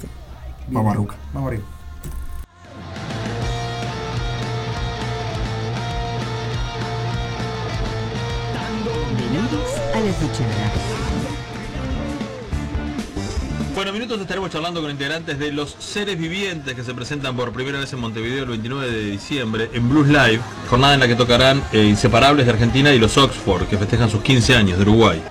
Bien, 0.00 0.10
Vamos 0.68 0.92
a 0.92 0.96
bien. 0.96 1.08
Ruca. 1.08 1.16
Vamos 1.34 1.48
arriba. 1.48 1.64
Bienvenidos 10.00 10.00
a 10.00 10.04
la 10.04 10.12
cuchara. 10.12 10.72
Bueno, 13.74 13.92
minutos 13.92 14.20
estaremos 14.20 14.50
charlando 14.50 14.80
con 14.80 14.90
integrantes 14.90 15.38
de 15.38 15.52
Los 15.52 15.76
Seres 15.78 16.18
Vivientes 16.18 16.74
que 16.74 16.82
se 16.82 16.94
presentan 16.94 17.36
por 17.36 17.52
primera 17.52 17.78
vez 17.78 17.92
en 17.92 18.00
Montevideo 18.00 18.44
el 18.44 18.48
29 18.48 18.90
de 18.90 19.10
diciembre 19.10 19.70
en 19.72 19.88
Blues 19.88 20.08
Live, 20.08 20.40
jornada 20.68 20.94
en 20.94 21.00
la 21.00 21.08
que 21.08 21.16
tocarán 21.16 21.62
eh, 21.72 21.84
Inseparables 21.84 22.46
de 22.46 22.52
Argentina 22.52 22.92
y 22.92 22.98
los 22.98 23.16
Oxford, 23.18 23.66
que 23.68 23.76
festejan 23.76 24.10
sus 24.10 24.22
15 24.22 24.56
años 24.56 24.78
de 24.78 24.82
Uruguay. 24.82 25.22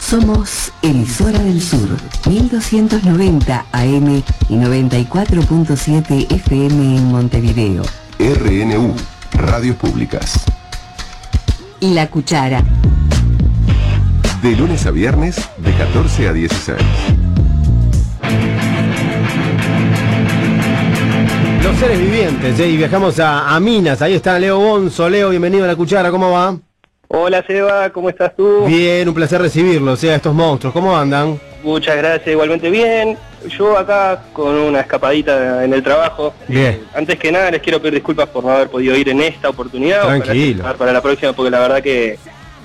Somos 0.00 0.72
Emisora 0.82 1.38
del 1.38 1.62
Sur, 1.62 1.88
1290 2.26 3.66
AM 3.70 4.22
y 4.48 4.54
94.7 4.54 6.32
FM 6.32 6.96
en 6.96 7.04
Montevideo. 7.04 7.82
RNU, 8.18 8.94
Radios 9.34 9.76
Públicas. 9.76 10.44
La 11.80 12.08
Cuchara. 12.08 12.64
De 14.42 14.54
lunes 14.54 14.86
a 14.86 14.92
viernes, 14.92 15.50
de 15.56 15.72
14 15.72 16.28
a 16.28 16.32
16. 16.32 16.78
Los 21.64 21.76
seres 21.76 21.98
vivientes, 21.98 22.60
¿eh? 22.60 22.68
y 22.68 22.76
viajamos 22.76 23.18
a, 23.18 23.54
a 23.54 23.58
Minas. 23.58 24.00
Ahí 24.00 24.14
está 24.14 24.38
Leo 24.38 24.60
Bonzo. 24.60 25.08
Leo, 25.10 25.30
bienvenido 25.30 25.64
a 25.64 25.66
la 25.66 25.74
cuchara, 25.74 26.12
¿cómo 26.12 26.30
va? 26.30 26.56
Hola 27.08 27.42
Seba, 27.46 27.90
¿cómo 27.90 28.10
estás 28.10 28.36
tú? 28.36 28.64
Bien, 28.66 29.08
un 29.08 29.14
placer 29.14 29.40
recibirlos, 29.40 30.04
¿eh? 30.04 30.12
a 30.12 30.16
estos 30.16 30.34
monstruos. 30.34 30.72
¿Cómo 30.72 30.96
andan? 30.96 31.40
Muchas 31.64 31.96
gracias, 31.96 32.28
igualmente 32.28 32.70
bien. 32.70 33.18
Yo 33.48 33.76
acá 33.76 34.22
con 34.32 34.54
una 34.54 34.80
escapadita 34.80 35.64
en 35.64 35.72
el 35.72 35.82
trabajo. 35.82 36.32
Bien. 36.46 36.82
Antes 36.94 37.18
que 37.18 37.32
nada 37.32 37.50
les 37.50 37.60
quiero 37.60 37.80
pedir 37.80 37.94
disculpas 37.94 38.28
por 38.28 38.44
no 38.44 38.52
haber 38.52 38.68
podido 38.68 38.94
ir 38.94 39.08
en 39.08 39.20
esta 39.20 39.48
oportunidad. 39.48 40.04
Tranquilo. 40.04 40.62
Para 40.76 40.92
la 40.92 41.02
próxima, 41.02 41.32
porque 41.32 41.50
la 41.50 41.58
verdad 41.58 41.82
que 41.82 42.18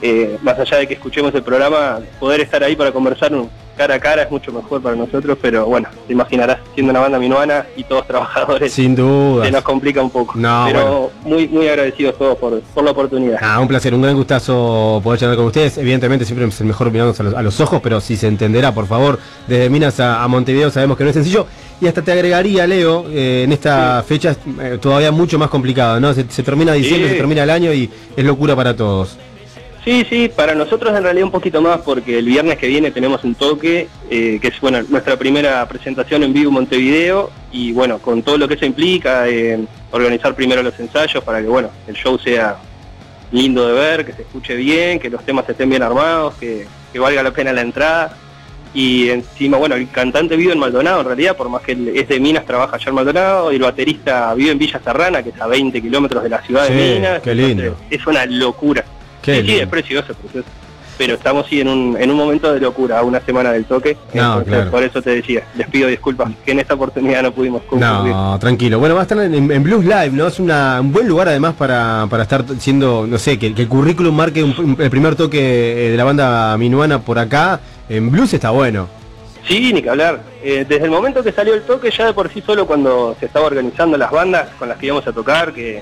eh, 0.04 0.38
más 0.44 0.60
allá 0.60 0.78
de 0.78 0.88
que 0.88 0.94
escuchemos 0.94 1.34
el 1.34 1.42
programa, 1.44 2.00
poder 2.20 2.42
estar 2.42 2.64
ahí 2.64 2.76
para 2.76 2.92
conversar 2.92 3.32
cara 3.76 3.96
a 3.96 4.00
cara 4.00 4.22
es 4.22 4.30
mucho 4.30 4.52
mejor 4.52 4.84
para 4.84 4.96
nosotros, 4.96 5.36
pero 5.42 5.66
bueno, 5.66 5.88
te 6.06 6.14
imaginarás, 6.14 6.60
siendo 6.76 6.92
una 6.92 7.00
banda 7.00 7.18
minuana 7.18 7.66
y 7.76 7.84
todos 7.84 8.06
trabajadores, 8.08 8.72
Sin 8.72 8.96
duda. 8.96 9.46
se 9.46 9.52
nos 9.52 9.64
complica 9.64 10.00
un 10.02 10.12
poco. 10.12 10.34
No, 10.38 10.66
pero 10.68 11.12
muy 11.24 11.48
muy 11.48 11.68
agradecidos 11.68 12.16
todos 12.20 12.38
por, 12.38 12.62
por 12.62 12.84
la 12.84 12.92
oportunidad. 12.92 13.40
Ah, 13.42 13.60
un 13.60 13.68
placer, 13.68 13.96
un 13.96 14.04
gran 14.04 14.16
gustazo 14.16 15.02
poder 15.04 15.20
charlar 15.22 15.38
con 15.38 15.48
ustedes. 15.48 15.78
Evidentemente 15.80 16.24
siempre 16.24 16.46
es 16.48 16.62
el 16.62 16.68
mejor 16.68 16.92
mirándonos 16.92 17.20
a 17.20 17.24
los, 17.24 17.34
a 17.34 17.42
los 17.42 17.60
ojos, 17.62 17.80
pero 17.82 18.00
si 18.00 18.16
se 18.16 18.28
entenderá, 18.28 18.72
por 18.76 18.86
favor, 18.86 19.18
desde 19.48 19.70
Minas 19.72 20.00
a, 20.00 20.22
a 20.24 20.28
Montevideo 20.28 20.70
sabemos 20.70 20.96
que 20.96 21.04
no 21.06 21.10
es 21.10 21.16
sencillo. 21.16 21.48
Y 21.82 21.88
hasta 21.88 22.04
te 22.04 22.12
agregaría, 22.12 22.68
Leo, 22.68 23.06
eh, 23.10 23.42
en 23.44 23.52
esta 23.52 24.04
fecha 24.08 24.32
es 24.32 24.38
eh, 24.62 24.78
todavía 24.80 25.12
mucho 25.12 25.40
más 25.40 25.50
complicado, 25.50 26.00
¿no? 26.00 26.14
Se, 26.14 26.26
se 26.30 26.44
termina 26.44 26.74
diciembre, 26.74 27.08
Sí. 27.08 27.14
se 27.14 27.18
termina 27.18 27.44
el 27.44 27.50
año 27.50 27.74
y 27.74 27.90
es 28.16 28.24
locura 28.24 28.56
para 28.56 28.76
todos. 28.76 29.18
Sí, 29.84 30.06
sí, 30.10 30.30
para 30.34 30.56
nosotros 30.56 30.96
en 30.96 31.04
realidad 31.04 31.26
un 31.26 31.32
poquito 31.32 31.62
más 31.62 31.80
porque 31.82 32.20
el 32.20 32.26
viernes 32.26 32.58
que 32.58 32.68
viene 32.68 32.92
tenemos 32.92 33.24
un 33.26 33.36
toque, 33.36 33.90
eh, 34.10 34.40
que 34.42 34.48
es 34.48 34.62
bueno 34.62 34.82
nuestra 34.88 35.18
primera 35.18 35.68
presentación 35.68 36.24
en 36.24 36.32
vivo 36.32 36.48
en 36.50 36.54
Montevideo 36.54 37.30
y 37.52 37.74
bueno, 37.74 38.00
con 38.00 38.24
todo 38.24 38.38
lo 38.38 38.48
que 38.48 38.54
eso 38.54 38.66
implica, 38.66 39.28
eh, 39.28 39.60
organizar 39.92 40.36
primero 40.36 40.64
los 40.64 40.80
ensayos 40.80 41.22
para 41.24 41.42
que 41.42 41.48
bueno, 41.48 41.70
el 41.86 41.96
show 41.96 42.18
sea 42.18 42.56
lindo 43.34 43.68
de 43.68 43.74
ver, 43.74 44.06
que 44.06 44.14
se 44.14 44.22
escuche 44.22 44.56
bien, 44.56 45.00
que 45.00 45.10
los 45.10 45.26
temas 45.26 45.50
estén 45.50 45.70
bien 45.70 45.84
armados, 45.84 46.36
que, 46.36 46.66
que 46.94 47.00
valga 47.00 47.22
la 47.22 47.32
pena 47.32 47.52
la 47.52 47.62
entrada. 47.62 48.18
Y 48.76 49.10
encima, 49.10 49.58
bueno, 49.58 49.76
el 49.76 49.90
cantante 49.92 50.36
vive 50.36 50.54
en 50.54 50.60
Maldonado 50.60 51.02
en 51.02 51.06
realidad, 51.08 51.36
por 51.36 51.48
más 51.50 51.62
que 51.62 51.74
él 51.74 51.92
es 51.96 52.08
de 52.08 52.20
Minas, 52.20 52.46
trabaja 52.46 52.76
allá 52.78 52.90
en 52.90 52.96
Maldonado, 52.96 53.52
y 53.52 53.58
el 53.58 53.62
baterista 53.62 54.34
vive 54.34 54.52
en 54.52 54.58
Villa 54.58 54.80
Serrana, 54.84 55.22
que 55.22 55.30
es 55.30 55.42
a 55.42 55.46
20 55.48 55.80
kilómetros 55.82 56.24
de 56.24 56.30
la 56.30 56.42
ciudad 56.42 56.68
Sí, 56.68 56.74
de 56.74 56.96
Minas. 56.96 57.22
qué 57.22 57.36
lindo. 57.36 57.76
Es 57.90 58.08
una 58.08 58.26
locura. 58.26 58.84
Qué 59.24 59.42
sí, 59.42 59.48
sí, 59.48 59.56
es 59.60 59.68
precioso, 59.68 60.12
es 60.12 60.18
precioso. 60.20 60.48
Pero 60.96 61.16
estamos 61.16 61.48
sí 61.48 61.60
en 61.60 61.68
un, 61.70 61.98
en 62.00 62.12
un 62.12 62.16
momento 62.18 62.54
de 62.54 62.60
locura, 62.60 63.02
una 63.02 63.20
semana 63.22 63.52
del 63.52 63.66
toque. 63.66 63.98
No, 64.14 64.22
Entonces, 64.38 64.54
claro. 64.54 64.70
Por 64.72 64.84
eso 64.84 65.02
te 65.02 65.10
decía, 65.10 65.42
les 65.56 65.68
pido 65.68 65.88
disculpas 65.88 66.30
que 66.46 66.52
en 66.52 66.60
esta 66.60 66.76
oportunidad 66.76 67.24
no 67.24 67.32
pudimos 67.32 67.64
concluir. 67.64 68.12
No, 68.14 68.38
tranquilo. 68.38 68.78
Bueno, 68.78 68.94
va 68.94 69.02
a 69.02 69.04
estar 69.04 69.18
en, 69.18 69.34
en 69.52 69.64
Blues 69.64 69.84
Live, 69.86 70.12
¿no? 70.12 70.28
Es 70.28 70.40
una- 70.40 70.80
un 70.80 70.92
buen 70.92 71.08
lugar 71.08 71.30
además 71.30 71.56
para, 71.56 72.06
para 72.12 72.22
estar 72.24 72.46
siendo, 72.60 73.08
no 73.08 73.18
sé, 73.18 73.40
que, 73.40 73.56
que 73.56 73.64
el 73.64 73.68
currículum 73.68 74.16
marque 74.16 74.44
un- 74.44 74.78
el 74.80 74.90
primer 74.92 75.16
toque 75.16 75.88
eh, 75.88 75.90
de 75.90 75.98
la 75.98 76.04
banda 76.04 76.56
minuana 76.60 77.00
por 77.02 77.18
acá. 77.18 77.60
En 77.90 78.12
Blues 78.12 78.32
está 78.36 78.52
bueno. 78.52 78.88
Sí, 79.48 79.74
ni 79.74 79.82
que 79.82 79.90
hablar. 79.90 80.22
Eh, 80.44 80.64
desde 80.70 80.86
el 80.86 80.92
momento 80.92 81.24
que 81.24 81.32
salió 81.32 81.56
el 81.56 81.64
toque, 81.64 81.90
ya 81.90 82.06
de 82.06 82.14
por 82.14 82.30
sí 82.32 82.42
solo 82.46 82.68
cuando 82.68 83.16
se 83.20 83.26
estaba 83.26 83.48
organizando 83.48 83.98
las 83.98 84.12
bandas 84.12 84.48
con 84.60 84.70
las 84.70 84.78
que 84.78 84.86
íbamos 84.86 85.08
a 85.08 85.12
tocar, 85.12 85.54
que 85.54 85.82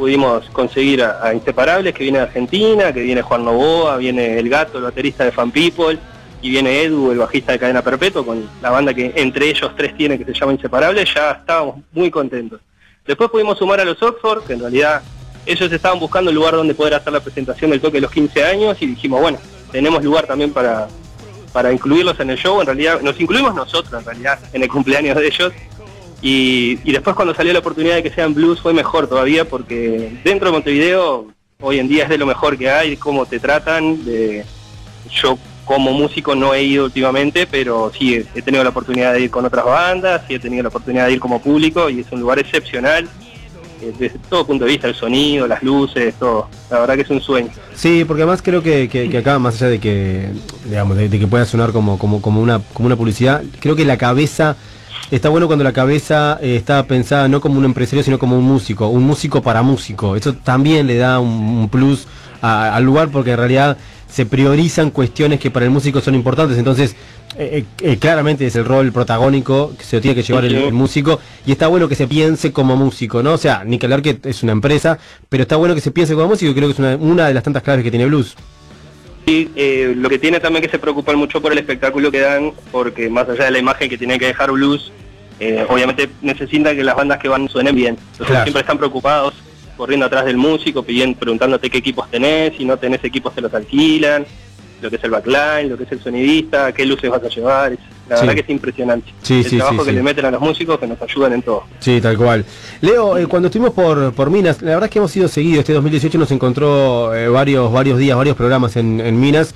pudimos 0.00 0.48
conseguir 0.48 1.02
a, 1.02 1.34
Inseparables, 1.34 1.92
que 1.92 2.04
viene 2.04 2.20
de 2.20 2.24
Argentina, 2.24 2.90
que 2.90 3.02
viene 3.02 3.20
Juan 3.20 3.44
Novoa, 3.44 3.98
viene 3.98 4.38
El 4.38 4.48
Gato, 4.48 4.78
el 4.78 4.84
baterista 4.84 5.26
de 5.26 5.30
Fan 5.30 5.50
People, 5.50 5.98
y 6.40 6.48
viene 6.48 6.84
Edu, 6.84 7.12
el 7.12 7.18
bajista 7.18 7.52
de 7.52 7.58
Cadena 7.58 7.82
Perpetua, 7.82 8.24
con 8.24 8.48
la 8.62 8.70
banda 8.70 8.94
que 8.94 9.12
entre 9.14 9.50
ellos 9.50 9.70
tres 9.76 9.94
tiene 9.94 10.16
que 10.18 10.24
se 10.24 10.32
llama 10.32 10.54
Inseparables, 10.54 11.12
ya 11.14 11.32
estábamos 11.32 11.84
muy 11.92 12.10
contentos. 12.10 12.62
Después 13.06 13.28
pudimos 13.28 13.58
sumar 13.58 13.78
a 13.78 13.84
los 13.84 14.02
Oxford, 14.02 14.44
que 14.44 14.54
en 14.54 14.60
realidad 14.60 15.02
ellos 15.44 15.70
estaban 15.70 16.00
buscando 16.00 16.30
el 16.30 16.36
lugar 16.36 16.54
donde 16.54 16.74
poder 16.74 16.94
hacer 16.94 17.12
la 17.12 17.20
presentación 17.20 17.70
del 17.70 17.82
toque 17.82 17.98
de 17.98 18.00
los 18.00 18.10
15 18.10 18.42
años, 18.42 18.80
y 18.80 18.86
dijimos, 18.86 19.20
bueno, 19.20 19.36
tenemos 19.70 20.02
lugar 20.02 20.26
también 20.26 20.50
para, 20.50 20.88
para 21.52 21.74
incluirlos 21.74 22.18
en 22.20 22.30
el 22.30 22.38
show, 22.38 22.58
en 22.60 22.68
realidad 22.68 23.02
nos 23.02 23.20
incluimos 23.20 23.54
nosotros 23.54 24.00
en 24.00 24.06
realidad 24.06 24.38
en 24.54 24.62
el 24.62 24.68
cumpleaños 24.70 25.14
de 25.18 25.26
ellos 25.26 25.52
Y, 26.22 26.76
después 26.92 27.16
cuando 27.16 27.34
salió 27.34 27.52
la 27.52 27.60
oportunidad 27.60 27.94
de 27.96 28.02
que 28.02 28.10
sean 28.10 28.34
blues 28.34 28.60
fue 28.60 28.72
mejor 28.74 29.08
todavía 29.08 29.46
porque 29.48 30.18
dentro 30.22 30.48
de 30.48 30.52
Montevideo 30.52 31.26
hoy 31.60 31.78
en 31.78 31.88
día 31.88 32.04
es 32.04 32.08
de 32.10 32.18
lo 32.18 32.26
mejor 32.26 32.58
que 32.58 32.70
hay, 32.70 32.96
cómo 32.96 33.26
te 33.26 33.38
tratan. 33.40 34.04
De, 34.04 34.44
yo 35.10 35.38
como 35.64 35.92
músico 35.92 36.34
no 36.34 36.52
he 36.52 36.62
ido 36.64 36.84
últimamente, 36.84 37.46
pero 37.46 37.92
sí 37.96 38.26
he, 38.34 38.42
tenido 38.42 38.64
la 38.64 38.70
oportunidad 38.70 39.12
de 39.12 39.20
ir 39.22 39.30
con 39.30 39.44
otras 39.44 39.64
bandas, 39.64 40.22
sí 40.26 40.34
he 40.34 40.38
tenido 40.38 40.64
la 40.64 40.68
oportunidad 40.68 41.06
de 41.06 41.12
ir 41.12 41.20
como 41.20 41.40
público 41.40 41.88
y 41.88 42.00
es 42.00 42.06
un 42.10 42.20
lugar 42.20 42.38
excepcional 42.40 43.08
eh, 43.80 43.92
desde 43.98 44.18
todo 44.28 44.46
punto 44.46 44.64
de 44.64 44.72
vista, 44.72 44.88
el 44.88 44.94
sonido, 44.94 45.46
las 45.46 45.62
luces, 45.62 46.14
todo. 46.18 46.48
La 46.70 46.80
verdad 46.80 46.96
que 46.96 47.02
es 47.02 47.10
un 47.10 47.20
sueño. 47.20 47.48
Sí, 47.74 48.04
porque 48.04 48.22
además 48.24 48.42
creo 48.42 48.62
que, 48.62 48.88
que- 48.88 49.08
que 49.08 49.18
acá, 49.18 49.38
más 49.38 49.54
allá 49.56 49.70
de 49.70 49.78
que, 49.78 50.28
digamos, 50.66 50.96
de, 50.96 51.08
de 51.08 51.18
que 51.18 51.26
pueda 51.26 51.46
sonar 51.46 51.72
como, 51.72 51.98
como, 51.98 52.20
como, 52.20 52.40
una, 52.42 52.60
como 52.74 52.86
una 52.86 52.96
publicidad, 52.96 53.42
creo 53.60 53.76
que 53.76 53.84
la 53.86 53.96
cabeza, 53.96 54.56
está 55.10 55.28
bueno 55.28 55.46
cuando 55.46 55.64
la 55.64 55.72
cabeza 55.72 56.38
eh, 56.42 56.56
está 56.56 56.84
pensada 56.86 57.28
no 57.28 57.40
como 57.40 57.58
un 57.58 57.64
empresario, 57.64 58.02
sino 58.02 58.18
como 58.18 58.36
un 58.38 58.44
músico, 58.44 58.88
un 58.88 59.04
músico 59.04 59.42
para 59.42 59.62
músico. 59.62 60.16
Eso 60.16 60.34
también 60.34 60.86
le 60.86 60.96
da 60.96 61.18
un, 61.20 61.28
un 61.30 61.68
plus 61.68 62.06
a- 62.42 62.74
al 62.76 62.84
lugar 62.84 63.08
porque 63.10 63.32
en 63.32 63.36
realidad 63.38 63.76
se 64.08 64.26
priorizan 64.26 64.90
cuestiones 64.90 65.38
que 65.40 65.50
para 65.50 65.64
el 65.66 65.70
músico 65.70 66.00
son 66.00 66.14
importantes. 66.14 66.58
Entonces, 66.58 66.96
eh, 67.38 67.64
eh, 67.80 67.96
claramente 67.98 68.44
es 68.46 68.56
el 68.56 68.64
rol 68.64 68.90
protagónico 68.90 69.72
que 69.78 69.84
se 69.84 69.96
lo 69.96 70.02
tiene 70.02 70.14
que 70.16 70.22
llevar 70.24 70.44
el, 70.44 70.52
el 70.66 70.72
músico 70.72 71.20
y 71.46 71.52
está 71.52 71.68
bueno 71.68 71.88
que 71.88 71.94
se 71.94 72.08
piense 72.08 72.52
como 72.52 72.74
músico, 72.76 73.22
¿no? 73.22 73.34
O 73.34 73.38
sea, 73.38 73.62
ni 73.64 73.78
que 73.78 73.86
hablar 73.86 74.02
que 74.02 74.18
es 74.24 74.42
una 74.42 74.50
empresa, 74.52 74.98
pero 75.28 75.42
está 75.44 75.54
bueno 75.56 75.74
que 75.76 75.80
se 75.80 75.92
piense 75.92 76.14
como 76.14 76.26
músico 76.28 76.50
y 76.50 76.54
creo 76.54 76.66
que 76.68 76.72
es 76.72 76.78
una, 76.80 76.96
una 76.96 77.28
de 77.28 77.34
las 77.34 77.44
tantas 77.44 77.62
claves 77.62 77.84
que 77.84 77.90
tiene 77.90 78.06
Blues. 78.06 78.34
Y 79.26 79.48
eh, 79.54 79.94
lo 79.96 80.08
que 80.08 80.18
tiene 80.18 80.40
también 80.40 80.64
que 80.64 80.70
se 80.70 80.78
preocupan 80.78 81.16
mucho 81.16 81.40
por 81.40 81.52
el 81.52 81.58
espectáculo 81.58 82.10
que 82.10 82.20
dan, 82.20 82.52
porque 82.72 83.08
más 83.08 83.28
allá 83.28 83.44
de 83.44 83.50
la 83.52 83.58
imagen 83.58 83.88
que 83.88 83.98
tiene 83.98 84.18
que 84.18 84.26
dejar 84.26 84.50
blues, 84.50 84.90
eh, 85.38 85.64
obviamente 85.68 86.08
necesitan 86.22 86.74
que 86.76 86.82
las 86.84 86.96
bandas 86.96 87.18
que 87.18 87.28
van 87.28 87.48
suenen 87.48 87.74
bien. 87.74 87.96
Entonces 88.12 88.26
Claro. 88.28 88.44
siempre 88.44 88.60
están 88.60 88.78
preocupados, 88.78 89.34
corriendo 89.76 90.06
atrás 90.06 90.24
del 90.24 90.36
músico, 90.36 90.82
pidiendo, 90.82 91.18
preguntándote 91.18 91.70
qué 91.70 91.78
equipos 91.78 92.10
tenés, 92.10 92.56
si 92.56 92.64
no 92.64 92.76
tenés 92.76 93.02
equipos 93.04 93.34
te 93.34 93.40
los 93.40 93.52
alquilan, 93.54 94.26
lo 94.82 94.90
que 94.90 94.96
es 94.96 95.04
el 95.04 95.10
backline, 95.10 95.68
lo 95.68 95.76
que 95.78 95.84
es 95.84 95.92
el 95.92 96.00
sonidista, 96.02 96.72
qué 96.72 96.84
luces 96.84 97.08
vas 97.10 97.22
a 97.22 97.28
llevar. 97.28 97.72
Es- 97.72 97.78
La 98.10 98.16
Sí. 98.16 98.26
verdad 98.26 98.34
que 98.34 98.40
es 98.40 98.50
impresionante. 98.50 99.14
Sí, 99.22 99.38
el 99.38 99.44
sí, 99.44 99.56
trabajo 99.56 99.84
que 99.84 99.92
le 99.92 100.02
meten 100.02 100.24
a 100.26 100.30
los 100.32 100.40
músicos 100.40 100.78
que 100.78 100.86
nos 100.86 101.00
ayudan 101.00 101.32
en 101.32 101.42
todo. 101.42 101.62
Sí, 101.78 102.00
tal 102.00 102.18
cual. 102.18 102.44
Leo, 102.82 103.16
eh, 103.16 103.26
cuando 103.26 103.46
estuvimos 103.48 103.72
por, 103.72 104.12
por 104.12 104.30
Minas, 104.30 104.60
la 104.60 104.70
verdad 104.72 104.84
es 104.84 104.90
que 104.90 104.98
hemos 104.98 105.12
sido 105.12 105.28
seguidos. 105.28 105.60
Este 105.60 105.72
2018 105.72 106.18
nos 106.18 106.30
encontró 106.32 107.14
eh, 107.14 107.28
varios 107.28 107.72
varios 107.72 107.98
días, 107.98 108.16
varios 108.16 108.36
programas 108.36 108.76
en, 108.76 109.00
en 109.00 109.18
Minas. 109.18 109.54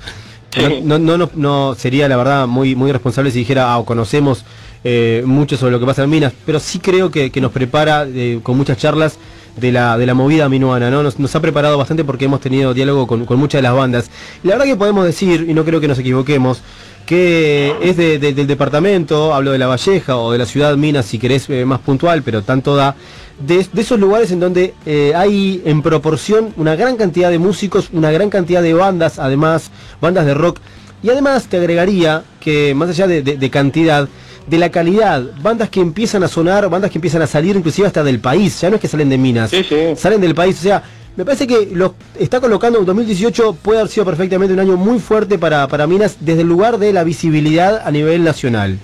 No, 0.83 0.97
no, 0.97 1.17
no, 1.17 1.29
no 1.35 1.75
sería 1.77 2.07
la 2.07 2.15
verdad 2.15 2.47
muy 2.47 2.75
muy 2.75 2.89
responsable 2.91 3.29
si 3.29 3.39
dijera, 3.39 3.73
ah, 3.73 3.77
o 3.77 3.83
conocemos 3.85 4.45
eh, 4.85 5.21
mucho 5.25 5.57
sobre 5.57 5.73
lo 5.73 5.81
que 5.81 5.85
pasa 5.85 6.03
en 6.03 6.09
Minas, 6.09 6.31
pero 6.45 6.61
sí 6.61 6.79
creo 6.79 7.11
que, 7.11 7.29
que 7.29 7.41
nos 7.41 7.51
prepara 7.51 8.05
eh, 8.07 8.39
con 8.41 8.55
muchas 8.55 8.77
charlas 8.77 9.17
de 9.57 9.73
la, 9.73 9.97
de 9.97 10.05
la 10.05 10.13
movida 10.13 10.47
minuana, 10.47 10.89
¿no? 10.89 11.03
Nos, 11.03 11.19
nos 11.19 11.35
ha 11.35 11.41
preparado 11.41 11.77
bastante 11.77 12.05
porque 12.05 12.25
hemos 12.25 12.39
tenido 12.39 12.73
diálogo 12.73 13.05
con, 13.05 13.25
con 13.25 13.37
muchas 13.37 13.59
de 13.59 13.63
las 13.63 13.75
bandas. 13.75 14.09
La 14.43 14.51
verdad 14.53 14.65
que 14.65 14.75
podemos 14.77 15.03
decir, 15.05 15.45
y 15.49 15.53
no 15.53 15.65
creo 15.65 15.81
que 15.81 15.87
nos 15.89 15.99
equivoquemos, 15.99 16.61
que 17.05 17.73
es 17.81 17.97
de- 17.97 18.17
de- 18.19 18.33
del 18.33 18.47
departamento, 18.47 19.33
hablo 19.33 19.51
de 19.51 19.57
La 19.57 19.67
Valleja 19.67 20.17
o 20.17 20.31
de 20.31 20.37
la 20.37 20.45
ciudad 20.45 20.75
Minas 20.75 21.05
si 21.05 21.19
querés 21.19 21.49
eh, 21.49 21.65
más 21.65 21.79
puntual, 21.79 22.23
pero 22.23 22.41
tanto 22.41 22.75
da, 22.75 22.95
de, 23.39 23.65
de 23.71 23.81
esos 23.81 23.99
lugares 23.99 24.31
en 24.31 24.39
donde 24.39 24.73
eh, 24.85 25.13
hay 25.15 25.61
en 25.65 25.81
proporción 25.81 26.53
una 26.57 26.75
gran 26.75 26.95
cantidad 26.97 27.29
de 27.29 27.37
músicos, 27.39 27.89
una 27.93 28.11
gran 28.11 28.29
cantidad 28.29 28.61
de 28.61 28.73
bandas, 28.73 29.19
además, 29.19 29.71
bandas 30.01 30.25
de 30.25 30.33
rock, 30.33 30.59
y 31.03 31.09
además 31.09 31.45
te 31.47 31.57
agregaría 31.57 32.23
que 32.39 32.73
más 32.73 32.89
allá 32.89 33.07
de 33.07 33.49
cantidad, 33.51 34.07
de 34.47 34.57
la 34.59 34.69
calidad, 34.69 35.23
bandas 35.41 35.69
que 35.69 35.81
empiezan 35.81 36.23
a 36.23 36.27
sonar, 36.27 36.69
bandas 36.69 36.91
que 36.91 36.99
empiezan 36.99 37.21
a 37.23 37.27
salir 37.27 37.55
inclusive 37.55 37.87
hasta 37.87 38.03
del 38.03 38.19
país, 38.19 38.61
ya 38.61 38.69
no 38.69 38.75
es 38.75 38.81
que 38.81 38.87
salen 38.87 39.09
de 39.09 39.17
Minas, 39.17 39.51
salen 39.97 40.21
del 40.21 40.35
país, 40.35 40.57
o 40.59 40.61
sea, 40.61 40.83
me 41.15 41.23
parece 41.23 41.47
que 41.47 41.69
lo 41.71 41.95
está 42.19 42.41
colocando 42.41 42.83
2018 42.83 43.53
puede 43.61 43.79
haber 43.79 43.91
sido 43.91 44.05
perfectamente 44.05 44.53
un 44.53 44.59
año 44.59 44.75
muy 44.75 44.99
fuerte 44.99 45.37
para, 45.37 45.67
para 45.67 45.87
Minas 45.87 46.17
desde 46.19 46.41
el 46.41 46.47
lugar 46.47 46.77
de 46.77 46.91
la 46.91 47.03
visibilidad 47.03 47.81
a 47.85 47.91
nivel 47.91 48.23
nacional. 48.23 48.77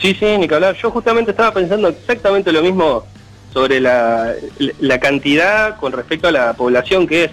Sí, 0.00 0.14
sí, 0.14 0.38
ni 0.38 0.48
que 0.48 0.54
hablar. 0.54 0.76
Yo 0.76 0.90
justamente 0.90 1.32
estaba 1.32 1.52
pensando 1.52 1.88
exactamente 1.88 2.52
lo 2.52 2.62
mismo 2.62 3.04
sobre 3.52 3.80
la, 3.80 4.32
la 4.80 5.00
cantidad 5.00 5.76
con 5.76 5.92
respecto 5.92 6.28
a 6.28 6.32
la 6.32 6.52
población 6.54 7.06
que 7.06 7.24
es. 7.24 7.30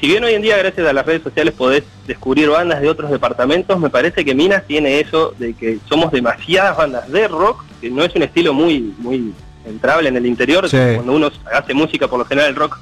Si 0.00 0.08
bien 0.08 0.24
hoy 0.24 0.34
en 0.34 0.42
día 0.42 0.56
gracias 0.56 0.84
a 0.84 0.92
las 0.92 1.06
redes 1.06 1.22
sociales 1.22 1.54
podés 1.54 1.84
descubrir 2.08 2.48
bandas 2.48 2.80
de 2.80 2.88
otros 2.88 3.12
departamentos, 3.12 3.78
me 3.78 3.90
parece 3.90 4.24
que 4.24 4.34
Minas 4.34 4.64
tiene 4.66 4.98
eso 4.98 5.34
de 5.38 5.54
que 5.54 5.78
somos 5.88 6.10
demasiadas 6.10 6.76
bandas 6.76 7.08
de 7.12 7.28
rock, 7.28 7.64
que 7.80 7.90
no 7.90 8.02
es 8.02 8.12
un 8.16 8.24
estilo 8.24 8.52
muy 8.52 8.92
muy 8.98 9.32
entrable 9.64 10.08
en 10.08 10.16
el 10.16 10.26
interior. 10.26 10.68
Sí. 10.68 10.76
Cuando 10.96 11.12
uno 11.12 11.30
hace 11.52 11.74
música, 11.74 12.08
por 12.08 12.18
lo 12.18 12.24
general 12.24 12.50
el 12.50 12.56
rock 12.56 12.80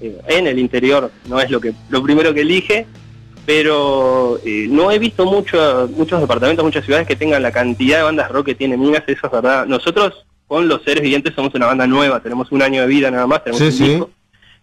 en 0.00 0.46
el 0.46 0.58
interior 0.58 1.10
no 1.28 1.40
es 1.40 1.50
lo 1.50 1.60
que 1.60 1.72
lo 1.88 2.02
primero 2.02 2.32
que 2.34 2.40
elige, 2.40 2.86
pero 3.46 4.38
eh, 4.44 4.66
no 4.68 4.90
he 4.90 4.98
visto 4.98 5.24
mucho, 5.26 5.88
muchos 5.96 6.20
departamentos, 6.20 6.64
muchas 6.64 6.84
ciudades 6.84 7.06
que 7.06 7.16
tengan 7.16 7.42
la 7.42 7.52
cantidad 7.52 7.98
de 7.98 8.02
bandas 8.04 8.30
rock 8.30 8.46
que 8.46 8.54
tiene 8.54 8.76
Minas, 8.76 9.02
eso 9.06 9.26
es 9.26 9.32
verdad. 9.32 9.66
Nosotros 9.66 10.24
con 10.46 10.68
los 10.68 10.82
seres 10.82 11.02
vivientes 11.02 11.34
somos 11.34 11.54
una 11.54 11.66
banda 11.66 11.86
nueva, 11.86 12.20
tenemos 12.20 12.50
un 12.52 12.62
año 12.62 12.82
de 12.82 12.86
vida 12.88 13.10
nada 13.10 13.26
más, 13.26 13.42
tenemos 13.44 13.58
Sí, 13.58 13.66
un 13.66 13.72
sí. 13.72 13.88
disco. 13.88 14.10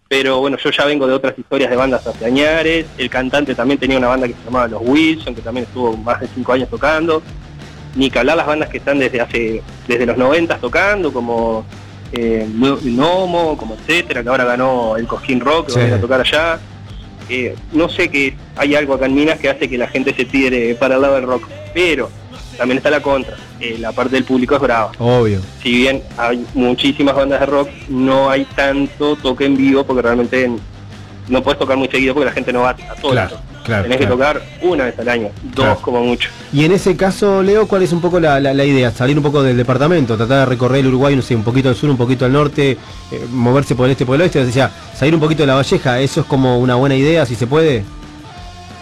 Pero 0.08 0.40
bueno, 0.40 0.56
yo 0.56 0.70
ya 0.70 0.86
vengo 0.86 1.06
de 1.06 1.12
otras 1.12 1.38
historias 1.38 1.68
de 1.68 1.76
bandas 1.76 2.06
hace 2.06 2.24
añares, 2.24 2.86
el 2.96 3.10
cantante 3.10 3.54
también 3.54 3.78
tenía 3.78 3.98
una 3.98 4.08
banda 4.08 4.26
que 4.26 4.32
se 4.34 4.44
llamaba 4.44 4.66
Los 4.68 4.80
Wilson, 4.82 5.34
que 5.34 5.42
también 5.42 5.66
estuvo 5.66 5.96
más 5.98 6.20
de 6.20 6.28
cinco 6.34 6.52
años 6.52 6.68
tocando. 6.70 7.22
Ni 7.94 8.10
que 8.10 8.18
hablar 8.18 8.36
las 8.38 8.46
bandas 8.46 8.68
que 8.70 8.78
están 8.78 8.98
desde 8.98 9.20
hace, 9.20 9.62
desde 9.86 10.06
los 10.06 10.16
90 10.16 10.56
tocando, 10.58 11.12
como 11.12 11.64
eh, 12.12 12.46
No- 12.52 12.78
Nomo, 12.82 13.56
como 13.56 13.74
etcétera, 13.74 14.22
que 14.22 14.28
ahora 14.28 14.44
ganó 14.44 14.96
el 14.96 15.06
Cosquín 15.06 15.40
Rock, 15.40 15.66
que 15.66 15.72
Sí. 15.72 15.78
va 15.78 15.84
a 15.84 15.88
ir 15.88 15.94
a 15.94 16.00
tocar 16.00 16.20
allá. 16.20 16.58
Eh, 17.28 17.54
no 17.72 17.88
sé 17.90 18.08
que 18.08 18.34
hay 18.56 18.74
algo 18.74 18.94
acá 18.94 19.06
en 19.06 19.14
Minas 19.14 19.38
que 19.38 19.50
hace 19.50 19.68
que 19.68 19.76
la 19.76 19.86
gente 19.88 20.14
se 20.14 20.24
tire 20.24 20.74
para 20.76 20.94
el 20.96 21.02
lado 21.02 21.14
del 21.16 21.24
rock, 21.24 21.44
pero 21.74 22.08
también 22.56 22.78
está 22.78 22.90
la 22.90 23.00
contra. 23.02 23.36
Eh, 23.60 23.76
la 23.78 23.92
parte 23.92 24.14
del 24.14 24.24
público 24.24 24.54
es 24.54 24.60
brava. 24.62 24.92
Obvio. 24.98 25.40
Si 25.62 25.70
bien 25.72 26.02
hay 26.16 26.46
muchísimas 26.54 27.14
bandas 27.16 27.40
de 27.40 27.46
rock, 27.46 27.68
no 27.88 28.30
hay 28.30 28.44
tanto 28.56 29.16
toque 29.16 29.44
en 29.44 29.56
vivo 29.56 29.84
porque 29.84 30.00
realmente 30.02 30.50
no 31.28 31.42
puedes 31.42 31.58
tocar 31.58 31.76
muy 31.76 31.88
seguido 31.88 32.14
porque 32.14 32.26
la 32.26 32.32
gente 32.32 32.52
no 32.52 32.60
va 32.62 32.70
a 32.70 32.76
todo. 33.00 33.10
Claro, 33.12 33.36
claro, 33.68 33.82
Tenés 33.84 33.98
claro. 33.98 34.16
que 34.16 34.18
tocar 34.18 34.42
una 34.62 34.84
vez 34.86 34.98
al 34.98 35.08
año, 35.08 35.28
dos 35.44 35.54
Claro. 35.54 35.78
como 35.80 36.00
mucho. 36.02 36.28
Y 36.52 36.64
en 36.64 36.72
ese 36.72 36.96
caso, 36.96 37.42
Leo, 37.42 37.68
¿cuál 37.68 37.82
es 37.84 37.92
un 37.92 38.00
poco 38.00 38.18
la, 38.18 38.40
la- 38.40 38.52
la 38.52 38.64
idea? 38.64 38.90
Salir 38.90 39.16
un 39.16 39.22
poco 39.22 39.42
del 39.44 39.56
departamento, 39.56 40.16
tratar 40.16 40.40
de 40.40 40.46
recorrer 40.46 40.80
el 40.80 40.88
Uruguay, 40.88 41.14
no 41.14 41.22
sé, 41.22 41.36
un 41.36 41.44
poquito 41.44 41.68
al 41.68 41.76
sur, 41.76 41.88
un 41.90 41.96
poquito 41.96 42.24
al 42.24 42.32
norte, 42.32 42.72
eh, 43.12 43.26
moverse 43.30 43.76
por 43.76 43.86
el 43.86 43.92
este, 43.92 44.04
por 44.04 44.16
el 44.16 44.22
oeste, 44.22 44.40
o 44.42 44.50
sea, 44.50 44.70
salir 44.94 45.14
un 45.14 45.20
poquito 45.20 45.44
de 45.44 45.46
la 45.46 45.54
Valleja, 45.54 46.00
¿eso 46.00 46.20
es 46.22 46.26
como 46.26 46.58
una 46.58 46.74
buena 46.74 46.96
idea, 46.96 47.24
si 47.24 47.36
se 47.36 47.46
puede? 47.46 47.84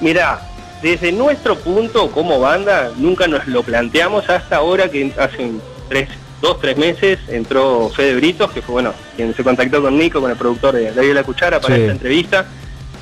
Mira, 0.00 0.40
desde 0.82 1.12
nuestro 1.12 1.56
punto 1.56 2.10
como 2.10 2.38
banda, 2.40 2.90
nunca 2.96 3.26
nos 3.26 3.46
lo 3.46 3.62
planteamos 3.62 4.28
hasta 4.28 4.56
ahora 4.56 4.90
que 4.90 5.12
hace 5.18 5.50
tres, 5.88 6.08
dos, 6.42 6.60
tres 6.60 6.76
meses 6.76 7.18
entró 7.28 7.88
Fede 7.88 8.14
Britos, 8.16 8.50
que 8.52 8.60
fue 8.62 8.74
bueno, 8.74 8.92
quien 9.16 9.34
se 9.34 9.42
contactó 9.42 9.80
con 9.82 9.96
Nico, 9.98 10.20
con 10.20 10.30
el 10.30 10.36
productor 10.36 10.74
de 10.74 11.14
La 11.14 11.22
Cuchara 11.22 11.60
para 11.60 11.74
Sí. 11.76 11.80
esta 11.80 11.92
entrevista, 11.92 12.46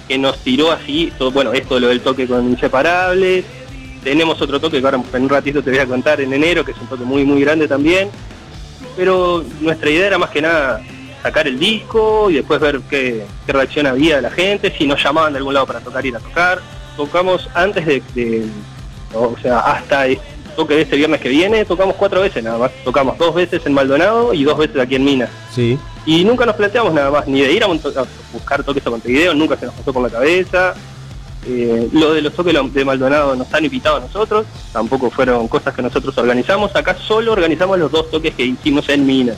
que 0.09 0.18
nos 0.18 0.39
tiró 0.39 0.70
así, 0.72 1.12
bueno, 1.32 1.52
esto 1.52 1.81
lo 1.81 1.89
del 1.89 2.01
toque 2.01 2.26
con 2.26 2.48
Inseparables, 2.51 3.44
tenemos 4.02 4.40
otro 4.43 4.60
toque 4.60 4.81
que 4.81 4.85
ahora 4.86 5.01
en 5.14 5.22
un 5.22 5.28
ratito 5.28 5.62
te 5.62 5.70
voy 5.70 5.78
a 5.78 5.86
contar 5.86 6.20
en 6.20 6.32
enero, 6.32 6.64
que 6.64 6.72
es 6.72 6.78
un 6.78 6.86
toque 6.86 7.05
muy 7.05 7.24
muy 7.24 7.40
grande 7.40 7.66
también, 7.66 8.10
pero 8.97 9.44
nuestra 9.60 9.90
idea 9.90 10.06
era 10.09 10.18
más 10.18 10.31
que 10.31 10.43
nada 10.43 10.82
sacar 11.22 11.48
el 11.48 11.59
disco 11.59 12.28
y 12.31 12.35
después 12.35 12.60
ver 12.60 12.81
qué, 12.90 13.24
qué 13.47 13.52
reacción 13.52 13.86
había 13.86 14.20
la 14.20 14.31
gente, 14.31 14.72
si 14.76 14.86
nos 14.86 15.02
llamaban 15.02 15.32
de 15.32 15.39
algún 15.39 15.55
lado 15.55 15.66
para 15.66 15.81
tocar, 15.81 16.05
ir 16.05 16.14
a 16.16 16.20
tocar. 16.20 16.60
Tocamos 16.97 17.48
antes 17.55 17.86
de, 17.86 18.02
de- 18.14 18.44
o 19.14 19.35
sea, 19.40 19.60
hasta 19.60 20.06
el 20.06 20.18
toque 20.55 20.74
de 20.74 20.82
este 20.82 20.97
viernes 20.97 21.20
que 21.20 21.28
viene, 21.31 21.64
tocamos 21.64 21.97
cuatro 21.97 22.20
veces 22.20 22.44
nada 22.44 22.59
más. 22.59 22.70
Tocamos 22.85 23.16
dos 23.16 23.35
veces 23.35 23.62
en 23.64 23.72
Maldonado 23.72 24.35
y 24.35 24.44
dos 24.44 24.59
veces 24.59 24.76
aquí 24.78 24.97
en 24.97 25.05
Minas. 25.05 25.31
Sí. 25.52 25.78
Y 26.06 26.24
nunca 26.24 26.44
nos 26.44 26.56
planteamos 26.56 26.93
nada 26.93 27.10
más, 27.10 27.26
ni 27.26 27.40
de 27.40 27.52
ir 27.52 27.64
a, 27.64 27.68
buscar 28.32 28.62
toques 28.62 28.86
a 28.86 28.90
Montevideo, 28.90 29.35
nunca 29.35 29.56
se 29.56 29.66
nos 29.66 29.74
pasó 29.74 29.93
por 29.93 30.02
la 30.02 30.10
cabeza. 30.10 30.74
Eh, 31.47 31.89
lo 31.93 32.14
de 32.14 32.22
los 32.22 32.32
toques 32.32 32.55
de 32.72 32.85
Maldonado 32.85 33.36
nos 33.36 33.52
han 33.52 33.64
invitado 33.64 33.97
a 33.97 34.01
nosotros, 34.01 34.47
tampoco 34.72 35.10
fueron 35.10 35.47
cosas 35.48 35.74
que 35.74 35.82
nosotros 35.82 36.16
organizamos. 36.18 36.74
Acá 36.76 36.97
solo 36.97 37.32
organizamos 37.32 37.78
los 37.78 37.90
dos 37.90 38.10
toques 38.10 38.35
que 38.35 38.44
hicimos 38.44 38.89
en 38.89 39.06
Minas. 39.06 39.36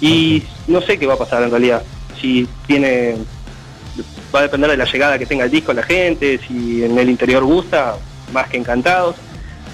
Y 0.00 0.42
no 0.66 0.80
sé 0.80 0.98
qué 0.98 1.06
va 1.06 1.14
a 1.14 1.18
pasar 1.18 1.42
en 1.42 1.50
realidad. 1.50 1.82
Si 2.20 2.48
tiene. 2.66 3.16
Va 4.34 4.40
a 4.40 4.42
depender 4.42 4.70
de 4.70 4.76
la 4.76 4.84
llegada 4.84 5.18
que 5.18 5.26
tenga 5.26 5.44
el 5.44 5.50
disco 5.50 5.72
la 5.72 5.84
gente, 5.84 6.40
si 6.46 6.82
en 6.84 6.98
el 6.98 7.08
interior 7.08 7.44
gusta, 7.44 7.96
más 8.32 8.48
que 8.48 8.56
encantados. 8.56 9.14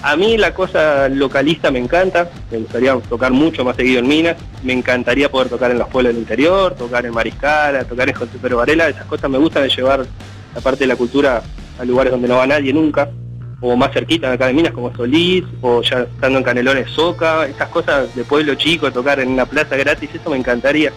A 0.03 0.17
mí 0.17 0.39
la 0.39 0.55
cosa 0.55 1.09
localista 1.11 1.71
me 1.71 1.79
encanta, 1.79 2.31
me 2.51 2.59
gustaría 2.59 2.95
tocar 3.01 3.33
mucho 3.33 3.65
más 3.65 3.77
seguido 3.77 3.99
en 3.99 4.09
Minas, 4.09 4.37
me 4.63 4.73
encantaría 4.73 5.31
poder 5.31 5.51
tocar 5.51 5.71
en 5.71 5.79
los 5.79 5.89
pueblos 5.89 6.15
del 6.15 6.23
interior, 6.23 6.75
tocar 6.75 7.05
en 7.05 7.13
Mariscala, 7.13 7.85
tocar 7.85 8.09
en 8.09 8.15
José 8.15 8.39
Pedro 8.41 8.57
Varela, 8.57 8.89
esas 8.89 9.05
cosas 9.05 9.29
me 9.29 9.37
gustan 9.37 9.63
de 9.65 9.69
llevar 9.69 10.07
la 10.55 10.61
parte 10.63 10.85
de 10.85 10.87
la 10.87 10.97
cultura 10.97 11.43
a 11.79 11.85
lugares 11.85 12.13
donde 12.13 12.29
no 12.29 12.37
va 12.37 12.47
nadie 12.47 12.73
nunca. 12.73 13.11
o 13.63 13.77
más 13.77 13.93
cerquita 13.93 14.33
acá 14.33 14.47
de 14.47 14.55
Minas 14.55 14.73
como 14.73 14.95
Solís, 14.97 15.45
o 15.61 15.83
ya 15.83 16.01
estando 16.01 16.39
en 16.39 16.45
Canelones 16.45 16.91
Soca, 16.91 17.47
esas 17.47 17.69
cosas 17.69 18.15
de 18.15 18.25
pueblo 18.25 18.55
chico, 18.55 18.91
tocar 18.91 19.21
en 19.21 19.29
una 19.29 19.45
plaza 19.45 19.77
gratis, 19.77 20.09
eso 20.15 20.31
me 20.31 20.39
encantaría. 20.39 20.93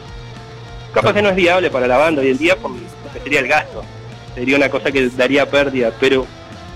Capaz 0.93 1.13
que 1.13 1.21
no 1.21 1.27
es 1.27 1.35
viable 1.35 1.69
para 1.69 1.87
la 1.87 1.97
banda 1.97 2.21
hoy 2.21 2.29
en 2.29 2.37
día 2.37 2.55
por 2.55 2.71
lo 2.71 2.77
que 2.77 3.19
sería 3.21 3.41
el 3.41 3.49
gasto, 3.49 3.83
sería 4.33 4.55
una 4.55 4.69
cosa 4.69 4.93
que 4.93 5.09
daría 5.09 5.45
pérdida, 5.49 5.91
pero 5.99 6.25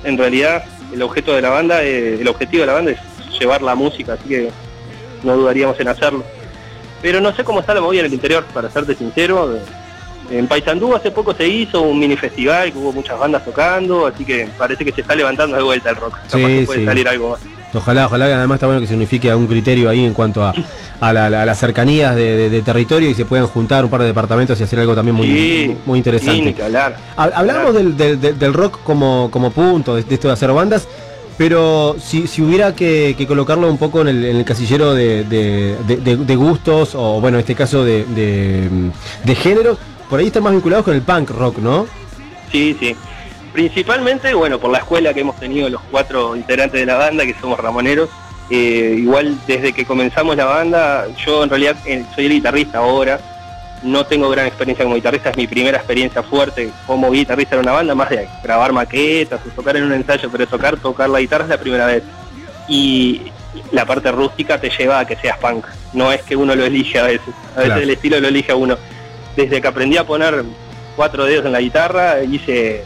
en 0.04 0.18
realidad 0.18 0.66
el 0.94 1.02
objeto 1.02 1.34
de 1.34 1.42
la 1.42 1.50
banda, 1.50 1.84
eh, 1.84 2.20
el 2.20 2.28
objetivo 2.28 2.62
de 2.62 2.68
la 2.68 2.74
banda 2.74 2.92
es 2.92 3.00
llevar 3.40 3.62
la 3.62 3.76
música, 3.76 4.14
así 4.14 4.28
que 4.30 4.50
no 5.24 5.36
dudaríamos 5.36 5.80
en 5.80 5.88
hacerlo. 5.88 6.24
Pero 7.02 7.22
no 7.22 7.36
sé 7.36 7.44
cómo 7.44 7.60
está 7.60 7.74
la 7.74 7.82
movida 7.82 8.02
en 8.02 8.06
el 8.08 8.14
interior, 8.14 8.44
para 8.54 8.70
serte 8.70 8.96
sincero. 8.96 9.58
En 10.30 10.48
Paysandú 10.48 10.94
hace 10.96 11.10
poco 11.12 11.34
se 11.34 11.48
hizo 11.48 11.82
un 11.82 12.00
mini 12.00 12.18
festival 12.18 12.72
que 12.74 12.78
hubo 12.78 12.92
muchas 12.92 13.18
bandas 13.18 13.46
tocando, 13.46 14.08
así 14.08 14.26
que 14.26 14.50
parece 14.58 14.84
que 14.84 14.92
se 14.92 15.02
está 15.02 15.16
levantando 15.16 15.56
de 15.56 15.64
vuelta 15.64 15.90
el 15.90 15.96
rock. 15.96 16.14
Capaz 16.16 16.30
Sí, 16.38 16.44
que 16.60 16.66
puede 16.66 16.80
sí. 16.82 16.86
salir 16.86 17.08
algo 17.08 17.30
más. 17.30 17.40
Ojalá, 17.74 18.06
ojalá 18.06 18.26
además 18.26 18.56
está 18.56 18.66
bueno 18.68 18.80
que 18.82 18.88
se 18.88 18.96
unifique 18.96 19.30
algún 19.30 19.46
criterio 19.48 19.90
ahí 19.90 20.04
en 20.06 20.14
cuanto 20.14 20.44
a, 20.44 20.54
a 21.02 21.14
la- 21.14 21.30
la- 21.30 21.46
las 21.46 21.60
cercanías 21.60 22.16
de, 22.16 22.36
de- 22.38 22.50
de 22.50 22.62
territorio 22.62 23.10
y 23.10 23.14
se 23.14 23.26
puedan 23.26 23.46
juntar 23.48 23.84
un 23.84 23.92
par 23.92 24.02
de 24.02 24.08
departamentos 24.08 24.60
y 24.60 24.64
hacer 24.64 24.80
algo 24.80 24.96
también 24.96 25.16
muy, 25.16 25.28
Sí, 25.28 25.78
muy 25.86 25.98
interesante. 25.98 26.54
sí, 26.56 26.62
hablar. 26.62 26.96
Hablamos 27.18 27.74
del, 27.76 27.98
del- 27.98 28.54
rock 28.54 28.80
como, 28.84 29.30
como 29.32 29.52
punto, 29.52 29.96
de, 29.96 30.04
de 30.04 30.14
esto 30.16 30.28
de 30.30 30.34
hacer 30.34 30.52
bandas, 30.54 30.88
pero 31.38 31.96
si, 32.02 32.26
si 32.26 32.42
hubiera 32.42 32.74
que, 32.74 33.14
que 33.18 33.28
colocarlo 33.28 33.70
un 33.70 33.78
poco 33.78 34.02
en 34.02 34.08
el, 34.08 34.26
en 34.26 34.38
el 34.38 34.46
casillero 34.46 34.94
de, 34.96 36.36
gustos, 36.38 36.96
o 36.96 37.20
bueno, 37.22 37.38
en 37.38 37.42
este 37.42 37.54
caso 37.54 37.84
de 37.84 38.06
géneros, 39.36 39.78
por 40.10 40.20
ahí 40.20 40.28
están 40.28 40.44
más 40.44 40.54
vinculados 40.54 40.86
con 40.86 40.96
el 40.96 41.02
punk 41.02 41.30
rock, 41.32 41.58
¿no? 41.60 41.86
Sí, 42.52 42.76
sí. 42.80 42.96
Principalmente, 43.58 44.36
bueno, 44.36 44.60
por 44.60 44.70
la 44.70 44.78
escuela 44.78 45.16
que 45.16 45.22
hemos 45.22 45.36
tenido 45.38 45.68
los 45.68 45.82
cuatro 45.90 46.36
integrantes 46.36 46.80
de 46.80 46.86
la 46.86 46.94
banda, 46.94 47.26
que 47.26 47.34
somos 47.42 47.60
ramoneros. 47.60 48.08
Eh, 48.52 48.98
igual 49.00 49.36
desde 49.48 49.74
que 49.74 49.84
comenzamos 49.84 50.36
la 50.38 50.46
banda, 50.46 51.08
yo 51.26 51.44
en 51.44 51.50
realidad 51.50 51.76
eh, 51.88 52.06
soy 52.14 52.28
el 52.28 52.34
guitarrista 52.34 52.78
ahora. 52.78 53.20
No 53.82 54.06
tengo 54.06 54.30
gran 54.30 54.46
experiencia 54.46 54.86
como 54.86 54.94
guitarrista, 54.94 55.32
es 55.32 55.38
mi 55.38 55.48
primera 55.48 55.76
experiencia 55.76 56.22
fuerte 56.22 56.70
como 56.86 57.10
guitarrista 57.10 57.56
en 57.56 57.62
una 57.62 57.72
banda, 57.72 57.96
más 57.96 58.12
de 58.12 58.30
grabar 58.44 58.74
maquetas 58.74 59.42
o 59.44 59.50
tocar 59.50 59.76
en 59.76 59.86
un 59.86 59.94
ensayo, 59.94 60.30
pero 60.32 60.46
tocar, 60.46 60.78
tocar 60.78 61.10
la 61.10 61.20
guitarra 61.20 61.46
es 61.46 61.50
la 61.50 61.58
primera 61.60 61.88
vez. 61.88 62.04
Y 62.68 63.24
la 63.72 63.86
parte 63.88 64.12
rústica 64.12 64.62
te 64.62 64.70
lleva 64.70 65.00
a 65.00 65.08
que 65.08 65.16
seas 65.16 65.40
punk. 65.40 65.66
No 65.94 66.12
es 66.12 66.22
que 66.22 66.36
uno 66.36 66.54
lo 66.54 66.64
elige 66.64 67.00
a 67.00 67.06
veces, 67.06 67.34
a 67.56 67.62
veces 67.62 67.66
Claro. 67.66 67.82
el 67.82 67.90
estilo 67.90 68.20
lo 68.20 68.28
elige 68.28 68.52
a 68.52 68.56
uno. 68.56 68.78
Desde 69.36 69.60
que 69.60 69.68
aprendí 69.68 69.98
a 69.98 70.06
poner 70.06 70.44
cuatro 70.96 71.26
dedos 71.26 71.48
en 71.48 71.54
la 71.54 71.60
guitarra, 71.60 72.22
hice 72.22 72.86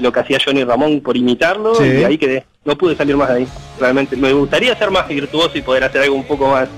lo 0.00 0.12
que 0.12 0.20
hacía 0.20 0.38
Johnny 0.44 0.64
Ramón 0.64 1.00
por 1.00 1.16
imitarlo 1.16 1.74
Sí. 1.74 1.84
y 1.84 2.04
ahí 2.04 2.18
quedé. 2.18 2.44
No 2.64 2.76
pude 2.76 2.96
salir 2.96 3.16
más 3.16 3.28
de 3.28 3.34
ahí. 3.36 3.48
Realmente 3.78 4.16
me 4.16 4.32
gustaría 4.32 4.76
ser 4.76 4.90
más 4.90 5.08
virtuoso 5.08 5.56
y 5.56 5.62
poder 5.62 5.84
hacer 5.84 6.02
algo 6.02 6.14
un 6.16 6.24
poco 6.24 6.48
más 6.48 6.68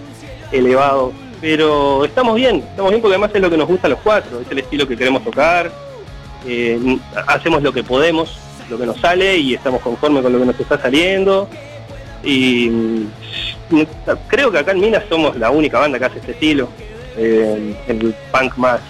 elevado. 0.51 1.13
Pero 1.41 2.05
estamos 2.05 2.37
bien, 2.37 2.57
estamos 2.59 2.91
bien 2.93 3.03
porque 3.03 3.15
además 3.15 3.31
es 3.35 3.41
lo 3.43 3.51
que 3.51 3.57
nos 3.57 3.67
gusta 3.67 3.89
a 3.89 3.91
los 3.91 3.99
cuatro, 4.01 4.41
es 4.41 4.51
el 4.51 4.59
estilo 4.61 4.87
que 4.87 4.97
queremos 4.97 5.25
tocar. 5.25 5.71
Eh, 6.47 6.99
hacemos 7.27 7.63
lo 7.63 7.73
que 7.73 7.83
podemos, 7.83 8.39
lo 8.71 8.79
que 8.79 8.87
nos 8.87 8.99
sale 9.01 9.37
y 9.39 9.55
estamos 9.55 9.81
conformes 9.81 10.23
con 10.23 10.33
lo 10.33 10.39
que 10.39 10.47
nos 10.47 10.61
está 10.61 10.79
saliendo. 10.81 11.49
Y 12.23 12.69
mm, 12.71 13.07
creo 14.29 14.53
que 14.53 14.59
acá 14.59 14.71
en 14.71 14.81
Minas 14.81 15.03
somos 15.09 15.37
la 15.37 15.51
única 15.51 15.81
banda 15.81 15.99
que 15.99 16.05
hace 16.05 16.19
este 16.19 16.33
estilo. 16.33 16.69
Eh, 17.17 17.75
el 17.89 18.15
punk 18.31 18.57
más, 18.57 18.81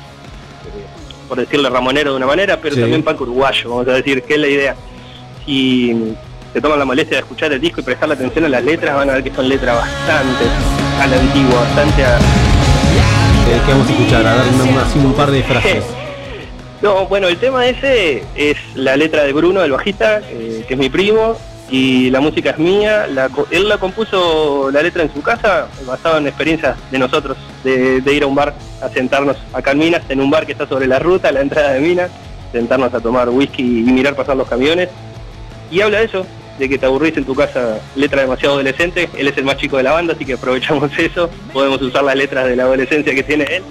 por 1.33 1.41
decirlo 1.41 1.71
ramonero 1.71 2.11
de 2.11 2.17
una 2.19 2.27
manera, 2.27 2.59
pero 2.61 2.75
Sí. 2.75 2.83
también 2.83 3.03
punk 3.03 3.23
uruguayo, 3.23 3.71
vamos 3.71 3.89
a 3.89 3.93
decir, 3.93 4.23
que 4.23 4.35
es 4.35 4.39
la 4.41 4.49
idea. 4.49 4.77
Si 5.47 6.13
se 6.53 6.61
toman 6.61 6.79
la 6.79 6.85
molestia 6.85 7.17
de 7.17 7.23
escuchar 7.23 7.51
el 7.55 7.59
disco 7.59 7.81
y 7.81 7.85
prestarle 7.85 8.17
atención 8.17 8.45
a 8.45 8.51
las 8.51 8.63
letras, 8.63 8.95
van 8.95 9.09
a 9.09 9.15
ver 9.15 9.23
que 9.25 9.35
son 9.35 9.49
letras 9.49 9.79
bastante 9.79 10.45
a 11.01 11.07
la 11.07 11.17
antigua, 11.19 11.61
bastante 11.63 12.05
a, 12.05 12.19
Eh, 12.19 13.61
que 13.65 13.73
vamos 13.73 13.89
a 13.89 13.93
escuchar, 13.93 14.27
a 14.27 14.35
una- 14.35 14.83
así 14.83 14.99
un 14.99 15.15
par 15.15 15.31
de 15.31 15.43
frases. 15.43 15.85
No, 16.83 17.07
bueno, 17.07 17.29
el 17.29 17.39
tema 17.39 17.65
ese 17.67 18.25
es 18.35 18.59
la 18.75 18.95
letra 18.97 19.23
de 19.25 19.33
Bruno, 19.33 19.63
el 19.63 19.71
bajista, 19.73 20.21
eh, 20.29 20.65
que 20.69 20.75
es 20.75 20.79
mi 20.79 20.91
primo, 20.91 21.39
y 21.73 22.11
la 22.11 22.21
música 22.21 22.51
es 22.51 22.59
mía. 22.59 23.07
Él 23.51 23.69
la 23.69 23.79
compuso 23.79 24.71
la 24.71 24.83
letra 24.83 25.05
en 25.05 25.13
su 25.13 25.23
casa, 25.23 25.69
basado 25.87 26.19
en 26.19 26.27
experiencias 26.27 26.77
de 26.91 26.99
nosotros, 26.99 27.39
de, 27.65 28.03
ir 28.13 28.23
a 28.23 28.27
un 28.27 28.35
bar, 28.35 28.55
a 28.83 28.91
sentarnos 28.91 29.39
acá 29.55 29.71
en 29.71 29.79
Minas, 29.79 30.03
en 30.11 30.21
un 30.21 30.31
bar 30.31 30.45
que 30.45 30.53
está 30.53 30.69
sobre 30.69 30.87
la 30.87 30.99
ruta, 30.99 31.33
la 31.33 31.41
entrada 31.41 31.73
de 31.73 31.81
Minas, 31.81 32.11
sentarnos 32.53 32.93
a 32.93 33.01
tomar 33.01 33.31
whisky 33.31 33.63
y 33.63 33.91
mirar 33.91 34.15
pasar 34.15 34.37
los 34.37 34.49
camiones. 34.49 34.91
Y 35.71 35.81
habla 35.81 36.01
de 36.01 36.05
eso, 36.05 36.27
de 36.59 36.69
que 36.69 36.77
te 36.77 36.85
aburrís 36.85 37.17
en 37.17 37.25
tu 37.25 37.35
casa, 37.35 37.79
letra 37.97 38.21
demasiado 38.21 38.57
adolescente. 38.57 39.09
Él 39.17 39.29
es 39.29 39.39
el 39.39 39.45
más 39.45 39.57
chico 39.57 39.79
de 39.79 39.85
la 39.85 39.93
banda, 39.93 40.13
así 40.13 40.27
que 40.27 40.35
aprovechamos 40.35 40.91
eso. 40.99 41.31
Podemos 41.55 41.81
usar 41.81 42.05
las 42.05 42.17
letras 42.17 42.49
de 42.49 42.55
la 42.55 42.65
adolescencia 42.65 43.15
que 43.15 43.23
tiene 43.23 43.45
él. 43.45 43.63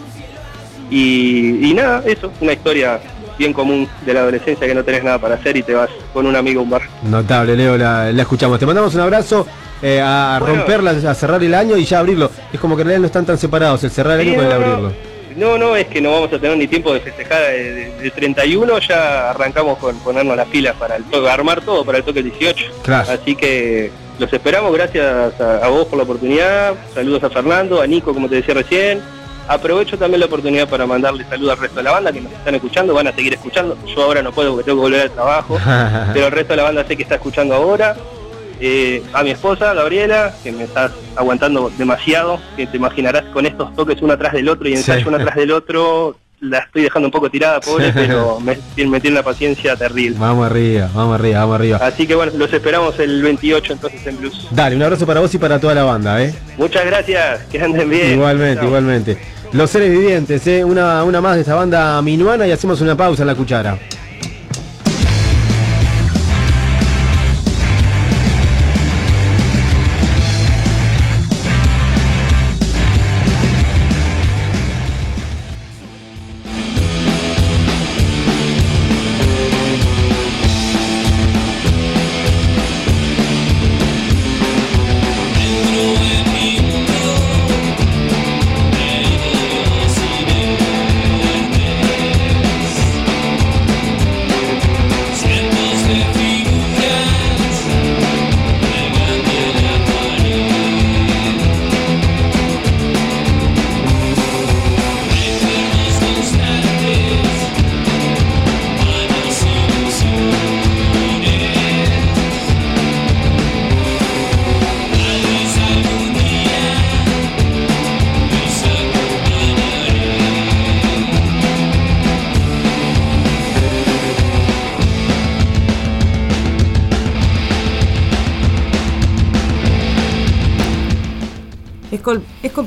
Y 0.89 1.71
nada, 1.75 2.01
eso, 2.05 2.33
una 2.41 2.53
historia 2.53 2.99
bien 3.41 3.53
común 3.53 3.87
de 4.05 4.13
la 4.13 4.19
adolescencia 4.21 4.67
que 4.67 4.75
no 4.75 4.83
tenés 4.83 5.03
nada 5.03 5.17
para 5.17 5.33
hacer 5.35 5.57
y 5.57 5.63
te 5.63 5.73
vas 5.73 5.89
con 6.13 6.27
un 6.27 6.35
amigo 6.35 6.59
a 6.61 6.63
un 6.63 6.69
bar. 6.69 6.83
Notable, 7.03 7.55
Leo, 7.55 7.75
la, 7.75 8.11
la 8.11 8.21
escuchamos. 8.21 8.59
Te 8.59 8.65
mandamos 8.67 8.93
un 8.93 9.01
abrazo 9.01 9.47
eh, 9.81 9.99
a 9.99 10.37
Bueno. 10.39 10.57
romperla, 10.57 10.91
a 10.91 11.15
cerrar 11.15 11.43
el 11.43 11.53
año 11.55 11.75
y 11.75 11.83
ya 11.85 11.99
abrirlo. 11.99 12.29
Es 12.53 12.59
como 12.59 12.75
que 12.75 12.83
en 12.83 12.87
realidad 12.89 13.01
no 13.01 13.07
están 13.07 13.25
tan 13.25 13.37
separados, 13.39 13.83
el 13.83 13.89
cerrar 13.89 14.19
el 14.19 14.27
año 14.27 14.35
con 14.37 14.45
el 14.45 14.51
abrirlo. 14.51 14.91
No, 15.35 15.57
no, 15.57 15.75
es 15.75 15.87
que 15.87 16.01
no 16.01 16.11
vamos 16.11 16.31
a 16.33 16.37
tener 16.39 16.55
ni 16.57 16.67
tiempo 16.67 16.93
de 16.93 16.99
festejar 16.99 17.41
de, 17.41 17.73
de- 17.73 17.91
de 18.01 18.11
31, 18.11 18.77
ya 18.79 19.29
arrancamos 19.31 19.77
con 19.79 19.95
ponernos 19.99 20.35
las 20.37 20.47
pilas 20.49 20.75
para 20.75 20.97
el 20.97 21.03
toque, 21.05 21.27
armar 21.29 21.61
todo 21.61 21.83
para 21.83 21.97
el 21.99 22.03
toque 22.03 22.21
18. 22.21 22.65
Claro. 22.83 23.09
Así 23.11 23.35
que 23.35 23.89
los 24.19 24.31
esperamos, 24.31 24.71
gracias 24.73 25.39
a, 25.41 25.65
a 25.65 25.69
vos 25.69 25.87
por 25.87 25.97
la 25.97 26.03
oportunidad, 26.03 26.73
saludos 26.93 27.23
a 27.23 27.29
Fernando, 27.31 27.81
a 27.81 27.87
Nico, 27.87 28.13
como 28.13 28.27
te 28.29 28.35
decía 28.35 28.53
recién. 28.53 29.01
Aprovecho 29.47 29.97
también 29.97 30.19
la 30.21 30.27
oportunidad 30.27 30.67
para 30.69 30.85
mandarle 30.85 31.25
saludos 31.25 31.53
al 31.53 31.59
resto 31.59 31.77
de 31.77 31.83
la 31.83 31.91
banda 31.91 32.11
que 32.11 32.21
nos 32.21 32.31
están 32.31 32.55
escuchando, 32.55 32.93
van 32.93 33.07
a 33.07 33.11
seguir 33.13 33.33
escuchando. 33.33 33.77
Yo 33.85 34.03
ahora 34.03 34.21
no 34.21 34.31
puedo 34.31 34.51
porque 34.51 34.65
tengo 34.65 34.77
que 34.77 34.81
volver 34.83 35.01
al 35.01 35.11
trabajo, 35.11 35.59
pero 36.13 36.27
el 36.27 36.31
resto 36.31 36.53
de 36.53 36.57
la 36.57 36.63
banda 36.63 36.85
sé 36.85 36.95
que 36.95 37.03
está 37.03 37.15
escuchando 37.15 37.55
ahora. 37.55 37.95
Eh, 38.63 39.01
a 39.13 39.23
mi 39.23 39.31
esposa, 39.31 39.73
Gabriela, 39.73 40.35
que 40.43 40.51
me 40.51 40.65
estás 40.65 40.91
aguantando 41.15 41.71
demasiado, 41.79 42.39
que 42.55 42.67
te 42.67 42.77
imaginarás 42.77 43.23
con 43.33 43.47
estos 43.47 43.73
toques 43.75 43.99
uno 44.03 44.13
atrás 44.13 44.33
del 44.33 44.47
otro 44.49 44.69
y 44.69 44.73
ensayo 44.73 44.99
Sí. 45.01 45.07
uno 45.07 45.17
atrás 45.17 45.35
del 45.35 45.51
otro, 45.51 46.15
la 46.41 46.59
estoy 46.59 46.83
dejando 46.83 47.07
un 47.07 47.11
poco 47.11 47.29
tirada, 47.29 47.59
pobre, 47.59 47.91
pero 47.93 48.39
me, 48.39 48.57
me 48.87 48.99
tiene 48.99 49.17
una 49.17 49.23
paciencia 49.23 49.75
terrible. 49.75 50.17
Vamos 50.19 50.45
arriba, 50.45 50.89
vamos 50.93 51.15
arriba, 51.19 51.39
vamos 51.39 51.55
arriba. 51.55 51.77
Así 51.77 52.05
que 52.07 52.15
bueno, 52.15 52.31
los 52.35 52.51
esperamos 52.51 52.99
el 52.99 53.21
28 53.21 53.73
entonces 53.73 54.05
en 54.05 54.17
Blues. 54.17 54.47
Dale, 54.51 54.75
un 54.75 54.83
abrazo 54.83 55.05
para 55.05 55.19
vos 55.19 55.33
y 55.33 55.37
para 55.37 55.59
toda 55.59 55.75
la 55.75 55.83
banda, 55.83 56.21
¿eh? 56.21 56.33
Muchas 56.57 56.85
gracias, 56.85 57.41
que 57.51 57.61
anden 57.61 57.89
bien. 57.89 58.13
Igualmente, 58.13 58.55
Chao. 58.57 58.67
igualmente. 58.67 59.17
Los 59.53 59.69
seres 59.69 59.91
vivientes, 59.91 60.45
¿eh? 60.47 60.63
Una, 60.63 61.03
una 61.03 61.21
más 61.21 61.35
de 61.35 61.41
esta 61.41 61.55
banda 61.55 62.01
minuana 62.01 62.47
y 62.47 62.51
hacemos 62.51 62.81
una 62.81 62.95
pausa 62.95 63.23
en 63.23 63.27
la 63.27 63.35
cuchara. 63.35 63.77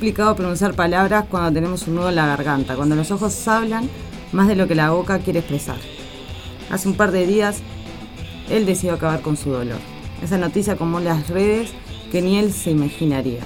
Complicado 0.04 0.36
pronunciar 0.36 0.74
palabras 0.74 1.24
cuando 1.30 1.50
tenemos 1.50 1.88
un 1.88 1.94
nudo 1.94 2.10
en 2.10 2.16
la 2.16 2.26
garganta, 2.26 2.76
cuando 2.76 2.94
los 2.94 3.10
ojos 3.10 3.48
hablan 3.48 3.88
más 4.32 4.48
de 4.48 4.54
lo 4.54 4.68
que 4.68 4.74
la 4.74 4.90
boca 4.90 5.18
quiere 5.18 5.38
expresar. 5.38 5.78
Hace 6.70 6.90
un 6.90 6.94
par 6.94 7.10
de 7.10 7.26
días, 7.26 7.62
él 8.50 8.66
decidió 8.66 8.92
acabar 8.92 9.22
con 9.22 9.38
su 9.38 9.48
dolor. 9.48 9.78
Esa 10.22 10.36
noticia 10.36 10.76
como 10.76 11.00
las 11.00 11.30
redes 11.30 11.70
que 12.12 12.20
ni 12.20 12.36
él 12.36 12.52
se 12.52 12.70
imaginaría. 12.72 13.40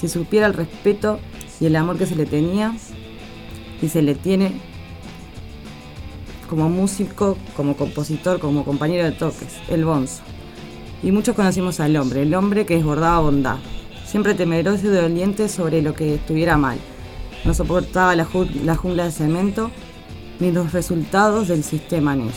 Si 0.00 0.08
supiera 0.08 0.48
el 0.48 0.54
respeto 0.54 1.20
y 1.60 1.66
el 1.66 1.76
amor 1.76 1.96
que 1.96 2.06
se 2.06 2.16
le 2.16 2.26
tenía 2.26 2.74
y 3.80 3.88
se 3.88 4.02
le 4.02 4.16
tiene 4.16 4.50
como 6.48 6.68
músico, 6.68 7.38
como 7.56 7.76
compositor, 7.76 8.40
como 8.40 8.64
compañero 8.64 9.04
de 9.04 9.12
toques, 9.12 9.60
el 9.68 9.84
bonzo. 9.84 10.22
Y 11.04 11.12
muchos 11.12 11.36
conocimos 11.36 11.78
al 11.78 11.94
hombre, 11.94 12.22
el 12.22 12.34
hombre 12.34 12.66
que 12.66 12.74
desbordaba 12.74 13.20
bondad, 13.20 13.58
siempre 14.10 14.34
temeroso 14.34 14.86
y 14.86 14.90
doliente 14.90 15.48
sobre 15.48 15.82
lo 15.82 15.94
que 15.94 16.14
estuviera 16.16 16.56
mal. 16.56 16.78
No 17.44 17.54
soportaba 17.54 18.16
la, 18.16 18.26
ju- 18.26 18.50
la 18.64 18.74
jungla 18.74 19.04
de 19.04 19.12
cemento 19.12 19.70
ni 20.40 20.50
los 20.50 20.72
resultados 20.72 21.46
del 21.48 21.62
sistema 21.62 22.14
en 22.14 22.22
ella. 22.22 22.32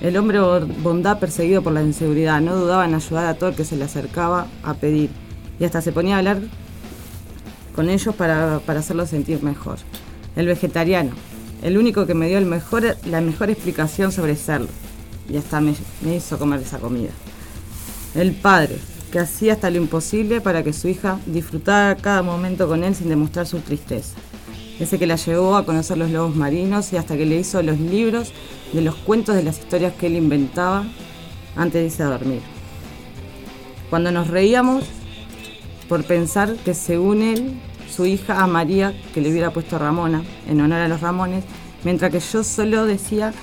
El 0.00 0.16
hombre 0.16 0.40
bo- 0.40 0.66
bondad 0.82 1.18
perseguido 1.18 1.62
por 1.62 1.72
la 1.72 1.82
inseguridad 1.82 2.40
no 2.40 2.56
dudaba 2.56 2.86
en 2.86 2.94
ayudar 2.94 3.26
a 3.26 3.34
todo 3.34 3.50
el 3.50 3.56
que 3.56 3.64
se 3.64 3.76
le 3.76 3.84
acercaba 3.84 4.46
a 4.64 4.74
pedir 4.74 5.10
y 5.60 5.64
hasta 5.64 5.80
se 5.80 5.92
ponía 5.92 6.16
a 6.16 6.18
hablar 6.18 6.40
con 7.76 7.88
ellos 7.88 8.14
para, 8.14 8.58
para 8.66 8.80
hacerlos 8.80 9.10
sentir 9.10 9.42
mejor. 9.42 9.78
El 10.34 10.46
vegetariano, 10.46 11.12
el 11.62 11.78
único 11.78 12.06
que 12.06 12.14
me 12.14 12.28
dio 12.28 12.40
la 12.40 13.20
mejor 13.20 13.50
explicación 13.50 14.10
sobre 14.10 14.36
serlo 14.36 14.68
y 15.28 15.36
hasta 15.36 15.60
me 15.60 15.74
hizo 16.16 16.38
comer 16.38 16.60
esa 16.60 16.78
comida. 16.78 17.10
El 18.14 18.32
padre, 18.32 18.76
que 19.10 19.18
hacía 19.18 19.54
hasta 19.54 19.70
lo 19.70 19.76
imposible 19.76 20.40
para 20.40 20.62
que 20.62 20.72
su 20.72 20.88
hija 20.88 21.18
disfrutara 21.26 21.96
cada 21.96 22.22
momento 22.22 22.68
con 22.68 22.84
él 22.84 22.94
sin 22.94 23.08
demostrar 23.08 23.46
su 23.46 23.58
tristeza. 23.58 24.14
Ese 24.78 24.98
que 24.98 25.06
la 25.06 25.16
llevó 25.16 25.56
a 25.56 25.66
conocer 25.66 25.98
los 25.98 26.10
lobos 26.10 26.34
marinos 26.36 26.92
y 26.92 26.96
hasta 26.96 27.16
que 27.16 27.26
le 27.26 27.36
hizo 27.36 27.62
los 27.62 27.78
libros 27.78 28.32
de 28.72 28.80
los 28.80 28.94
cuentos 28.94 29.34
de 29.34 29.42
las 29.42 29.58
historias 29.58 29.92
que 29.94 30.06
él 30.06 30.16
inventaba 30.16 30.84
antes 31.56 31.80
de 31.80 31.86
irse 31.86 32.02
a 32.02 32.06
dormir. 32.06 32.40
Cuando 33.90 34.12
nos 34.12 34.28
reíamos 34.28 34.84
por 35.88 36.04
pensar 36.04 36.54
que 36.64 36.72
según 36.72 37.22
él, 37.22 37.60
su 37.94 38.06
hija 38.06 38.40
amaría 38.42 38.94
que 39.12 39.20
le 39.20 39.30
hubiera 39.30 39.52
puesto 39.52 39.78
Ramona 39.78 40.22
en 40.48 40.60
honor 40.60 40.80
a 40.80 40.88
los 40.88 41.00
Ramones, 41.00 41.44
mientras 41.82 42.12
que 42.12 42.20
yo 42.20 42.44
solo 42.44 42.86
decía 42.86 43.34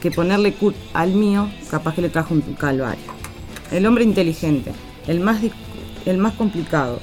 que 0.00 0.10
ponerle 0.10 0.54
Kurt 0.54 0.76
al 0.94 1.12
mío 1.12 1.50
capaz 1.70 1.94
que 1.94 2.02
le 2.02 2.08
trajo 2.08 2.34
un 2.34 2.40
calvario. 2.40 3.04
El 3.70 3.84
hombre 3.86 4.04
inteligente, 4.04 4.72
el 5.06 5.20
más, 5.20 5.40
el 6.04 6.18
más 6.18 6.34
complicado 6.34 7.00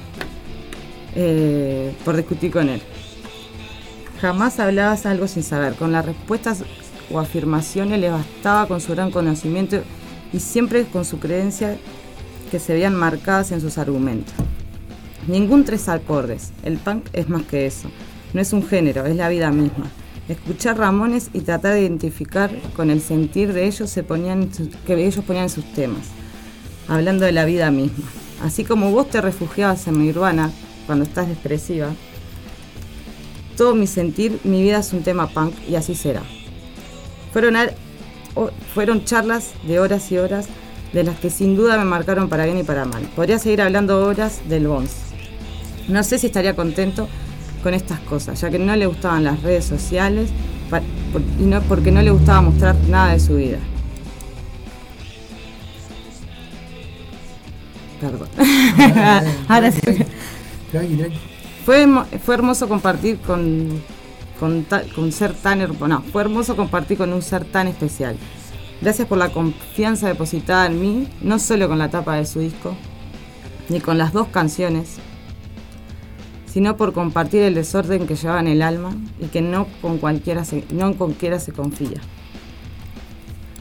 eh, 1.15 1.93
por 2.03 2.15
discutir 2.15 2.51
con 2.51 2.69
él. 2.69 2.81
Jamás 4.21 4.59
hablabas 4.59 5.05
algo 5.05 5.27
sin 5.27 5.43
saber. 5.43 5.75
Con 5.75 5.91
las 5.91 6.05
respuestas 6.05 6.63
o 7.11 7.19
afirmaciones 7.19 7.99
le 7.99 8.09
bastaba 8.09 8.67
con 8.67 8.81
su 8.81 8.93
gran 8.93 9.11
conocimiento 9.11 9.81
y 10.31 10.39
siempre 10.39 10.85
con 10.85 11.05
su 11.05 11.19
creencia 11.19 11.77
que 12.49 12.59
se 12.59 12.73
veían 12.73 12.95
marcadas 12.95 13.51
en 13.51 13.61
sus 13.61 13.77
argumentos. 13.77 14.33
Ningún 15.27 15.63
tres 15.63 15.89
acordes. 15.89 16.51
El 16.63 16.77
punk 16.77 17.05
es 17.13 17.29
más 17.29 17.43
que 17.43 17.65
eso. 17.65 17.89
No 18.33 18.41
es 18.41 18.51
un 18.53 18.65
género, 18.65 19.05
es 19.05 19.15
la 19.15 19.29
vida 19.29 19.51
misma. 19.51 19.91
Escuchar 20.27 20.77
Ramones 20.77 21.29
y 21.33 21.41
tratar 21.41 21.73
de 21.73 21.81
identificar 21.81 22.49
con 22.75 22.89
el 22.89 23.01
sentir 23.01 23.51
de 23.51 23.67
ellos 23.67 23.89
se 23.89 24.03
ponían 24.03 24.49
que 24.87 24.93
ellos 24.93 25.23
ponían 25.25 25.43
en 25.43 25.49
sus 25.49 25.65
temas, 25.73 26.07
hablando 26.87 27.25
de 27.25 27.31
la 27.31 27.45
vida 27.45 27.71
misma. 27.71 28.05
Así 28.43 28.63
como 28.63 28.91
vos 28.91 29.09
te 29.09 29.21
refugiabas 29.21 29.87
en 29.87 30.01
mi 30.01 30.09
urbana 30.09 30.51
cuando 30.85 31.05
estás 31.05 31.29
expresiva, 31.29 31.89
todo 33.57 33.75
mi 33.75 33.87
sentir, 33.87 34.39
mi 34.43 34.61
vida 34.61 34.79
es 34.79 34.93
un 34.93 35.03
tema 35.03 35.27
punk 35.27 35.53
y 35.69 35.75
así 35.75 35.95
será. 35.95 36.21
Fueron, 37.31 37.55
fueron 38.73 39.05
charlas 39.05 39.51
de 39.65 39.79
horas 39.79 40.11
y 40.11 40.17
horas 40.17 40.47
de 40.91 41.03
las 41.03 41.19
que 41.19 41.29
sin 41.29 41.55
duda 41.55 41.77
me 41.77 41.85
marcaron 41.85 42.29
para 42.29 42.45
bien 42.45 42.57
y 42.57 42.63
para 42.63 42.85
mal. 42.85 43.03
Podría 43.15 43.39
seguir 43.39 43.61
hablando 43.61 44.05
horas 44.05 44.41
del 44.47 44.67
Bons. 44.67 44.91
No 45.87 46.03
sé 46.03 46.19
si 46.19 46.27
estaría 46.27 46.55
contento 46.55 47.07
con 47.61 47.73
estas 47.73 47.99
cosas, 48.01 48.39
ya 48.41 48.49
que 48.49 48.59
no 48.59 48.75
le 48.75 48.85
gustaban 48.85 49.23
las 49.23 49.41
redes 49.41 49.65
sociales 49.65 50.29
y 51.39 51.43
no 51.43 51.61
porque 51.61 51.91
no 51.91 52.01
le 52.01 52.11
gustaba 52.11 52.41
mostrar 52.41 52.75
nada 52.89 53.13
de 53.13 53.19
su 53.19 53.35
vida. 53.35 53.59
Perdón. 58.11 58.27
Ahora 59.47 59.71
sí. 59.71 59.79
Fue, 61.65 61.87
fue 62.25 62.35
hermoso 62.35 62.67
compartir 62.67 63.19
con, 63.19 63.81
con, 64.39 64.63
ta- 64.65 64.83
con 64.95 65.11
ser 65.11 65.33
tan 65.33 65.61
hermoso. 65.61 65.87
No, 65.87 66.01
fue 66.01 66.23
hermoso 66.23 66.55
compartir 66.55 66.97
con 66.97 67.13
un 67.13 67.21
ser 67.21 67.45
tan 67.45 67.67
especial. 67.67 68.17
Gracias 68.81 69.07
por 69.07 69.17
la 69.17 69.29
confianza 69.29 70.07
depositada 70.07 70.65
en 70.65 70.81
mí, 70.81 71.07
no 71.21 71.39
solo 71.39 71.69
con 71.69 71.77
la 71.79 71.89
tapa 71.89 72.15
de 72.15 72.25
su 72.25 72.39
disco, 72.41 72.75
ni 73.69 73.79
con 73.79 73.97
las 73.97 74.11
dos 74.11 74.27
canciones, 74.27 74.95
sino 76.51 76.75
por 76.75 76.91
compartir 76.91 77.43
el 77.43 77.53
desorden 77.55 78.07
que 78.07 78.15
llevaba 78.15 78.41
en 78.41 78.47
el 78.47 78.61
alma 78.61 78.91
y 79.21 79.27
que 79.27 79.41
no 79.41 79.67
con 79.81 79.99
cualquiera 79.99 80.43
se, 80.43 80.65
no 80.71 80.87
con 80.87 80.93
cualquiera 80.95 81.39
se 81.39 81.53
confía. 81.53 82.01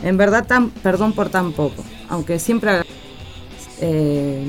En 0.03 0.17
verdad, 0.17 0.45
tan, 0.47 0.71
perdón 0.71 1.13
por 1.13 1.29
tan 1.29 1.53
poco, 1.53 1.85
aunque 2.09 2.41
siempre 2.41 2.83
eh, 3.83 4.45